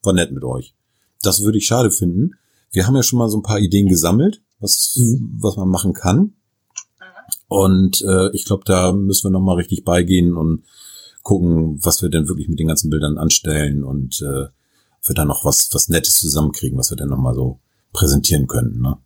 war 0.03 0.14
nett 0.14 0.32
mit 0.32 0.43
euch. 0.43 0.76
Das 1.24 1.43
würde 1.43 1.58
ich 1.58 1.66
schade 1.66 1.91
finden. 1.91 2.32
Wir 2.72 2.86
haben 2.88 2.95
ja 2.95 3.03
schon 3.03 3.20
mal 3.20 3.30
so 3.30 3.38
ein 3.38 3.43
paar 3.43 3.60
Ideen 3.60 3.88
gesammelt, 3.88 4.41
was, 4.66 4.97
was 5.41 5.55
man 5.55 5.70
machen 5.70 5.93
kann. 5.93 6.36
Und 7.47 8.01
äh, 8.01 8.30
ich 8.34 8.45
glaube, 8.45 8.63
da 8.66 8.91
müssen 8.91 9.26
wir 9.28 9.32
noch 9.32 9.45
mal 9.45 9.55
richtig 9.55 9.84
beigehen 9.86 10.36
und 10.36 10.66
gucken, 11.24 11.80
was 11.84 12.01
wir 12.01 12.09
denn 12.09 12.28
wirklich 12.28 12.49
mit 12.49 12.59
den 12.59 12.68
ganzen 12.68 12.89
Bildern 12.89 13.18
anstellen 13.18 13.84
und 13.84 14.22
äh, 14.22 14.45
ob 14.45 15.03
wir 15.07 15.16
da 15.16 15.26
noch 15.26 15.45
was, 15.45 15.70
was 15.74 15.88
Nettes 15.89 16.13
zusammenkriegen, 16.13 16.78
was 16.78 16.89
wir 16.91 16.97
dann 16.97 17.09
noch 17.09 17.18
mal 17.18 17.34
so 17.34 17.59
präsentieren 17.93 18.47
können. 18.47 18.82
Ne? 18.82 18.97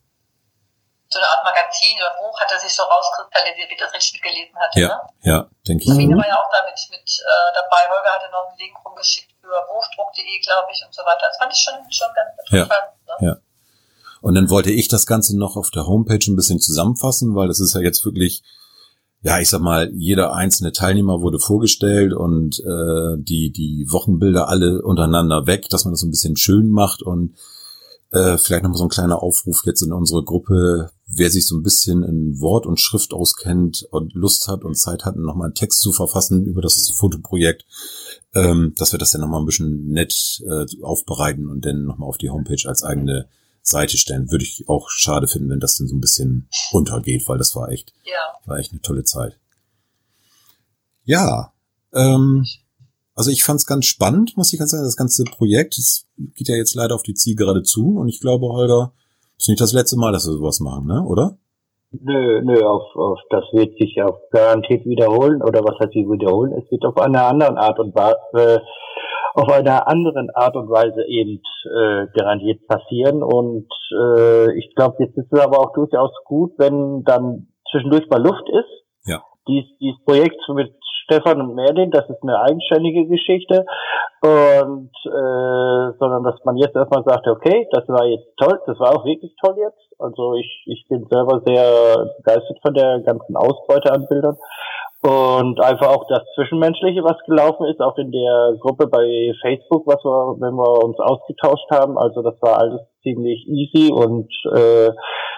So 1.12 1.20
eine 1.20 1.28
Art 1.28 1.44
Magazin 1.44 1.96
oder 2.00 2.12
Buch 2.20 2.36
hat 2.40 2.52
er 2.52 2.60
sich 2.60 2.72
so 2.76 2.84
rauskristallisiert, 2.84 3.70
wie 3.72 3.80
das 3.80 3.94
richtig 3.94 4.22
gelesen 4.22 4.56
hatte. 4.56 4.80
Ja, 4.80 4.88
Ne? 4.88 5.32
ja, 5.32 5.38
denke 5.68 5.84
ich. 5.84 5.90
Sabine 5.90 6.16
Mhm. 6.16 6.20
war 6.20 6.28
ja 6.28 6.36
auch 6.40 6.52
damit 6.52 6.80
mit 6.92 7.08
äh, 7.08 7.50
dabei. 7.56 7.82
Holger 7.92 8.12
hatte 8.16 8.32
noch 8.32 8.48
einen 8.52 8.58
Link 8.60 8.76
rumgeschickt 8.86 9.32
für 9.42 9.52
buchdruck.de, 9.68 10.40
glaube 10.44 10.68
ich, 10.72 10.80
und 10.86 10.94
so 10.94 11.02
weiter. 11.04 11.24
Das 11.28 11.38
fand 11.40 11.52
ich 11.54 11.60
schon, 11.60 11.76
schon 11.92 12.12
ganz 12.16 12.30
Ja. 12.52 12.64
interessant. 12.64 12.88
Ne? 13.08 13.16
Ja. 13.28 13.34
Und 14.22 14.36
dann 14.36 14.50
wollte 14.50 14.72
ich 14.72 14.88
das 14.88 15.06
Ganze 15.06 15.38
noch 15.38 15.56
auf 15.56 15.72
der 15.72 15.88
Homepage 15.88 16.26
ein 16.28 16.36
bisschen 16.36 16.60
zusammenfassen, 16.60 17.36
weil 17.36 17.48
das 17.48 17.60
ist 17.60 17.74
ja 17.74 17.82
jetzt 17.82 18.06
wirklich, 18.06 18.44
ja, 19.22 19.40
ich 19.40 19.50
sag 19.50 19.62
mal, 19.62 19.92
jeder 19.94 20.34
einzelne 20.34 20.72
Teilnehmer 20.72 21.22
wurde 21.22 21.40
vorgestellt 21.40 22.14
und 22.14 22.60
äh, 22.60 23.18
die, 23.18 23.52
die 23.52 23.86
Wochenbilder 23.90 24.48
alle 24.50 24.82
untereinander 24.82 25.48
weg, 25.48 25.70
dass 25.70 25.86
man 25.86 25.94
das 25.94 26.02
so 26.02 26.08
ein 26.08 26.12
bisschen 26.12 26.36
schön 26.36 26.70
macht. 26.70 27.02
Und 27.02 27.36
äh, 28.12 28.38
vielleicht 28.38 28.64
nochmal 28.64 28.78
so 28.78 28.86
ein 28.86 28.90
kleiner 28.90 29.22
Aufruf 29.22 29.62
jetzt 29.66 29.82
in 29.82 29.94
unsere 29.94 30.24
Gruppe, 30.24 30.92
wer 31.08 31.30
sich 31.30 31.46
so 31.46 31.56
ein 31.56 31.64
bisschen 31.64 32.04
in 32.04 32.40
Wort 32.40 32.66
und 32.66 32.80
Schrift 32.80 33.14
auskennt 33.14 33.88
und 33.92 34.14
Lust 34.14 34.48
hat 34.48 34.64
und 34.64 34.78
Zeit 34.78 35.06
hat, 35.06 35.16
nochmal 35.16 35.46
einen 35.46 35.56
Text 35.56 35.82
zu 35.82 35.92
verfassen 35.92 36.46
über 36.46 36.62
das 36.62 36.92
Fotoprojekt, 36.98 37.66
ähm, 38.34 38.74
dass 38.78 38.92
wir 38.92 39.00
das 39.00 39.12
dann 39.12 39.22
nochmal 39.22 39.42
ein 39.42 39.46
bisschen 39.46 39.90
nett 39.90 40.42
äh, 40.48 40.66
aufbereiten 40.82 41.48
und 41.48 41.66
dann 41.66 41.84
nochmal 41.84 42.10
auf 42.10 42.18
die 42.18 42.30
Homepage 42.30 42.68
als 42.68 42.84
eigene 42.84 43.28
Seite 43.70 43.98
stellen. 43.98 44.32
Würde 44.32 44.44
ich 44.44 44.66
auch 44.68 44.90
schade 44.90 45.28
finden, 45.28 45.50
wenn 45.50 45.60
das 45.60 45.78
dann 45.78 45.88
so 45.88 45.96
ein 45.96 46.02
bisschen 46.02 46.50
untergeht, 46.72 47.28
weil 47.28 47.38
das 47.38 47.56
war 47.56 47.70
echt, 47.70 47.94
Ja. 48.04 48.14
war 48.46 48.58
echt 48.58 48.72
eine 48.72 48.82
tolle 48.82 49.04
Zeit. 49.04 49.40
Ja, 51.04 51.54
ähm, 51.94 52.46
also 53.16 53.32
ich 53.32 53.44
fand 53.44 53.60
es 53.60 53.66
ganz 53.66 53.86
spannend, 53.86 54.38
muss 54.38 54.54
ich 54.54 54.60
ganz 54.60 54.72
sagen, 54.72 54.84
das 54.84 54.96
ganze 54.96 55.24
Projekt. 55.24 55.78
Es 55.78 56.08
geht 56.36 56.48
ja 56.48 56.56
jetzt 56.56 56.76
leider 56.76 56.96
auf 56.96 57.04
die 57.04 57.14
Zielgerade 57.14 57.64
zu 57.64 57.98
und 57.98 58.08
ich 58.08 58.22
glaube, 58.22 58.48
Holger, 58.48 58.94
das 59.36 59.46
ist 59.46 59.50
nicht 59.50 59.62
das 59.62 59.74
letzte 59.74 59.98
Mal, 59.98 60.12
dass 60.12 60.26
wir 60.28 60.34
sowas 60.34 60.60
machen, 60.60 60.86
ne? 60.86 61.04
Oder? 61.04 61.38
Nö, 61.92 62.42
nö, 62.44 62.62
auf, 62.64 62.84
auf, 62.96 63.20
das 63.32 63.44
wird 63.52 63.76
sich 63.80 64.00
auf 64.04 64.16
garantiert 64.32 64.86
wiederholen, 64.86 65.42
oder 65.42 65.62
was 65.64 65.80
heißt 65.80 65.94
sich 65.94 66.06
wiederholen? 66.08 66.54
Es 66.54 66.70
wird 66.70 66.86
auf 66.86 66.96
einer 66.98 67.26
anderen 67.26 67.58
Art 67.58 67.80
und 67.80 67.96
Weise, 67.96 68.18
äh, 68.34 68.60
auf 69.34 69.50
einer 69.52 69.88
anderen 69.88 70.30
Art 70.34 70.56
und 70.56 70.70
Weise 70.70 71.06
eben 71.08 71.42
äh, 71.66 72.08
garantiert 72.18 72.68
passieren. 72.68 73.24
Und 73.24 73.68
äh, 73.92 74.58
ich 74.58 74.74
glaube, 74.76 74.98
jetzt 75.00 75.18
ist 75.18 75.32
es 75.32 75.40
aber 75.40 75.60
auch 75.60 75.74
durchaus 75.74 76.12
gut, 76.26 76.54
wenn 76.58 77.04
dann 77.04 77.48
zwischendurch 77.72 78.10
mal 78.10 78.22
Luft 78.22 78.48
ist. 78.50 78.86
Ja. 79.06 79.22
Dies, 79.48 79.66
dieses 79.80 80.04
Projekt 80.06 80.40
mit 80.50 80.74
Stefan 81.04 81.42
und 81.42 81.56
Merlin, 81.56 81.92
das 81.92 82.08
ist 82.10 82.22
eine 82.22 82.40
eigenständige 82.40 83.08
Geschichte. 83.08 83.66
Und 84.22 84.92
äh, 85.06 85.98
sondern 85.98 86.24
dass 86.24 86.44
man 86.44 86.58
jetzt 86.58 86.76
erstmal 86.76 87.04
sagt, 87.04 87.28
okay, 87.28 87.68
das 87.72 87.88
war 87.88 88.06
jetzt 88.06 88.28
toll, 88.38 88.60
das 88.66 88.80
war 88.80 88.96
auch 88.96 89.06
wirklich 89.06 89.34
toll 89.42 89.56
jetzt. 89.58 89.80
Also 89.98 90.36
ich, 90.36 90.64
ich 90.66 90.86
bin 90.90 91.08
selber 91.10 91.42
sehr 91.46 92.12
begeistert 92.18 92.60
von 92.62 92.74
der 92.74 93.00
ganzen 93.02 93.36
Ausbeute 93.36 93.92
an 93.94 94.08
Bildern. 94.08 94.38
Und 95.02 95.62
einfach 95.62 95.88
auch 95.88 96.06
das 96.10 96.24
Zwischenmenschliche, 96.36 97.02
was 97.04 97.16
gelaufen 97.26 97.66
ist, 97.68 97.80
auch 97.80 97.98
in 97.98 98.12
der 98.12 98.58
Gruppe 98.60 98.88
bei 98.88 99.32
Facebook, 99.42 99.88
was 99.88 100.04
wir, 100.04 100.36
wenn 100.42 100.56
wir 100.56 100.84
uns 100.84 101.00
ausgetauscht 101.00 101.72
haben. 101.72 101.98
Also 101.98 102.22
das 102.22 102.36
war 102.42 102.58
alles 102.58 102.82
ziemlich 103.02 103.48
easy 103.48 103.94
und 103.94 104.28
äh, 104.54 104.90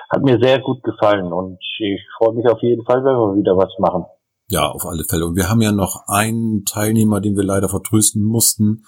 hat 0.10 0.24
mir 0.24 0.40
sehr 0.42 0.60
gut 0.60 0.82
gefallen. 0.82 1.32
Und 1.32 1.60
ich 1.80 2.02
freue 2.18 2.34
mich 2.34 2.48
auf 2.48 2.60
jeden 2.64 2.84
Fall, 2.86 3.04
wenn 3.04 3.16
wir 3.16 3.36
wieder 3.36 3.56
was 3.56 3.72
machen. 3.78 4.06
Ja, 4.48 4.68
auf 4.68 4.86
alle 4.86 5.04
Fälle. 5.04 5.28
Und 5.28 5.36
wir 5.36 5.48
haben 5.48 5.62
ja 5.62 5.72
noch 5.72 6.06
einen 6.08 6.66
Teilnehmer, 6.66 7.22
den 7.22 7.38
wir 7.38 7.44
leider 7.44 7.70
vertrösten 7.70 8.24
mussten, 8.24 8.84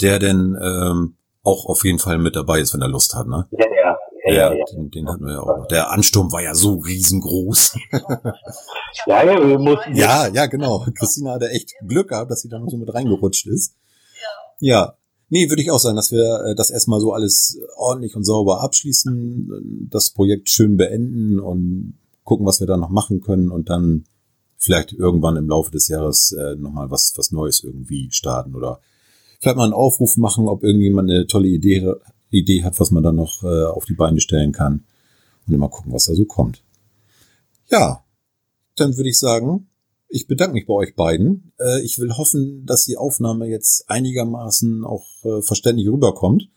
der 0.00 0.20
denn 0.20 0.56
ähm, 0.62 1.16
auch 1.42 1.66
auf 1.66 1.84
jeden 1.84 1.98
Fall 1.98 2.18
mit 2.18 2.36
dabei 2.36 2.60
ist, 2.60 2.72
wenn 2.72 2.82
er 2.82 2.88
Lust 2.88 3.14
hat, 3.14 3.26
ne? 3.26 3.46
Ja, 3.50 3.66
ja. 3.66 3.96
Ja, 4.26 4.54
ja, 4.54 4.64
Den, 4.72 4.90
den 4.90 5.08
hatten 5.08 5.24
wir 5.24 5.34
ja 5.34 5.40
auch 5.40 5.58
noch. 5.58 5.68
Der 5.68 5.90
Ansturm 5.90 6.32
war 6.32 6.42
ja 6.42 6.54
so 6.54 6.76
riesengroß. 6.76 7.76
ja, 9.06 9.22
ja 9.22 9.48
wir 9.48 9.58
mussten 9.58 9.94
ja, 9.94 10.28
ja, 10.28 10.46
genau. 10.46 10.86
Christina 10.94 11.32
hatte 11.32 11.50
echt 11.50 11.74
Glück 11.86 12.08
gehabt, 12.08 12.30
dass 12.30 12.40
sie 12.40 12.48
da 12.48 12.58
noch 12.58 12.70
so 12.70 12.78
mit 12.78 12.92
reingerutscht 12.92 13.46
ist. 13.46 13.74
Ja. 14.60 14.76
Ja. 14.76 14.96
Nee, 15.28 15.50
würde 15.50 15.62
ich 15.62 15.70
auch 15.70 15.78
sagen, 15.78 15.96
dass 15.96 16.10
wir 16.10 16.44
äh, 16.46 16.54
das 16.54 16.70
erstmal 16.70 17.00
so 17.00 17.12
alles 17.12 17.58
ordentlich 17.76 18.16
und 18.16 18.24
sauber 18.24 18.62
abschließen, 18.62 19.88
das 19.90 20.10
Projekt 20.10 20.48
schön 20.48 20.76
beenden 20.76 21.38
und 21.38 21.98
gucken, 22.22 22.46
was 22.46 22.60
wir 22.60 22.66
da 22.66 22.76
noch 22.76 22.90
machen 22.90 23.20
können 23.20 23.50
und 23.50 23.68
dann 23.68 24.04
vielleicht 24.56 24.92
irgendwann 24.92 25.36
im 25.36 25.48
Laufe 25.48 25.70
des 25.70 25.88
Jahres 25.88 26.32
äh, 26.32 26.56
nochmal 26.56 26.90
was, 26.90 27.12
was 27.16 27.30
Neues 27.30 27.62
irgendwie 27.62 28.10
starten 28.10 28.54
oder 28.54 28.80
vielleicht 29.40 29.58
mal 29.58 29.64
einen 29.64 29.74
Aufruf 29.74 30.16
machen, 30.16 30.48
ob 30.48 30.62
irgendjemand 30.62 31.10
eine 31.10 31.26
tolle 31.26 31.48
Idee, 31.48 31.92
Idee 32.38 32.64
hat, 32.64 32.78
was 32.80 32.90
man 32.90 33.02
dann 33.02 33.16
noch 33.16 33.42
äh, 33.42 33.64
auf 33.64 33.84
die 33.84 33.94
Beine 33.94 34.20
stellen 34.20 34.52
kann 34.52 34.84
und 35.46 35.56
mal 35.56 35.68
gucken, 35.68 35.92
was 35.92 36.06
da 36.06 36.14
so 36.14 36.24
kommt. 36.24 36.62
Ja, 37.70 38.04
dann 38.76 38.96
würde 38.96 39.08
ich 39.08 39.18
sagen, 39.18 39.68
ich 40.08 40.26
bedanke 40.26 40.54
mich 40.54 40.66
bei 40.66 40.74
euch 40.74 40.94
beiden. 40.94 41.52
Äh, 41.58 41.82
ich 41.82 41.98
will 41.98 42.12
hoffen, 42.16 42.64
dass 42.66 42.84
die 42.84 42.96
Aufnahme 42.96 43.46
jetzt 43.46 43.90
einigermaßen 43.90 44.84
auch 44.84 45.04
äh, 45.24 45.42
verständlich 45.42 45.88
rüberkommt, 45.88 46.48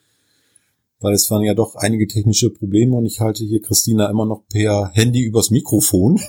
weil 1.00 1.14
es 1.14 1.30
waren 1.32 1.44
ja 1.44 1.54
doch 1.54 1.76
einige 1.76 2.08
technische 2.08 2.50
Probleme 2.52 2.96
und 2.96 3.06
ich 3.06 3.20
halte 3.20 3.44
hier 3.44 3.62
Christina 3.62 4.10
immer 4.10 4.26
noch 4.26 4.44
per 4.48 4.92
Handy 4.94 5.22
übers 5.22 5.50
Mikrofon. 5.52 6.20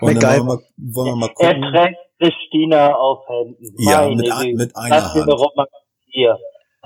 und 0.00 0.22
dann 0.22 0.22
wollen 0.22 0.22
wir, 0.22 0.44
mal, 0.44 0.58
wollen 0.76 1.08
wir 1.08 1.16
mal 1.16 1.30
Er 1.38 1.54
gucken. 1.54 1.72
trägt 1.72 1.96
Christina 2.18 2.94
auf 2.94 3.28
Händen. 3.28 3.74
Ja, 3.78 4.02
Meine 4.02 4.16
mit, 4.16 4.32
ein, 4.32 4.54
mit 4.54 4.76
einer 4.76 5.14
Hand. 5.14 5.70
Hier. 6.06 6.38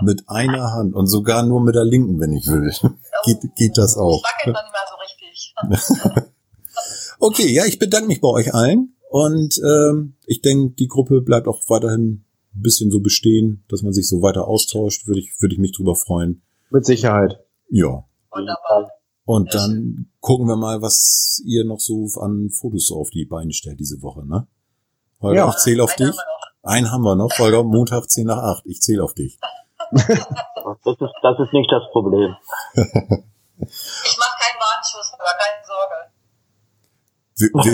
Mit 0.02 0.24
einer 0.28 0.72
Hand 0.72 0.94
und 0.94 1.06
sogar 1.06 1.42
nur 1.44 1.60
mit 1.60 1.74
der 1.74 1.84
linken, 1.84 2.20
wenn 2.20 2.32
ich 2.32 2.46
will. 2.46 2.72
geht, 3.24 3.54
geht 3.56 3.78
das 3.78 3.96
auch. 3.96 4.22
Wackelt 4.22 4.54
mal 4.54 4.64
so 4.88 4.96
richtig. 5.00 5.54
Okay, 7.20 7.48
ja, 7.52 7.64
ich 7.66 7.80
bedanke 7.80 8.06
mich 8.06 8.20
bei 8.20 8.28
euch 8.28 8.54
allen 8.54 8.94
und 9.10 9.58
ähm, 9.64 10.14
ich 10.26 10.40
denke, 10.40 10.74
die 10.76 10.86
Gruppe 10.86 11.20
bleibt 11.20 11.48
auch 11.48 11.60
weiterhin 11.68 12.24
ein 12.54 12.62
bisschen 12.62 12.92
so 12.92 13.00
bestehen, 13.00 13.64
dass 13.68 13.82
man 13.82 13.92
sich 13.92 14.08
so 14.08 14.22
weiter 14.22 14.46
austauscht, 14.46 15.08
würde 15.08 15.18
ich, 15.20 15.32
würde 15.40 15.54
ich 15.54 15.60
mich 15.60 15.72
drüber 15.72 15.96
freuen. 15.96 16.42
Mit 16.70 16.86
Sicherheit. 16.86 17.40
Ja. 17.70 18.04
Wunderbar. 18.30 18.92
Und 19.24 19.52
dann 19.52 20.10
gucken 20.20 20.46
wir 20.46 20.56
mal, 20.56 20.80
was 20.80 21.42
ihr 21.44 21.64
noch 21.64 21.80
so 21.80 22.06
an 22.20 22.50
Fotos 22.50 22.86
so 22.86 22.96
auf 22.96 23.10
die 23.10 23.24
Beine 23.24 23.52
stellt 23.52 23.80
diese 23.80 24.00
Woche, 24.00 24.24
ne? 24.24 24.46
Holger, 25.20 25.40
Ja. 25.40 25.48
ich 25.50 25.56
zähle 25.56 25.82
auf 25.82 25.96
Einen 25.98 26.12
dich. 26.12 26.20
Einen 26.62 26.90
haben 26.92 27.02
wir 27.02 27.16
noch, 27.16 27.36
Holger, 27.38 27.64
Montag 27.64 28.08
10 28.08 28.26
nach 28.28 28.38
8. 28.38 28.62
Ich 28.66 28.80
zähle 28.80 29.02
auf 29.02 29.14
dich. 29.14 29.38
Das 29.90 30.94
ist, 31.00 31.14
das 31.22 31.38
ist 31.40 31.52
nicht 31.52 31.70
das 31.72 31.82
Problem. 31.92 32.34
Ich 33.56 34.18
mache 34.18 34.36
keinen 34.38 34.60
Warnschuss, 34.60 35.12
aber 35.14 35.32
keine 35.38 35.64
Sorge. 35.66 36.12
Wir, 37.36 37.48
wir, 37.64 37.72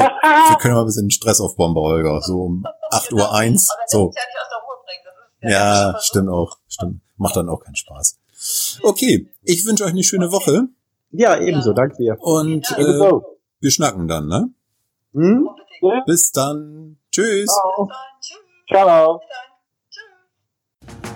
wir 0.50 0.56
können 0.58 0.74
mal 0.74 0.80
ein 0.80 0.86
bisschen 0.86 1.10
Stress 1.10 1.40
aufbauen 1.40 1.74
bei 1.74 1.80
Holger, 1.80 2.20
so 2.20 2.42
um 2.42 2.64
8 2.90 3.12
Uhr 3.12 3.32
eins. 3.32 3.68
So. 3.88 3.98
ja 3.98 4.22
nicht 4.26 4.38
aus 4.40 4.48
der 4.50 4.58
Ruhe 4.58 4.76
bringen. 4.84 5.02
Das 5.04 5.14
ist 5.14 5.52
Ja, 5.52 5.92
das 5.92 6.02
ist 6.02 6.06
stimmt 6.08 6.28
auch. 6.30 6.58
Stimmt. 6.68 7.00
Macht 7.16 7.36
dann 7.36 7.48
auch 7.48 7.60
keinen 7.62 7.76
Spaß. 7.76 8.18
Okay, 8.82 9.30
ich 9.42 9.64
wünsche 9.66 9.84
euch 9.84 9.90
eine 9.90 10.02
schöne 10.02 10.30
Woche 10.32 10.68
Ja, 11.10 11.36
ebenso. 11.38 11.72
Danke 11.72 11.96
dir. 11.96 12.16
und 12.20 12.68
Ja. 12.70 12.76
äh, 12.78 13.10
wir 13.60 13.70
schnacken 13.70 14.06
dann, 14.08 14.26
ne? 14.28 14.50
Hm? 15.14 15.48
Bis 16.06 16.30
dann. 16.32 16.98
Tschüss. 17.10 17.46
Ciao. 17.48 17.88
Ciao. 18.68 19.20
Dann. 20.86 21.13